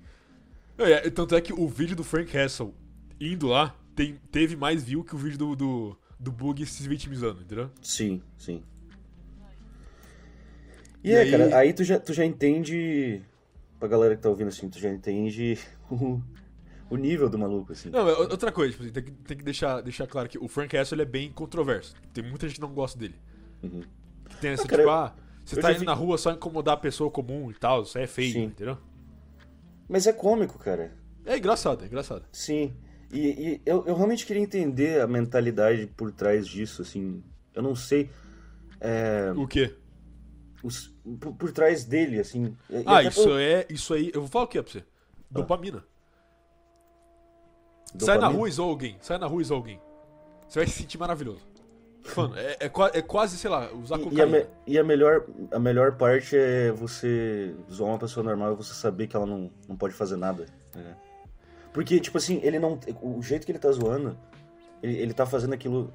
[0.78, 2.74] É, tanto é que o vídeo do Frank Castle
[3.20, 7.40] indo lá tem, teve mais view que o vídeo do, do, do Bug se vitimizando,
[7.40, 7.70] entendeu?
[7.80, 8.62] Sim, sim.
[11.02, 13.22] E, E é, aí- cara, aí tu já, tu já entende.
[13.78, 15.58] Pra galera que tá ouvindo assim, tu já entende
[15.90, 16.20] o,
[16.90, 17.90] o nível do maluco, assim.
[17.90, 20.48] Não, é outra coisa, tipo, assim, tem que, tem que deixar, deixar claro que o
[20.48, 21.94] Frank Castle ele é bem controverso.
[22.12, 23.14] Tem muita gente que não gosta dele.
[24.28, 25.14] Que tem essa, Ah, cara, tipo, ah,
[25.44, 28.04] você tá indo vi- na rua só incomodar a pessoa comum e tal, isso aí
[28.04, 28.44] é feio, Sim.
[28.44, 28.76] entendeu?
[29.88, 30.96] Mas é cômico, cara.
[31.24, 32.24] É engraçado, é engraçado.
[32.32, 32.74] Sim.
[33.12, 37.22] E, e eu, eu realmente queria entender a mentalidade por trás disso, assim.
[37.54, 38.10] Eu não sei.
[38.80, 39.74] É, O quê?
[40.62, 42.56] os- por, por trás dele, assim.
[42.84, 43.66] Ah, isso pelo- é.
[43.70, 44.10] Isso aí.
[44.12, 44.84] Eu vou falar o que pra você?
[45.30, 45.84] Dopamina.
[47.98, 48.96] Sai na rua e alguém.
[49.00, 49.80] Sai na rua e alguém.
[50.48, 51.46] Você vai se sentir maravilhoso.
[52.16, 54.46] Mano, é, é, é quase, sei lá, usar E, e, a, cocaína.
[54.66, 59.06] e a melhor, a melhor parte é você zoar uma pessoa normal e você saber
[59.06, 60.46] que ela não, não pode fazer nada.
[60.74, 60.96] né?
[61.72, 62.78] Porque, tipo assim, ele não.
[63.02, 64.16] O jeito que ele tá zoando,
[64.82, 65.92] ele, ele tá fazendo aquilo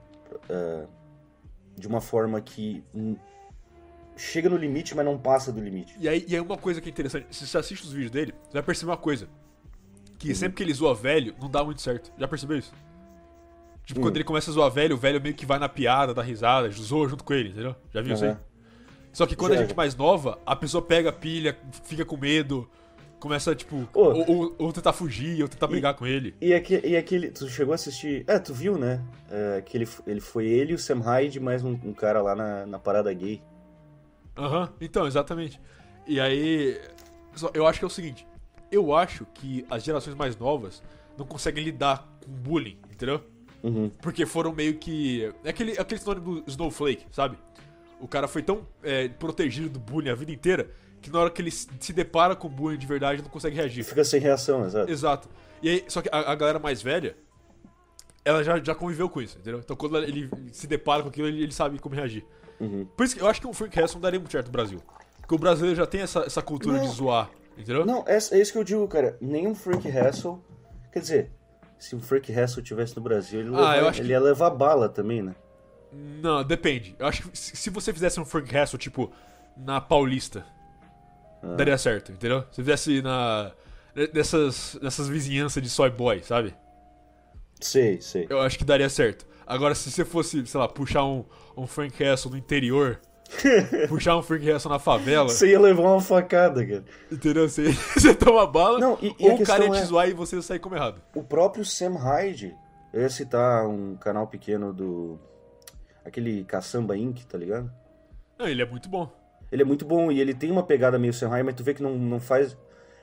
[0.50, 0.86] é,
[1.76, 3.16] de uma forma que hum,
[4.16, 5.96] chega no limite, mas não passa do limite.
[6.00, 8.34] E aí, e aí uma coisa que é interessante, se você assiste os vídeos dele,
[8.46, 9.26] você vai perceber uma coisa.
[9.26, 10.18] Uhum.
[10.20, 12.12] Que sempre que ele zoa velho, não dá muito certo.
[12.16, 12.72] Já percebeu isso?
[13.86, 14.04] Tipo, Hum.
[14.04, 16.70] quando ele começa a zoar velho, o velho meio que vai na piada, dá risada,
[16.72, 17.76] zoa junto com ele, entendeu?
[17.94, 18.36] Já viu isso aí?
[19.12, 19.76] Só que quando Já, a gente já.
[19.76, 22.70] mais nova, a pessoa pega a pilha, fica com medo,
[23.20, 26.34] Começa, tipo, ou, ou- ou tentar fugir, ou tentar brigar com ele.
[26.42, 27.30] E, aque- e aquele.
[27.30, 28.24] Tu chegou a assistir.
[28.26, 29.00] É, tu viu, né?
[29.30, 32.66] É, que ele, ele foi ele o Sam Hyde, mais um, um cara lá na,
[32.66, 33.40] na parada gay.
[34.36, 35.62] Aham, então, exatamente.
[36.08, 36.82] E aí,
[37.54, 38.26] eu acho que é o seguinte,
[38.72, 40.82] eu acho que as gerações mais novas
[41.16, 43.22] não conseguem lidar com bullying, entendeu?
[43.64, 43.92] Uhum.
[44.02, 45.32] Porque foram meio que.
[45.44, 47.38] É aquele, aquele sinônimo do Snowflake, sabe?
[48.00, 50.72] O cara foi tão é, protegido do bullying a vida inteira
[51.02, 53.84] que na hora que ele se depara com bullying de verdade não consegue reagir.
[53.84, 54.92] fica sem reação, exato.
[54.92, 55.30] Exato.
[55.62, 57.16] E aí, só que a, a galera mais velha,
[58.24, 59.60] ela já, já conviveu com isso, entendeu?
[59.60, 62.24] Então quando ele se depara com aquilo, ele, ele sabe como reagir.
[62.60, 62.86] Uhum.
[62.96, 64.80] Por isso que eu acho que um Frank Castle não daria muito certo no Brasil.
[65.20, 66.84] Porque o brasileiro já tem essa, essa cultura Não.
[66.84, 67.86] de zoar, entendeu?
[67.86, 69.18] Não, é, é isso que eu digo, cara.
[69.20, 70.40] Nenhum Frank Hassel.
[70.92, 71.32] Quer dizer,
[71.82, 74.88] se um Frank Hassel tivesse no Brasil, ele, Ah, leva- ele que- ia levar bala
[74.88, 75.36] também, né?
[75.92, 76.96] Não, depende.
[76.98, 79.12] Eu acho que se você fizesse um Frank Castle, tipo,
[79.58, 80.46] na Paulista,
[81.44, 81.56] Ah.
[81.56, 82.42] daria certo, entendeu?
[82.52, 83.52] Se fizesse na.
[84.14, 86.56] Nessas, nessas vizinhanças de soy boy, sabe?
[87.60, 88.26] Sei, sei.
[88.30, 89.26] Eu acho que daria certo.
[89.46, 91.26] Agora, se você fosse, sei lá, puxar um,
[91.58, 93.02] um Frank Castle no interior,
[93.88, 96.84] puxar um Frank Castle na favela, Você ia levar uma facada, cara.
[97.12, 97.48] entendeu?
[97.48, 100.14] Você, você toma bala, Não, e- e ou o cara ia te é- zoar e
[100.14, 101.02] você sair como errado.
[101.16, 102.56] O próprio Sam Hyde,
[102.94, 105.20] eu ia citar um canal pequeno do.
[106.04, 107.72] Aquele Caçamba Inc., tá ligado?
[108.38, 109.10] Não, ele é muito bom.
[109.52, 111.74] Ele é muito bom e ele tem uma pegada meio Sam Hyde, mas tu vê
[111.74, 112.58] que não, não faz.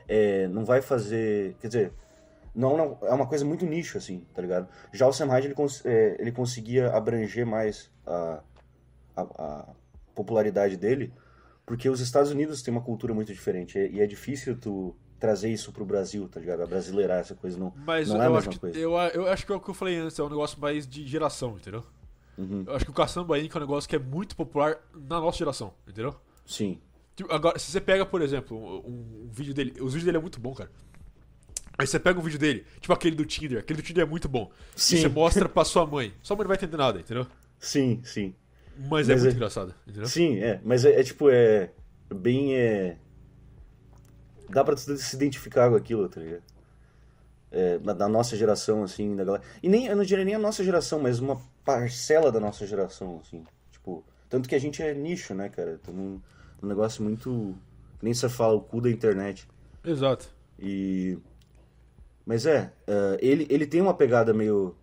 [0.08, 1.54] é, não vai fazer.
[1.60, 1.92] Quer dizer,
[2.54, 4.68] não, não, é uma coisa muito nicho, assim, tá ligado?
[4.92, 8.40] Já o Sam Hyde, ele, cons- é, ele conseguia abranger mais a,
[9.16, 9.66] a, a
[10.18, 11.12] popularidade dele,
[11.64, 15.72] porque os Estados Unidos têm uma cultura muito diferente e, é difícil tu trazer isso
[15.72, 16.62] pro Brasil, tá ligado?
[16.62, 18.78] A brasileirar essa coisa não, Mas não é a eu, mesma acho que, coisa.
[18.78, 21.06] eu, eu acho que é o que eu falei antes, é um negócio mais de
[21.06, 21.84] geração, entendeu?
[22.36, 22.64] Uhum.
[22.66, 23.54] Eu acho que o Caçamba Inc.
[23.54, 26.14] é um negócio que é muito popular na nossa geração, entendeu?
[26.46, 26.80] Sim.
[27.16, 29.72] Tipo, agora, se você pega, por exemplo, um, um vídeo dele.
[29.72, 30.70] Os vídeos dele é muito bom, cara.
[31.76, 34.28] Aí você pega um vídeo dele, tipo aquele do Tinder, aquele do Tinder é muito
[34.28, 34.50] bom.
[34.74, 34.96] Sim.
[34.96, 36.14] E você mostra pra sua mãe.
[36.22, 37.26] Sua mãe não vai entender nada, entendeu?
[37.58, 38.34] Sim, sim.
[38.78, 40.08] Mas, é Mas muito é- engraçado, entendeu?
[40.08, 40.60] Sim, é.
[40.64, 41.70] Mas é, é tipo, é.
[42.14, 42.54] Bem.
[42.54, 42.96] É,
[44.48, 46.42] dá pra se identificar com aquilo, tá ligado?
[47.50, 49.44] É, da, nossa geração, assim, da galera.
[49.62, 53.20] E nem, eu não diria nem a nossa geração, mas uma parcela da nossa geração,
[53.22, 53.44] assim.
[53.72, 55.78] Tipo, tanto que a gente é nicho, né, cara?
[55.82, 56.20] Tem um,
[56.62, 57.54] um negócio muito.
[58.00, 59.48] Nem você fala, o cu da internet.
[59.84, 60.28] Exato.
[60.58, 61.18] E.
[62.24, 64.74] Mas é, é, ele, ele tem uma pegada meio.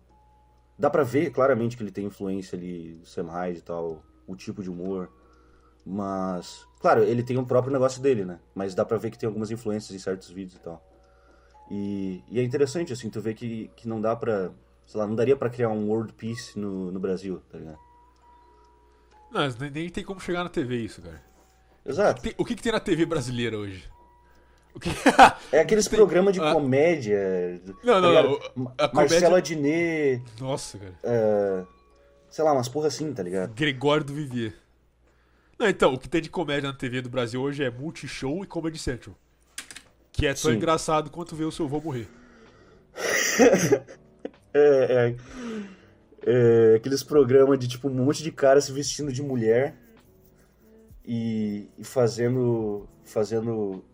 [0.78, 4.62] Dá pra ver claramente que ele tem influência ali Sam Hyde e tal, o tipo
[4.62, 5.10] de humor.
[5.84, 6.66] Mas.
[6.80, 8.38] Claro, ele tem o próprio negócio dele, né?
[8.54, 10.82] Mas dá pra ver que tem algumas influências em certos vídeos e tal.
[11.70, 14.50] E, e é interessante, assim, tu vê que, que não dá pra.
[14.86, 17.78] Sei lá, não daria pra criar um world peace no, no Brasil, tá ligado?
[19.32, 19.42] Não,
[19.72, 21.20] nem, tem como chegar na TV isso, cara.
[21.84, 22.22] Exato.
[22.22, 23.88] Tem- o que, que tem na TV brasileira hoje?
[25.52, 26.52] É aqueles programas de Ah.
[26.52, 27.60] comédia.
[27.82, 28.34] Não, tá não, não,
[28.78, 30.20] a comédia- Marcela Diné.
[30.40, 30.94] Nossa, cara.
[31.02, 31.64] é,
[32.28, 33.54] sei lá, umas porra assim, tá ligado?
[33.54, 34.52] Gregório do Vivier.
[35.58, 38.46] Não, então, o que tem de comédia na TV do Brasil hoje é Multishow e
[38.46, 39.16] Comedy Central.
[40.12, 40.56] Que é tão Sim.
[40.56, 42.06] engraçado quanto ver o seu avô morrer.
[44.58, 45.16] É, é,
[46.72, 49.76] é, aqueles programas de tipo um monte de cara se vestindo de mulher
[51.04, 53.84] e, e fazendo fazendo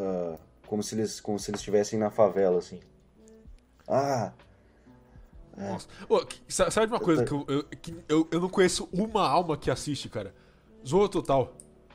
[0.00, 0.36] ah,
[0.66, 2.80] como se eles como se eles estivessem na favela assim.
[3.86, 4.32] Ah,
[5.56, 5.88] Nossa.
[6.08, 9.26] Ô, que- sabe de uma coisa que, eu, eu, que eu, eu não conheço uma
[9.28, 10.34] alma que assiste, cara?
[10.86, 11.54] Zoa Total.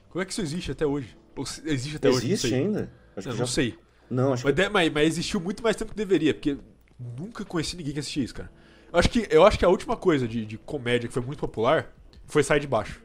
[0.09, 1.17] Como é que isso existe até hoje?
[1.35, 2.27] Ou existe até hoje?
[2.27, 2.91] Não existe ainda?
[3.15, 3.77] Acho não já sei.
[4.09, 6.57] Não, acho Mas, que mas, mas existiu muito mais tempo que deveria, porque
[6.99, 8.51] nunca conheci ninguém que assistia isso, cara.
[8.93, 11.39] Eu acho que, eu acho que a última coisa de, de comédia que foi muito
[11.39, 11.91] popular
[12.25, 13.01] foi Sai de Baixo.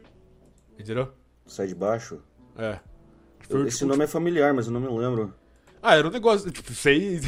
[0.78, 1.12] Entendeu?
[1.46, 2.22] sai de baixo.
[2.56, 2.78] É.
[3.50, 5.34] O Esse nome é familiar, mas eu não me lembro.
[5.82, 7.20] Ah, era um negócio, tipo, isso aí.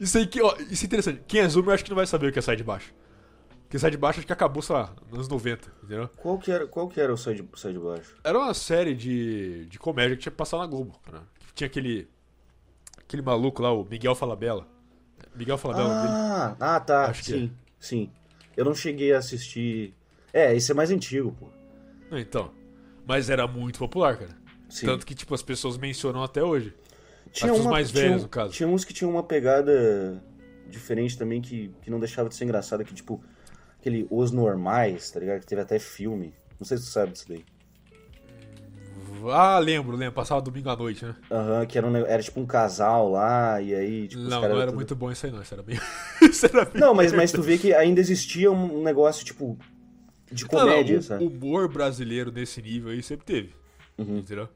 [0.00, 1.22] isso aí que, ó, isso é interessante.
[1.26, 2.92] Quem é Zoomer eu acho que não vai saber o que é Sai de Baixo.
[3.62, 6.08] Porque Sai de Baixo acho que acabou, sei lá, nos anos 90, entendeu?
[6.16, 8.16] Qual que era, qual que era o sai de, sai de baixo?
[8.24, 11.22] Era uma série de, de comédia que tinha que passar na Globo, cara.
[11.54, 12.08] Tinha aquele.
[12.98, 14.66] Aquele maluco lá, o Miguel Falabella.
[15.34, 16.14] Miguel Falabella é nome dele.
[16.14, 17.04] Ah, ah, tá.
[17.06, 18.10] Acho que sim, sim.
[18.56, 19.94] Eu não cheguei a assistir.
[20.32, 21.46] É, esse é mais antigo, pô.
[22.16, 22.50] Então.
[23.06, 24.36] Mas era muito popular, cara.
[24.70, 24.86] Sim.
[24.86, 26.72] Tanto que, tipo, as pessoas mencionam até hoje.
[27.32, 28.52] Tinha pessoas uma- mais tinha velhas, um- no caso.
[28.54, 30.22] Tinha uns que tinham uma pegada
[30.68, 33.22] diferente também que, que não deixava de ser engraçada, que tipo,
[33.78, 35.40] aquele Os Normais, tá ligado?
[35.40, 36.32] Que teve até filme.
[36.58, 37.44] Não sei se tu sabe disso daí.
[39.32, 40.14] Ah, lembro, lembro.
[40.14, 41.14] Passava domingo à noite, né?
[41.30, 44.66] Aham, que era, um, era tipo um casal lá, e aí, tipo, não, não era
[44.66, 45.42] tudo- muito bom isso aí, não.
[45.42, 45.78] Isso era bem.
[46.22, 49.58] isso era bem Não, mas, mas tu vê que ainda existia um negócio, tipo,
[50.32, 53.54] de Não, não, comédia, o humor brasileiro nesse nível aí sempre teve.
[53.98, 54.18] Uhum.
[54.18, 54.48] Entendeu?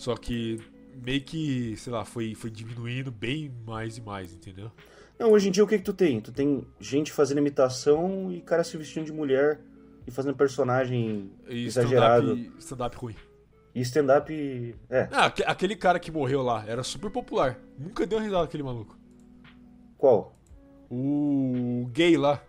[0.00, 0.58] Só que
[1.04, 4.70] meio que, sei lá, foi, foi diminuindo bem mais e mais, entendeu?
[5.18, 6.22] Não, hoje em dia o que que tu tem?
[6.22, 9.60] Tu tem gente fazendo imitação e cara se vestindo de mulher
[10.06, 12.34] e fazendo personagem E exagerado.
[12.58, 13.14] stand-up stand ruim.
[13.74, 14.74] E stand-up.
[14.88, 15.06] É.
[15.12, 17.58] Ah, aque- aquele cara que morreu lá era super popular.
[17.78, 18.96] Nunca deu risada aquele maluco.
[19.98, 20.34] Qual?
[20.90, 22.42] O gay lá.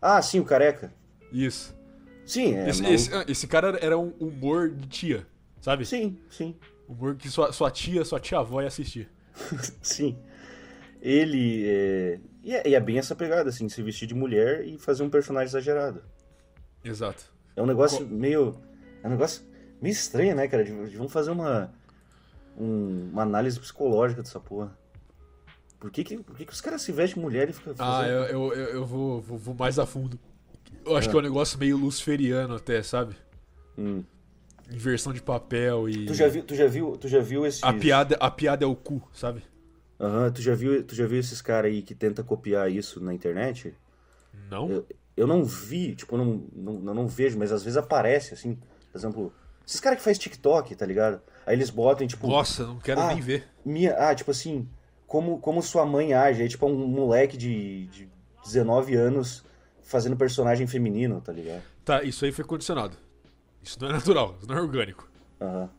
[0.00, 0.94] Ah, sim, o careca.
[1.32, 1.76] Isso.
[2.24, 2.70] Sim, é.
[2.70, 5.26] esse, esse, ah, esse cara era um humor de tia,
[5.60, 5.84] sabe?
[5.84, 6.54] Sim, sim,
[6.88, 9.08] Humor que sua, sua tia, sua tia-avó ia assistir.
[9.80, 10.18] sim.
[11.00, 12.20] Ele é...
[12.42, 12.68] E, é.
[12.68, 16.02] e é bem essa pegada, assim, se vestir de mulher e fazer um personagem exagerado.
[16.84, 17.32] Exato.
[17.54, 18.60] É um negócio Co- meio.
[19.02, 19.42] É um negócio
[19.80, 20.64] meio estranho, né, cara?
[20.64, 21.72] De- de- Vamos fazer uma.
[22.56, 24.76] um- uma análise psicológica dessa porra.
[25.78, 28.00] Por que, que, por que, que os caras se vestem de mulher e ficam Ah,
[28.02, 28.12] fazendo...
[28.12, 30.18] eu, eu, eu, eu vou, vou, vou mais a fundo.
[30.84, 33.14] Eu acho que é um negócio meio luciferiano até, sabe?
[33.78, 34.02] Hum.
[34.72, 36.06] Inversão de papel e.
[36.06, 37.62] Tu já viu, tu já viu, tu já viu esses.
[37.62, 39.42] A piada, a piada é o cu, sabe?
[39.98, 43.12] Aham, tu já viu, tu já viu esses caras aí que tenta copiar isso na
[43.12, 43.74] internet?
[44.50, 44.70] Não?
[44.70, 44.86] Eu,
[45.16, 46.44] eu não vi, tipo, eu não,
[46.80, 48.54] não, não vejo, mas às vezes aparece, assim,
[48.90, 49.32] por exemplo,
[49.66, 51.20] esses caras que faz TikTok, tá ligado?
[51.46, 53.08] Aí eles botam, tipo, Nossa, não quero Ah.
[53.08, 53.44] nem ver.
[53.64, 54.66] minha, ah, tipo assim,
[55.06, 58.08] como, como sua mãe age, aí tipo um moleque de, de
[58.44, 59.44] 19 anos
[59.82, 61.62] fazendo personagem feminino, tá ligado?
[61.84, 62.96] Tá, isso aí foi condicionado.
[63.62, 65.08] Isso não é natural, isso não é orgânico.
[65.40, 65.70] Aham.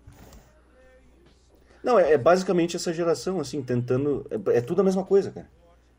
[1.83, 4.25] Não, é, é basicamente essa geração, assim, tentando.
[4.29, 5.49] É, é tudo a mesma coisa, cara.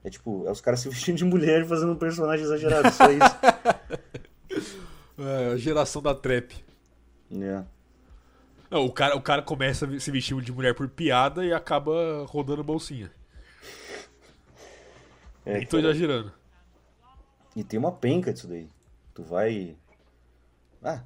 [0.05, 3.11] É tipo, é os caras se vestindo de mulher e fazendo um personagem exagerado, só
[3.11, 3.23] isso.
[5.19, 6.53] É, a geração da trap.
[7.31, 7.63] É.
[8.71, 12.25] Não, o cara, o cara começa a se vestir de mulher por piada e acaba
[12.27, 13.13] rodando bolsinha.
[15.45, 15.91] É, Nem tô cara.
[15.91, 16.33] exagerando.
[17.55, 18.69] E tem uma penca disso daí.
[19.15, 19.77] Tu vai.
[20.83, 21.03] Ah,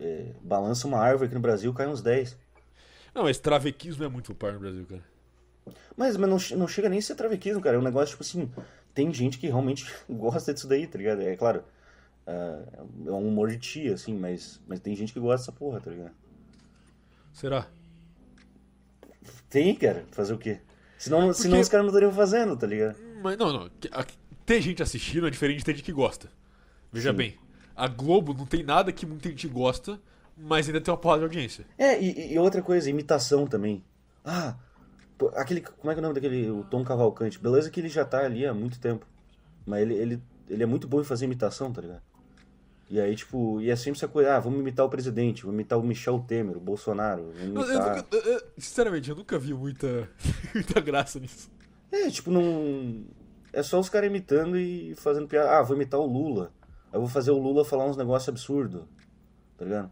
[0.00, 2.36] é, balança uma árvore aqui no Brasil, cai uns 10.
[3.14, 5.04] Não, mas travequismo é muito popular no Brasil, cara.
[5.96, 7.76] Mas, mas não, não chega nem a ser travequismo, cara.
[7.76, 8.50] É um negócio, tipo assim,
[8.94, 11.22] tem gente que realmente gosta disso daí, tá ligado?
[11.22, 11.64] É claro,
[12.26, 12.62] ah,
[13.06, 15.90] é um humor de tia, assim, mas, mas tem gente que gosta dessa porra, tá
[15.90, 16.12] ligado?
[17.32, 17.66] Será?
[19.48, 20.60] Tem, cara, fazer o quê?
[20.98, 22.98] Senão, senão os caras não estariam fazendo, tá ligado?
[23.22, 23.70] Mas não, não.
[24.44, 26.28] Ter gente assistindo é diferente de ter gente que gosta.
[26.92, 27.16] Veja Sim.
[27.16, 27.38] bem,
[27.78, 30.00] a Globo não tem nada que muita gente gosta,
[30.36, 31.64] mas ainda tem uma porrada de audiência.
[31.78, 33.82] É, e, e outra coisa, imitação também.
[34.24, 34.54] Ah,
[35.36, 35.60] aquele.
[35.60, 36.50] Como é que é o nome daquele.
[36.50, 37.38] O Tom Cavalcante.
[37.38, 39.06] Beleza que ele já tá ali há muito tempo.
[39.66, 42.02] Mas ele, ele, ele é muito bom em fazer imitação, tá ligado?
[42.90, 45.78] E aí, tipo, e é sempre essa coisa, ah, vamos imitar o presidente, vamos imitar
[45.78, 47.96] o Michel Temer, o Bolsonaro, vamos Eu- eu imitar.
[47.96, 50.08] nunca- eu- eu- sinceramente, eu nunca vi muita,
[50.54, 51.50] muita graça nisso.
[51.92, 53.04] É, tipo, não.
[53.52, 55.58] É só os caras imitando e fazendo piada.
[55.58, 56.50] Ah, vou imitar o Lula.
[56.92, 58.82] Eu vou fazer o Lula falar uns negócios absurdos.
[59.56, 59.90] Tá ligado?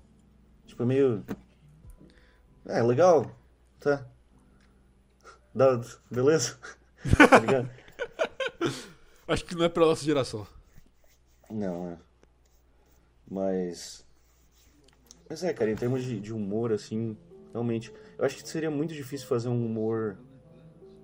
[0.66, 1.24] Tipo, é meio.
[2.66, 3.30] É, legal.
[3.80, 4.06] Tá.
[5.54, 5.80] Dá...
[6.10, 6.58] Beleza?
[7.28, 7.70] tá ligado?
[9.28, 10.46] Acho que não é pra nossa geração.
[11.50, 11.98] Não, é.
[13.28, 14.04] Mas.
[15.28, 17.16] Mas é, cara, em termos de, de humor, assim,
[17.52, 17.92] realmente.
[18.18, 20.16] Eu acho que seria muito difícil fazer um humor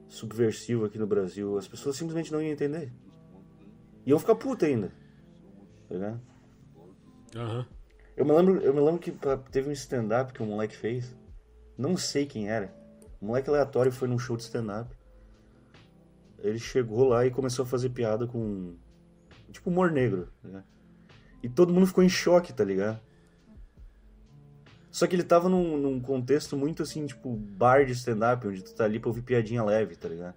[0.09, 1.59] subversivo aqui no Brasil.
[1.59, 2.93] As pessoas simplesmente não iam entender.
[4.06, 4.93] E iam ficar puta ainda.
[5.93, 6.20] Tá ligado?
[7.36, 7.66] Aham.
[8.16, 9.12] Eu me lembro, eu me lembro que
[9.51, 11.14] teve um stand-up que o moleque fez.
[11.77, 12.74] Não sei quem era.
[13.20, 14.90] Um moleque aleatório foi num show de stand-up.
[16.39, 18.74] Ele chegou lá e começou a fazer piada com.
[19.51, 20.28] Tipo humor negro.
[20.43, 20.64] Né?
[21.43, 22.98] E todo mundo ficou em choque, tá ligado?
[24.90, 28.74] Só que ele tava num, num contexto muito assim, tipo, bar de stand-up, onde tu
[28.74, 30.35] tá ali pra ouvir piadinha leve, tá ligado?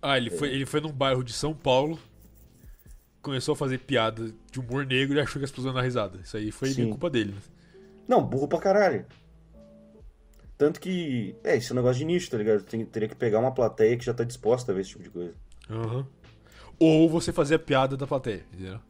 [0.00, 1.98] Ah, ele foi, ele foi num bairro de São Paulo,
[3.22, 6.18] começou a fazer piada de humor negro e achou que as pessoas iam dar risada.
[6.22, 7.34] Isso aí foi culpa dele.
[8.08, 9.06] Não, burro pra caralho.
[10.58, 11.34] Tanto que.
[11.42, 12.62] É, isso é um negócio de nicho, tá ligado?
[12.64, 15.10] Tem, teria que pegar uma plateia que já tá disposta a ver esse tipo de
[15.10, 15.34] coisa.
[15.70, 16.06] Aham.
[16.78, 18.80] Ou você fazer a piada da plateia, entendeu?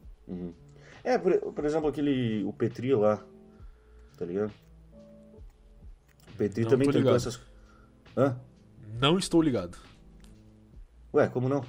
[1.03, 2.43] É, por, por exemplo, aquele.
[2.43, 3.23] O Petri lá.
[4.17, 4.51] Tá ligado?
[6.33, 7.15] O Petri Não também tentou ligado.
[7.15, 7.39] essas.
[8.17, 8.37] Hã?
[8.99, 9.77] Não estou ligado.
[11.13, 11.63] Ué, como não?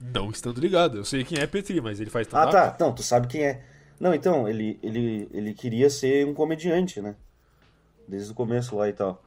[0.00, 0.98] Não estando ligado.
[0.98, 2.78] Eu sei quem é Petri, mas ele faz Ah, stand-up.
[2.78, 2.84] tá.
[2.84, 3.64] Não, tu sabe quem é.
[3.98, 7.16] Não, então, ele, ele, ele queria ser um comediante, né?
[8.06, 9.22] Desde o começo lá e tal.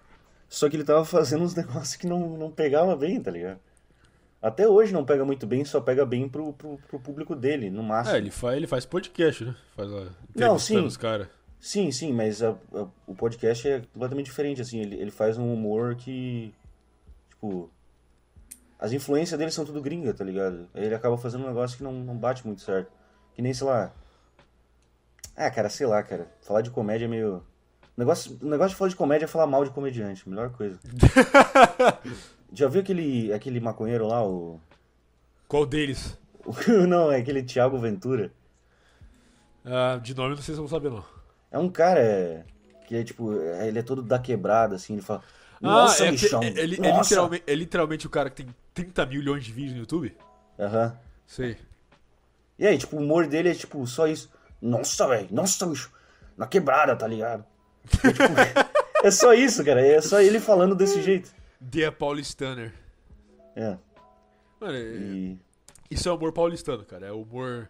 [0.48, 3.60] Só que ele tava fazendo uns negócios que não, não pegava bem, tá ligado?
[4.42, 7.84] Até hoje não pega muito bem, só pega bem pro, pro, pro público dele, no
[7.84, 8.16] máximo.
[8.16, 9.56] É, ele faz, ele faz podcast, né?
[9.76, 10.80] Faz lá, Não, sim.
[10.84, 11.28] os caras.
[11.60, 15.54] Sim, sim, mas a- a- o podcast é completamente diferente, assim, ele, ele faz um
[15.54, 16.52] humor que,
[17.30, 17.70] tipo,
[18.82, 20.68] as influências dele são tudo gringa, tá ligado?
[20.76, 22.92] Ele acaba fazendo um negócio que não, não bate muito certo.
[23.34, 23.94] Que nem, sei lá,
[25.38, 27.38] ah, cara, sei lá, cara, falar de comédia é meio,
[27.96, 30.80] O negócio, o negócio de falar de comédia é falar mal de comediante, melhor coisa.
[32.52, 34.60] Já viu aquele, aquele maconheiro lá, o...
[35.48, 36.18] Qual deles?
[36.90, 38.32] Não, é aquele Thiago Ventura.
[39.64, 41.06] Ah, de nome não sei se eu vou saber, não.
[41.52, 42.44] É um cara é,
[42.88, 45.22] que é tipo, é- ele é todo da quebrada, assim, ele fala.
[45.58, 46.42] Ah, Nossa, é, que- bichão.
[46.42, 49.74] é- ele, é nossa." literalmente, é literalmente o cara que tem 30 milhões de vídeos
[49.74, 50.16] no YouTube?
[50.60, 50.98] Aham.
[51.28, 51.58] Sei.
[52.60, 54.32] E aí, tipo, o humor dele é tipo só isso.
[54.62, 55.92] Nossa, velho, nossa, bicho.
[56.38, 57.44] Na quebrada, tá ligado?
[58.04, 58.24] É, tipo,
[59.08, 59.86] é só isso, cara.
[59.86, 61.34] É só ele falando desse jeito.
[61.72, 62.74] The Paulistaner.
[63.56, 63.78] É.
[64.60, 65.40] Mano, é- E.
[65.90, 67.08] isso é humor paulistano, cara.
[67.08, 67.70] É humor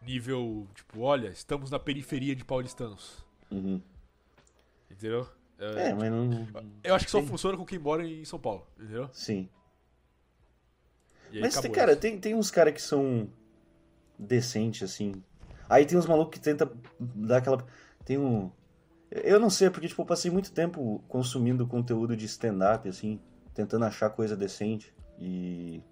[0.00, 3.24] nível, tipo, olha, estamos na periferia de paulistanos.
[3.50, 3.80] Uhum.
[4.90, 5.28] Entendeu?
[5.58, 6.48] É, mas não.
[6.82, 7.26] Eu acho que só Sim.
[7.28, 9.08] funciona com quem mora em São Paulo, entendeu?
[9.12, 9.48] Sim.
[11.40, 13.28] Mas, cara, tem, tem uns caras que são
[14.18, 15.22] decentes, assim.
[15.68, 17.64] Aí tem uns malucos que tenta dar aquela.
[18.04, 18.50] Tem um.
[19.10, 23.20] Eu não sei, porque, tipo, eu passei muito tempo consumindo conteúdo de stand-up, assim,
[23.54, 24.94] tentando achar coisa decente.
[25.18, 25.82] E.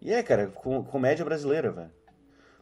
[0.00, 1.90] E é, cara, com- comédia brasileira, velho.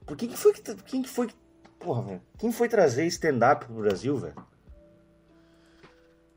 [0.06, 0.62] Por quem que foi que.
[0.84, 1.34] Quem que foi que.
[1.78, 2.22] Porra, velho.
[2.38, 4.36] Quem foi trazer stand-up pro Brasil, velho?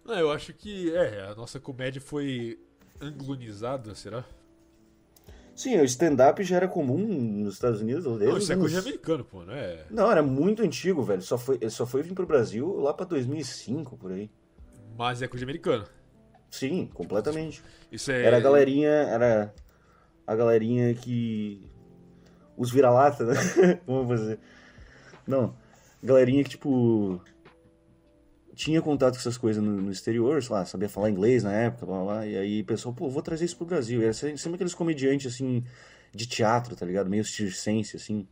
[0.06, 2.60] Não, eu acho que, é, a nossa comédia foi
[3.02, 4.26] anglonizada, será?
[5.56, 6.98] Sim, o stand-up já era comum
[7.44, 8.04] nos Estados Unidos.
[8.06, 9.86] desde Não, isso é anos- coisa americano, pô, não é?
[9.90, 11.22] Não, era muito antigo, velho.
[11.22, 14.32] Só foi, só foi vir pro Brasil lá pra 2005, por aí.
[14.98, 15.86] Mas é coisa de americano.
[16.50, 17.64] Sim, completamente.
[17.92, 18.24] Isso é.
[18.24, 19.54] Era a galerinha, era
[20.26, 21.70] a galerinha que...
[22.58, 23.34] Os vira-lata, né?
[23.88, 24.40] Vamos fazer.
[25.26, 25.56] Não,
[26.02, 27.22] galerinha que, tipo...
[28.56, 31.86] Tinha contato com essas coisas no, no exterior, sei lá, sabia falar inglês na época,
[31.86, 34.02] blá, blá, blá, e aí o pessoal, pô, vou trazer isso pro Brasil.
[34.02, 35.64] E era sempre aqueles comediantes, assim,
[36.14, 37.10] de teatro, tá ligado?
[37.10, 38.28] Meio circense, assim.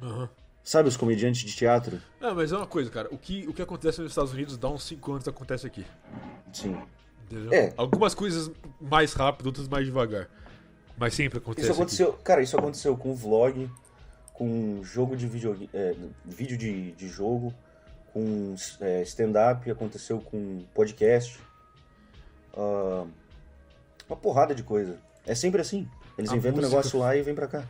[0.00, 0.28] Aham.
[0.62, 2.00] Sabe os comediantes de teatro?
[2.20, 3.08] Não, mas é uma coisa, cara.
[3.12, 5.86] O que, o que acontece nos Estados Unidos dá uns 5 anos acontece aqui.
[6.52, 6.76] Sim.
[7.24, 7.52] Entendeu?
[7.52, 7.72] É.
[7.76, 8.50] Algumas coisas
[8.80, 10.28] mais rápido, outras mais devagar.
[10.98, 11.66] Mas sempre acontece.
[11.66, 11.82] Isso aqui.
[11.82, 13.70] aconteceu, cara, isso aconteceu com vlog,
[14.32, 15.94] com jogo de vídeo, é,
[16.24, 17.54] vídeo de, de jogo,
[18.16, 21.38] com é, stand-up, aconteceu com podcast.
[22.56, 23.04] ah,
[24.08, 24.98] uma porrada de coisa.
[25.26, 25.86] É sempre assim.
[26.16, 27.62] Eles A inventam um música- negócio lá e vêm pra cá.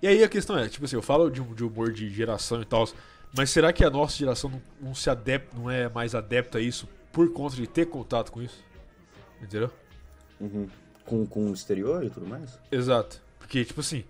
[0.00, 2.62] E aí a questão é, tipo assim, eu falo de, um- de humor de geração
[2.62, 2.88] e tal,
[3.36, 6.60] mas será que a nossa geração não, não se adepta, não é mais adepta a
[6.60, 8.64] isso por conta de ter contato com isso?
[9.42, 9.70] Entendeu?
[10.40, 10.68] Uhum.
[11.04, 12.58] Com, com o exterior e tudo mais.
[12.70, 13.20] Exato.
[13.38, 14.04] Porque, tipo assim,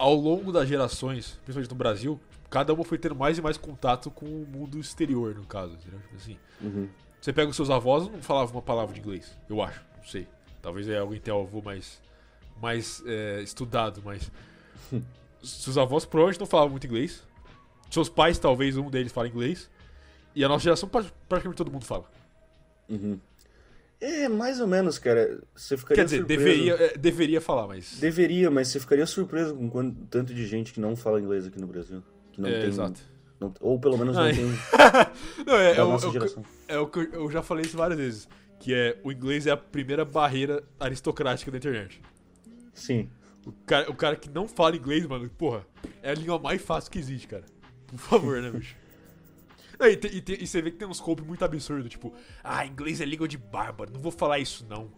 [0.00, 4.10] ao longo das gerações, principalmente no Brasil, cada uma foi tendo mais e mais contato
[4.10, 6.00] com o mundo exterior, no caso, entendeu?
[6.00, 6.88] Tipo assim, Uhum.
[7.20, 10.26] você pega os seus avós, não falavam uma palavra de inglês, eu acho, não sei.
[10.62, 12.00] Talvez é alguém tenha um avô mais,
[12.60, 14.30] mais é, estudado, mas.
[15.42, 17.22] Seus avós provavelmente não falavam muito inglês.
[17.90, 19.70] Seus pais, talvez um deles fale inglês.
[20.34, 22.04] E a nossa geração, pra- praticamente todo mundo fala.
[24.00, 25.42] É, mais ou menos, cara.
[25.54, 26.44] Você ficaria Quer dizer, surpreso.
[26.44, 27.98] deveria, é, deveria falar, mas.
[28.00, 31.60] Deveria, mas você ficaria surpreso com quanto, tanto de gente que não fala inglês aqui
[31.60, 32.02] no Brasil.
[32.32, 32.68] Que não É, tem.
[32.68, 33.00] exato.
[33.38, 34.32] não- ou pelo menos não Ai.
[34.34, 34.44] tem
[35.46, 36.40] Não, é, é o- nossa é o que-.
[36.68, 38.28] É o que eu- eu já falei isso várias vezes.
[38.58, 42.00] Que é o inglês é a primeira barreira aristocrática da internet.
[42.74, 43.08] Sim.
[43.46, 45.66] O cara, o cara que não fala inglês, mano, porra,
[46.02, 47.44] é a língua mais fácil que existe, cara.
[47.86, 48.76] Por favor, né, bicho?
[49.80, 49.98] E,
[50.30, 52.12] e e você vê que tem uns scope muito absurdo, tipo,
[52.44, 54.90] ah, inglês é língua de bárbaro, não vou falar isso não.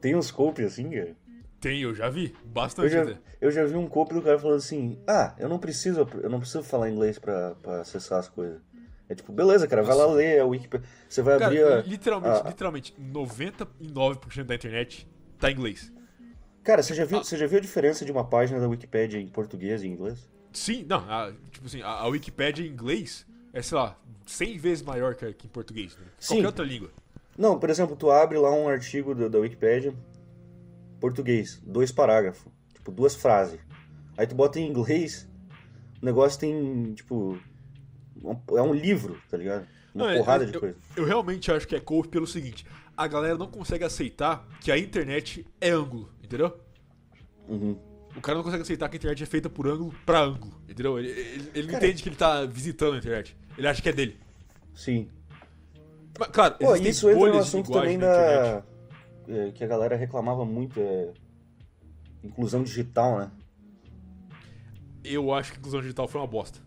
[0.00, 1.16] Tem uns copy assim, cara.
[1.60, 3.18] Tem, eu já vi, Eu bastante já, até.
[3.40, 6.40] eu já vi um copy do cara falando assim: Ah, eu não preciso, eu não
[6.40, 8.60] preciso falar inglês pra, pra acessar as coisas.
[9.08, 10.86] É tipo, beleza, cara, vai lá ler a Wikipedia.
[11.08, 11.82] Você vai abrir Cara, a.
[11.82, 15.06] literalmente, a- literalmente, 99% da internet
[15.38, 15.92] tá em inglês.
[16.64, 19.28] Cara, você já, viu, você já viu a diferença de uma página da Wikipedia em
[19.28, 20.28] português e em inglês?
[20.52, 24.84] Sim, não, a- tipo assim, a, a Wikipédia em inglês é, sei lá, 100 vezes
[24.84, 26.06] maior que, que em português, né?
[26.18, 26.34] Sim.
[26.36, 26.90] Qualquer outra língua.
[27.36, 29.94] Não, por exemplo, tu abre lá um artigo da, da Wikipedia,
[31.00, 33.58] português, dois parágrafos, tipo, duas frases.
[34.16, 35.28] Aí tu bota em inglês,
[36.00, 37.38] o negócio tem, tipo,
[38.56, 39.66] é um livro, tá ligado?
[39.94, 40.76] Uma Não, é- porrada eu, de eu- coisa.
[40.96, 42.64] Eu realmente acho que é couve pelo seguinte:
[42.96, 46.58] a galera não consegue aceitar que a internet é ângulo, entendeu?
[47.48, 47.78] Uhum.
[48.16, 50.98] O cara não consegue aceitar que a internet é feita por ângulo pra ângulo, entendeu?
[50.98, 53.36] Ele, ele- ele não Cara- entende que ele tá visitando a internet.
[53.56, 54.16] Ele acha que é dele.
[54.74, 55.08] Sim.
[56.18, 58.64] Mas, claro, Pô, existem isso entra no bolhas de assunto linguagem também na internet.
[59.26, 59.34] da.
[59.34, 61.12] é, que a galera reclamava muito, é.
[62.22, 63.30] Inclusão digital, né?
[65.02, 66.60] Eu acho que a inclusão digital foi uma bosta.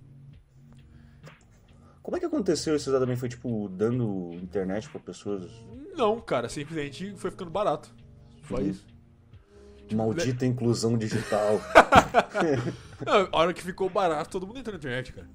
[2.04, 3.20] Como é que aconteceu isso exatamente?
[3.20, 5.50] Foi tipo dando internet pra pessoas.
[5.96, 7.94] Não, cara, simplesmente foi ficando barato.
[8.48, 8.70] Só Uhum.
[8.70, 8.86] isso.
[9.94, 11.62] Maldita inclusão digital.
[13.06, 15.28] Não, a hora que ficou barato, todo mundo entrou na internet, cara.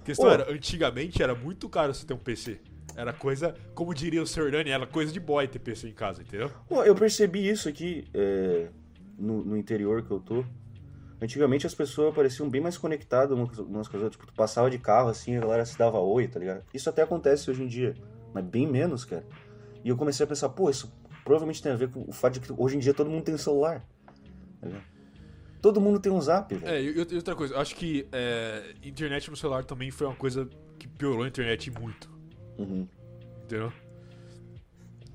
[0.00, 2.60] A questão era, antigamente era muito caro você ter um PC.
[2.96, 4.50] Era coisa, como diria o Sr.
[4.50, 6.50] Dani, era coisa de boy ter PC em casa, entendeu?
[6.68, 8.68] Pô, eu percebi isso aqui é,
[9.18, 10.44] no, no interior que eu tô.
[11.20, 14.10] Antigamente as pessoas pareciam bem mais conectadas umas com as outras.
[14.10, 16.64] Tipo, tu passava de carro assim, a galera se dava oi, tá ligado?
[16.74, 17.94] Isso até acontece hoje em dia,
[18.34, 19.24] mas bem menos, cara.
[19.84, 20.92] E eu comecei a pensar, pô, isso
[21.24, 23.36] provavelmente tem a ver com o fato de que hoje em dia todo mundo tem
[23.36, 23.84] celular.
[24.60, 24.68] tá?
[25.60, 26.72] Todo mundo tem um zap, velho.
[26.72, 30.88] É, e outra coisa, acho que é, internet no celular também foi uma coisa que
[30.88, 32.10] piorou a internet muito,
[32.58, 32.88] Uhum.
[33.44, 33.72] entendeu?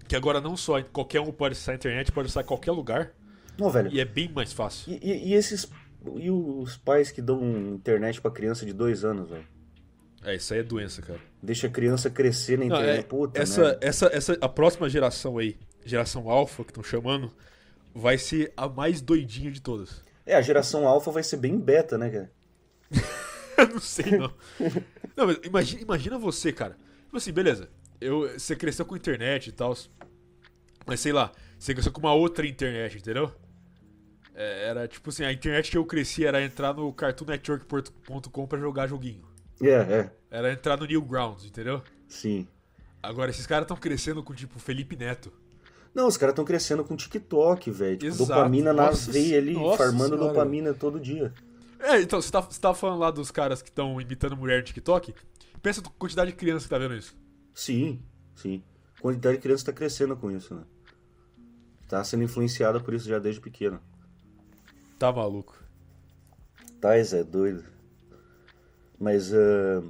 [0.07, 3.11] Que agora não só qualquer um pode acessar a internet, pode acessar qualquer lugar,
[3.59, 3.91] Não, velho.
[3.91, 4.93] e é bem mais fácil.
[4.93, 5.69] E, e- e esses.
[6.15, 7.43] E os pais que dão
[7.73, 9.45] internet pra criança de dois anos, velho?
[10.23, 11.19] É, isso aí é doença, cara.
[11.43, 12.99] Deixa a criança crescer na Não, internet.
[12.99, 13.79] é, Puta, essa, merda.
[13.81, 15.57] essa, essa, a próxima geração aí,
[15.89, 17.31] geração alfa que estão chamando,
[17.93, 20.01] vai ser a mais doidinha de todas.
[20.25, 22.31] É, a geração alfa vai ser bem beta, né, cara?
[23.73, 24.31] Não sei, não.
[25.15, 26.77] não, mas imagina, imagina você, cara.
[27.05, 27.67] Tipo assim, beleza.
[27.99, 29.75] Eu, você cresceu com internet e tal.
[30.85, 33.33] Mas sei lá, você cresceu com uma outra internet, entendeu?
[34.35, 38.85] É, era tipo assim, a internet que eu cresci era entrar no cartoonnetwork.com pra jogar
[38.85, 39.25] joguinho.
[39.59, 40.11] É, é.
[40.29, 41.81] Era entrar no Newgrounds, entendeu?
[42.07, 42.47] Sim.
[43.01, 45.33] Agora, esses caras estão crescendo com, tipo, Felipe Neto.
[45.97, 47.97] Não, os caras estão crescendo com TikTok, velho.
[47.97, 50.27] Tipo, dopamina na Nossa veia ali, nossa farmando senhora.
[50.31, 51.33] dopamina todo dia.
[51.79, 54.63] É, então, você tá, você tá falando lá dos caras que estão imitando mulher no
[54.63, 55.15] TikTok?
[55.59, 57.17] Pensa na quantidade de criança que tá vendo isso.
[57.51, 57.99] Sim,
[58.35, 58.61] sim.
[58.95, 60.61] A quantidade de criança tá crescendo com isso, né?
[61.87, 63.81] Tá sendo influenciada por isso já desde pequeno.
[64.99, 65.57] Tá maluco.
[66.79, 67.63] Tais é doido.
[68.99, 69.81] Mas, ah,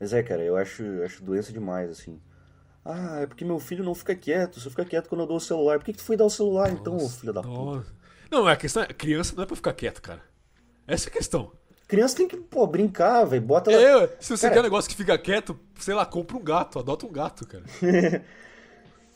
[0.00, 2.20] mas é, cara, eu acho, eu acho doença demais, assim.
[2.84, 5.40] Ah, é porque meu filho não fica quieto, só fica quieto quando eu dou o
[5.40, 5.78] celular.
[5.78, 7.54] Por que, que tu foi dar o celular então, ô filho da puta?
[7.54, 7.94] Nossa.
[8.30, 10.20] Não, a questão é, criança não é pra ficar quieto, cara.
[10.86, 11.52] Essa é a questão.
[11.88, 13.42] Criança tem que, pô, brincar, velho.
[13.42, 14.04] Bota ela.
[14.04, 16.78] É, se você Cara- quer um negócio que fica quieto, sei lá, compra um gato,
[16.78, 17.64] adota um gato, cara.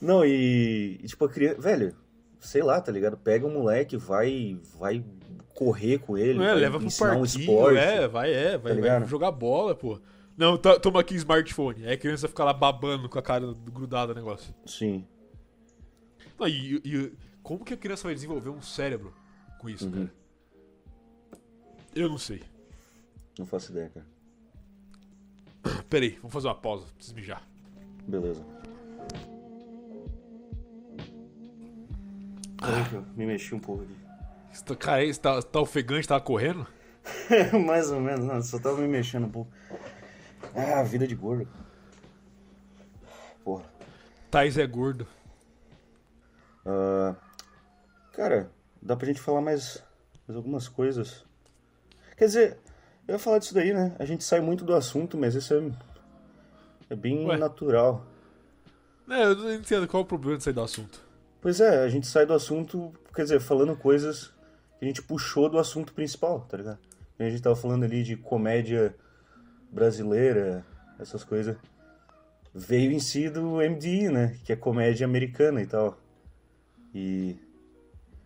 [0.01, 1.61] Não, e, e, tipo, a criança.
[1.61, 1.95] Velho,
[2.41, 3.17] sei lá, tá ligado?
[3.17, 5.05] Pega um moleque, vai, vai
[5.55, 7.79] correr com ele, Não é, leva pro ensinar um parquinho, esporte.
[7.79, 9.99] é, vai, é, vai, tá vai jogar bola, pô.
[10.39, 11.85] Não, tá- toma aqui smartphone.
[11.85, 14.55] Aí a criança fica lá babando com a cara grudada no negócio.
[14.65, 15.05] Sim.
[16.39, 17.13] Não, e, e
[17.43, 19.13] como que a criança vai desenvolver um cérebro
[19.59, 19.93] com isso, Uhum.
[20.07, 20.13] cara?
[21.95, 22.43] Eu não sei.
[23.37, 24.07] Não faço ideia, cara.
[25.91, 27.43] Pera aí, vamos fazer uma pausa, preciso mijar.
[28.07, 28.45] Beleza.
[32.61, 33.97] Peraí eu me mexi um pouco aqui.
[34.53, 36.67] Você tá, cara, você tá, tá ofegante, tava correndo?
[37.67, 39.51] Mais ou menos, não, só tava me mexendo um pouco.
[40.55, 41.49] Ah, vida de gordo.
[43.45, 43.65] Porra.
[44.31, 45.07] Thais é gordo.
[46.65, 47.15] Ah,
[48.13, 48.51] cara,
[48.83, 49.83] dá pra gente falar mais,
[50.27, 51.25] mais algumas coisas.
[52.17, 52.59] Quer dizer,
[53.07, 53.95] eu ia falar disso daí, né?
[53.99, 55.71] A gente sai muito do assunto, mas isso é,
[56.91, 57.37] é bem Ué.
[57.37, 58.05] natural.
[59.09, 61.01] É, eu não entendo qual é o problema de sair do assunto.
[61.41, 64.33] Pois é, a gente sai do assunto, quer dizer, falando coisas
[64.79, 66.79] que a gente puxou do assunto principal, tá ligado?
[67.19, 68.95] A gente tava falando ali de comédia
[69.71, 70.65] brasileira,
[70.99, 71.57] essas coisas.
[72.55, 74.37] Veio em si do MDI, né?
[74.45, 75.99] Que é comédia americana e tal.
[76.95, 77.37] E.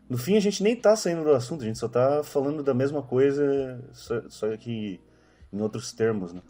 [0.08, 2.74] No fim a gente nem tá saindo do assunto, a gente só tá falando da
[2.74, 5.00] mesma coisa, só, só que
[5.52, 6.42] em outros termos, né?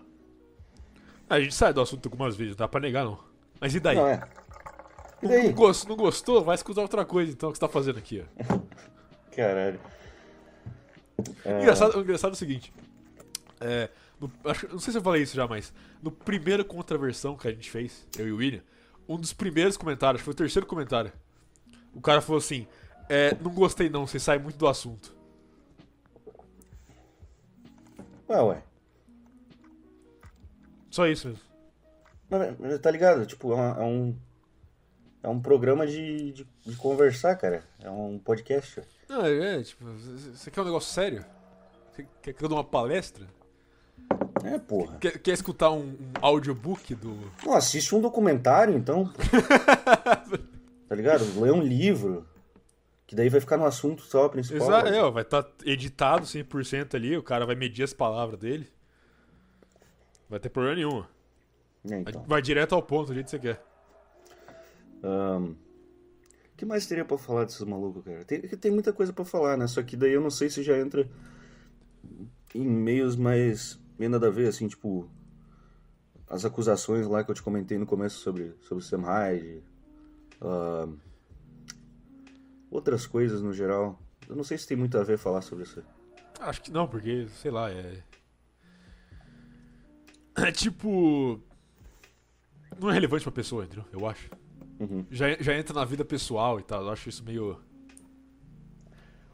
[1.30, 3.18] A gente sai do assunto algumas vezes, não dá pra negar não.
[3.60, 3.94] Mas e daí?
[3.96, 4.20] Não, é.
[5.22, 5.52] E Não, daí?
[5.52, 6.42] gos- não gostou?
[6.42, 8.58] Vai escutar outra coisa então que você tá fazendo aqui, ó.
[9.34, 9.78] Caralho.
[11.44, 12.72] É, Engraçado, o engraçado é o seguinte.
[13.60, 13.88] É,
[14.22, 15.72] no- acho- não sei se eu falei isso já, mas
[16.02, 18.62] no primeiro contraversão que a gente fez, eu e o William,
[19.08, 21.12] um dos primeiros comentários, foi o terceiro comentário.
[21.94, 22.66] O cara falou assim:
[23.08, 25.14] é, não gostei não, você sai muito do assunto.
[28.28, 28.62] Ué, ué.
[30.90, 31.42] Só isso mesmo.
[32.30, 33.26] Mas, tá ligado?
[33.26, 34.16] Tipo, é, é um.
[35.22, 37.64] É um programa de, de, de conversar, cara.
[37.80, 38.82] É um podcast.
[39.08, 41.24] Não, é, tipo, você quer um negócio sério?
[41.92, 43.26] Você quer que eu dê uma palestra?
[44.44, 44.96] É, porra.
[44.98, 47.18] Quer, quer escutar um, um audiobook do.
[47.44, 49.12] Não, assiste um documentário, então.
[50.88, 51.24] tá ligado?
[51.40, 52.26] Lê um livro.
[53.06, 54.66] Que daí vai ficar no assunto só principal.
[54.66, 58.66] Exato, é, ó, vai estar editado 100% ali, o cara vai medir as palavras dele.
[60.30, 61.00] Vai ter problema nenhum.
[61.84, 62.24] É, Vai- então.
[62.26, 63.62] Vai direto ao ponto, do jeito que você quer.
[65.04, 68.24] O que mais teria pra falar desses malucos, cara?
[68.24, 69.66] Tem, tem muita coisa pra falar, né?
[69.66, 71.08] Só que daí eu não sei se já entra
[72.54, 73.78] em meios mais.
[74.02, 75.08] Meio nada a ver, assim, tipo.
[76.28, 79.62] As acusações lá que eu te comentei no começo sobre, sobre o Sam Hyde.
[80.40, 80.96] ahn,
[82.70, 84.00] outras coisas no geral.
[84.28, 85.82] Eu não sei se tem muito a ver falar sobre isso.
[86.40, 88.02] Acho que não, porque, sei lá, é.
[90.36, 91.38] É tipo.
[92.80, 93.84] Não é relevante pra pessoa, entendeu?
[93.92, 94.30] Eu acho.
[94.80, 95.04] Uhum.
[95.10, 96.82] Já, já entra na vida pessoal e tal.
[96.82, 97.60] Eu acho isso meio.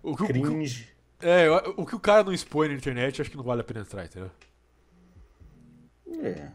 [0.03, 0.89] O que, o- o Cringe.
[1.21, 3.81] é, o que o cara não expõe na internet, acho que não vale a pena
[3.81, 4.31] entrar, entendeu?
[6.23, 6.49] É.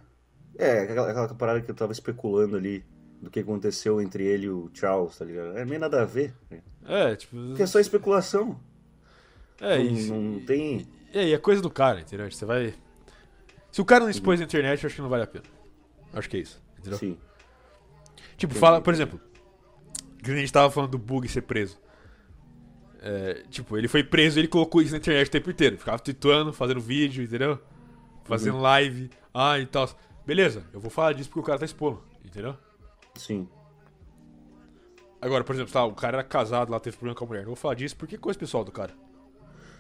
[0.58, 2.86] É, aquela, aquela parada que eu tava especulando ali
[3.22, 5.58] do que aconteceu entre ele e o Charles, tá ligado?
[5.58, 6.34] É meio nada a ver.
[6.50, 6.62] né?
[6.86, 7.36] É, tipo.
[7.48, 8.60] Porque é só especulação.
[9.60, 10.14] É não, isso.
[10.14, 10.88] não tem.
[11.14, 12.30] E aí, é coisa do cara, entendeu?
[12.30, 12.74] Você vai.
[13.72, 15.46] Se o cara não expôs na internet, eu acho que não vale a pena.
[16.14, 17.00] Acho que é isso, entendeu?
[17.00, 17.18] Sim.
[18.38, 19.20] Tipo, fala, por exemplo,
[20.22, 21.80] que a gente tava falando do Bug ser preso.
[23.02, 25.78] É, tipo, ele foi preso e ele colocou isso na internet o tempo inteiro.
[25.78, 27.60] Ficava tweetando, fazendo vídeo, entendeu?
[28.24, 29.90] Fazendo live, ah e tal.
[30.26, 32.56] Beleza, eu vou falar disso porque o cara tá expondo, entendeu?
[33.16, 33.48] Sim.
[35.22, 37.42] Agora, por exemplo, tá, o cara era casado lá, teve problema com a mulher.
[37.42, 38.92] Não vou falar disso porque é coisa pessoal do cara.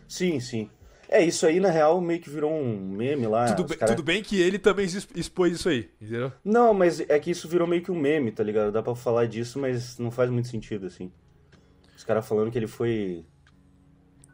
[0.07, 0.69] Sim, sim.
[1.09, 3.53] É, isso aí na real meio que virou um meme lá.
[3.53, 4.85] tudo, bem, cara- tudo bem que ele também
[5.15, 6.31] expôs isso aí, entendeu?
[6.43, 8.71] Não, mas é que isso virou meio que um meme, tá ligado?
[8.71, 11.11] Dá pra falar disso, mas não faz muito sentido, assim.
[11.95, 13.25] Os caras falando que ele foi.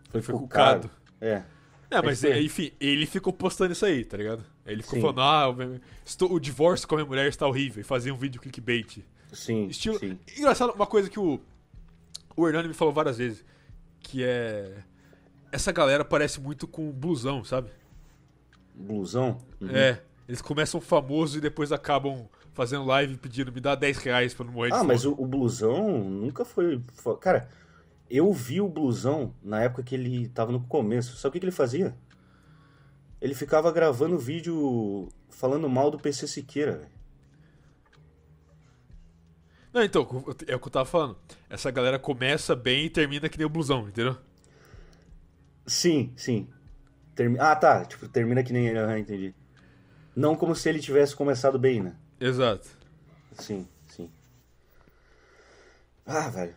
[0.09, 0.89] Foi, Foi cucado.
[1.19, 1.43] É.
[1.91, 2.43] É, mas foi.
[2.43, 4.43] enfim, ele ficou postando isso aí, tá ligado?
[4.65, 5.01] Ele ficou Sim.
[5.01, 8.17] falando, ah, o- estou- o divórcio com a minha mulher está horrível, e fazia um
[8.17, 8.99] vídeo clickbait.
[9.33, 9.65] Sim.
[9.67, 9.97] Estilo.
[9.99, 10.17] sim.
[10.37, 11.39] Engraçado, uma coisa que o.
[12.35, 13.43] O Hernani me falou várias vezes.
[13.99, 14.77] Que é.
[15.51, 17.69] Essa galera parece muito com o blusão, sabe?
[18.75, 19.37] Blusão?
[19.59, 19.69] Uhum.
[19.71, 20.01] É.
[20.27, 24.53] Eles começam famosos e depois acabam fazendo live pedindo me dá 10 reais pra não
[24.53, 26.81] morrer de Ah, mas o, o blusão nunca foi.
[26.93, 27.49] fo- Cara,
[28.09, 31.15] eu vi o blusão na época que ele tava no começo.
[31.17, 31.95] Sabe o que, que ele fazia?
[33.21, 36.99] Ele ficava gravando vídeo falando mal do PC Siqueira, velho.
[39.71, 40.01] Não, então,
[40.47, 41.17] é o que eu tava falando.
[41.47, 44.17] Essa galera começa bem e termina que nem o blusão, entendeu?
[45.67, 46.49] Sim, sim.
[47.13, 47.37] Termi...
[47.39, 47.85] Ah, tá.
[47.85, 48.79] Tipo, termina que nem ele.
[48.79, 49.35] Aham, entendi.
[50.15, 51.95] Não como se ele tivesse começado bem, né?
[52.19, 52.67] Exato.
[53.33, 54.09] Sim, sim.
[56.05, 56.55] Ah, velho.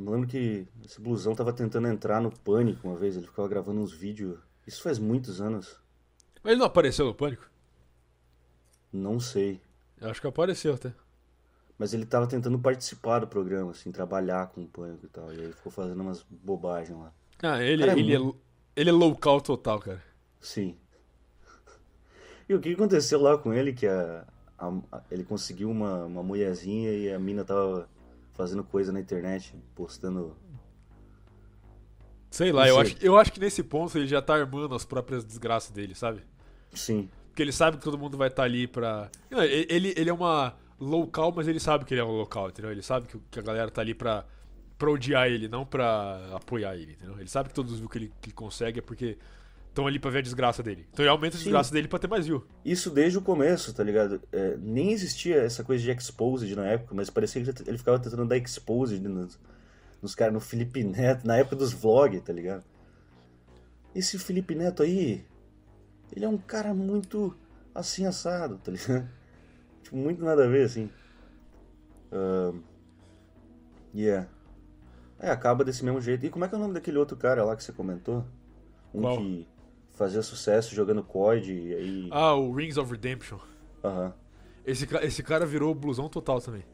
[0.00, 3.16] Eu me lembro que esse blusão tava tentando entrar no pânico uma vez.
[3.18, 4.38] Ele ficava gravando uns vídeos.
[4.66, 5.76] Isso faz muitos anos.
[6.42, 7.50] Mas ele não apareceu no pânico?
[8.90, 9.60] Não sei.
[10.00, 10.94] Eu acho que apareceu até.
[11.78, 15.30] Mas ele tava tentando participar do programa, assim, trabalhar com o pânico e tal.
[15.34, 17.12] E aí ele ficou fazendo umas bobagens lá.
[17.42, 18.32] Ah, ele, Cara, é ele, é,
[18.76, 20.02] ele é local total, cara.
[20.40, 20.76] Sim.
[22.48, 23.72] E o que aconteceu lá com ele?
[23.74, 24.26] Que a,
[24.58, 27.88] a- a- ele conseguiu uma, uma mulherzinha e a mina tava
[28.34, 30.36] fazendo coisa na internet, postando.
[32.30, 35.24] Sei lá, eu acho, eu acho que nesse ponto ele já tá armando as próprias
[35.24, 36.22] desgraças dele, sabe?
[36.72, 39.10] Sim, Porque ele sabe que todo mundo vai estar ali pra.
[39.28, 42.70] Não, ele, ele- é uma local, mas ele sabe que ele é um local, entendeu?
[42.70, 44.24] Ele sabe que, a galera tá ali pra,
[44.78, 47.18] pra odiar ele, não pra apoiar ele, entendeu?
[47.18, 49.18] Ele sabe que todos viu que ele, que ele consegue é porque
[49.80, 50.86] estão ali pra ver a desgraça dele.
[50.92, 51.44] Então ele aumenta a Sim.
[51.44, 52.44] desgraça dele pra ter mais view.
[52.64, 54.20] Isso desde o começo, tá ligado?
[54.30, 58.26] É, nem existia essa coisa de exposed na época, mas parecia que ele ficava tentando
[58.26, 59.38] dar exposed nos,
[60.02, 62.64] nos caras, no Felipe Neto, na época dos vlogs, tá ligado?
[63.94, 65.24] Esse Felipe Neto aí,
[66.14, 67.34] ele é um cara muito
[67.74, 69.08] assim assado, tá ligado?
[69.82, 70.90] Tipo, muito nada a ver, assim.
[72.12, 72.60] Ahn,
[73.94, 74.28] yeah.
[75.18, 76.26] É, acaba desse mesmo jeito.
[76.26, 78.26] E como é que é o nome daquele outro cara lá que você comentou?
[78.94, 79.16] Um Qual?
[79.16, 79.48] que
[80.00, 82.08] fazia sucesso jogando COD e aí...
[82.10, 83.38] Ah, o Rings of Redemption.
[83.84, 84.14] Aham.
[84.64, 86.64] Esse, ca- esse cara virou blusão total também.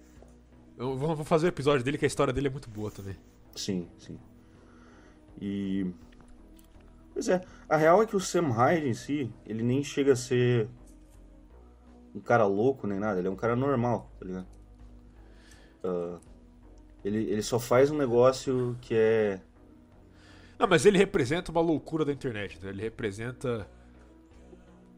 [0.79, 3.17] Eu vou, vou fazer o episódio dele, que a história dele é muito boa também.
[3.57, 4.17] Sim, sim.
[5.41, 5.91] E.
[7.13, 10.17] Pois é, a real é que o Sam Hyde em si, ele nem chega a
[10.17, 10.69] ser
[12.15, 14.47] um cara louco nem nada, ele é um cara normal, tá ligado?
[15.83, 16.19] Ah,
[17.05, 19.41] ele, ele só faz um negócio que é.
[20.59, 22.71] Não, mas ele representa uma loucura da internet, né?
[22.71, 23.67] Ele representa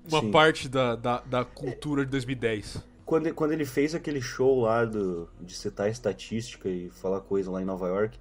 [0.09, 0.31] uma Sim.
[0.31, 2.83] parte da, da, da cultura de 2010.
[3.05, 7.61] Quando, quando ele fez aquele show lá do, de citar estatística e falar coisa lá
[7.61, 8.19] em Nova York,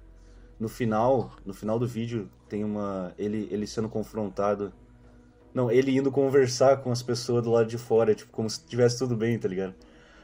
[0.58, 4.72] no final, no final do vídeo tem uma ele ele sendo confrontado.
[5.54, 8.98] Não, ele indo conversar com as pessoas do lado de fora, tipo, como se tivesse
[8.98, 9.74] tudo bem, tá ligado?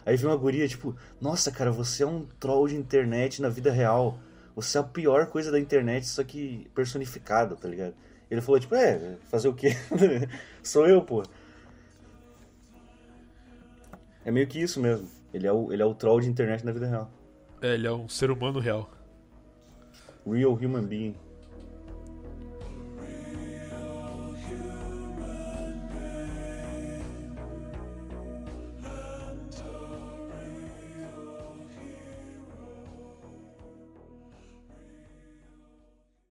[0.05, 3.73] Aí vem uma guria, tipo, nossa, cara, você é um troll de internet na vida
[3.73, 4.19] real.
[4.55, 7.95] Você é a pior coisa da internet, só que personificado, tá ligado?
[8.31, 9.71] Ele falou, tipo, é, fazer o quê?
[10.63, 11.23] Sou eu, pô.
[14.25, 15.09] É meio que isso mesmo.
[15.33, 17.11] Ele é o, ele é o troll de internet na vida real.
[17.61, 18.91] É, ele é um ser humano real.
[20.27, 21.17] Real human being.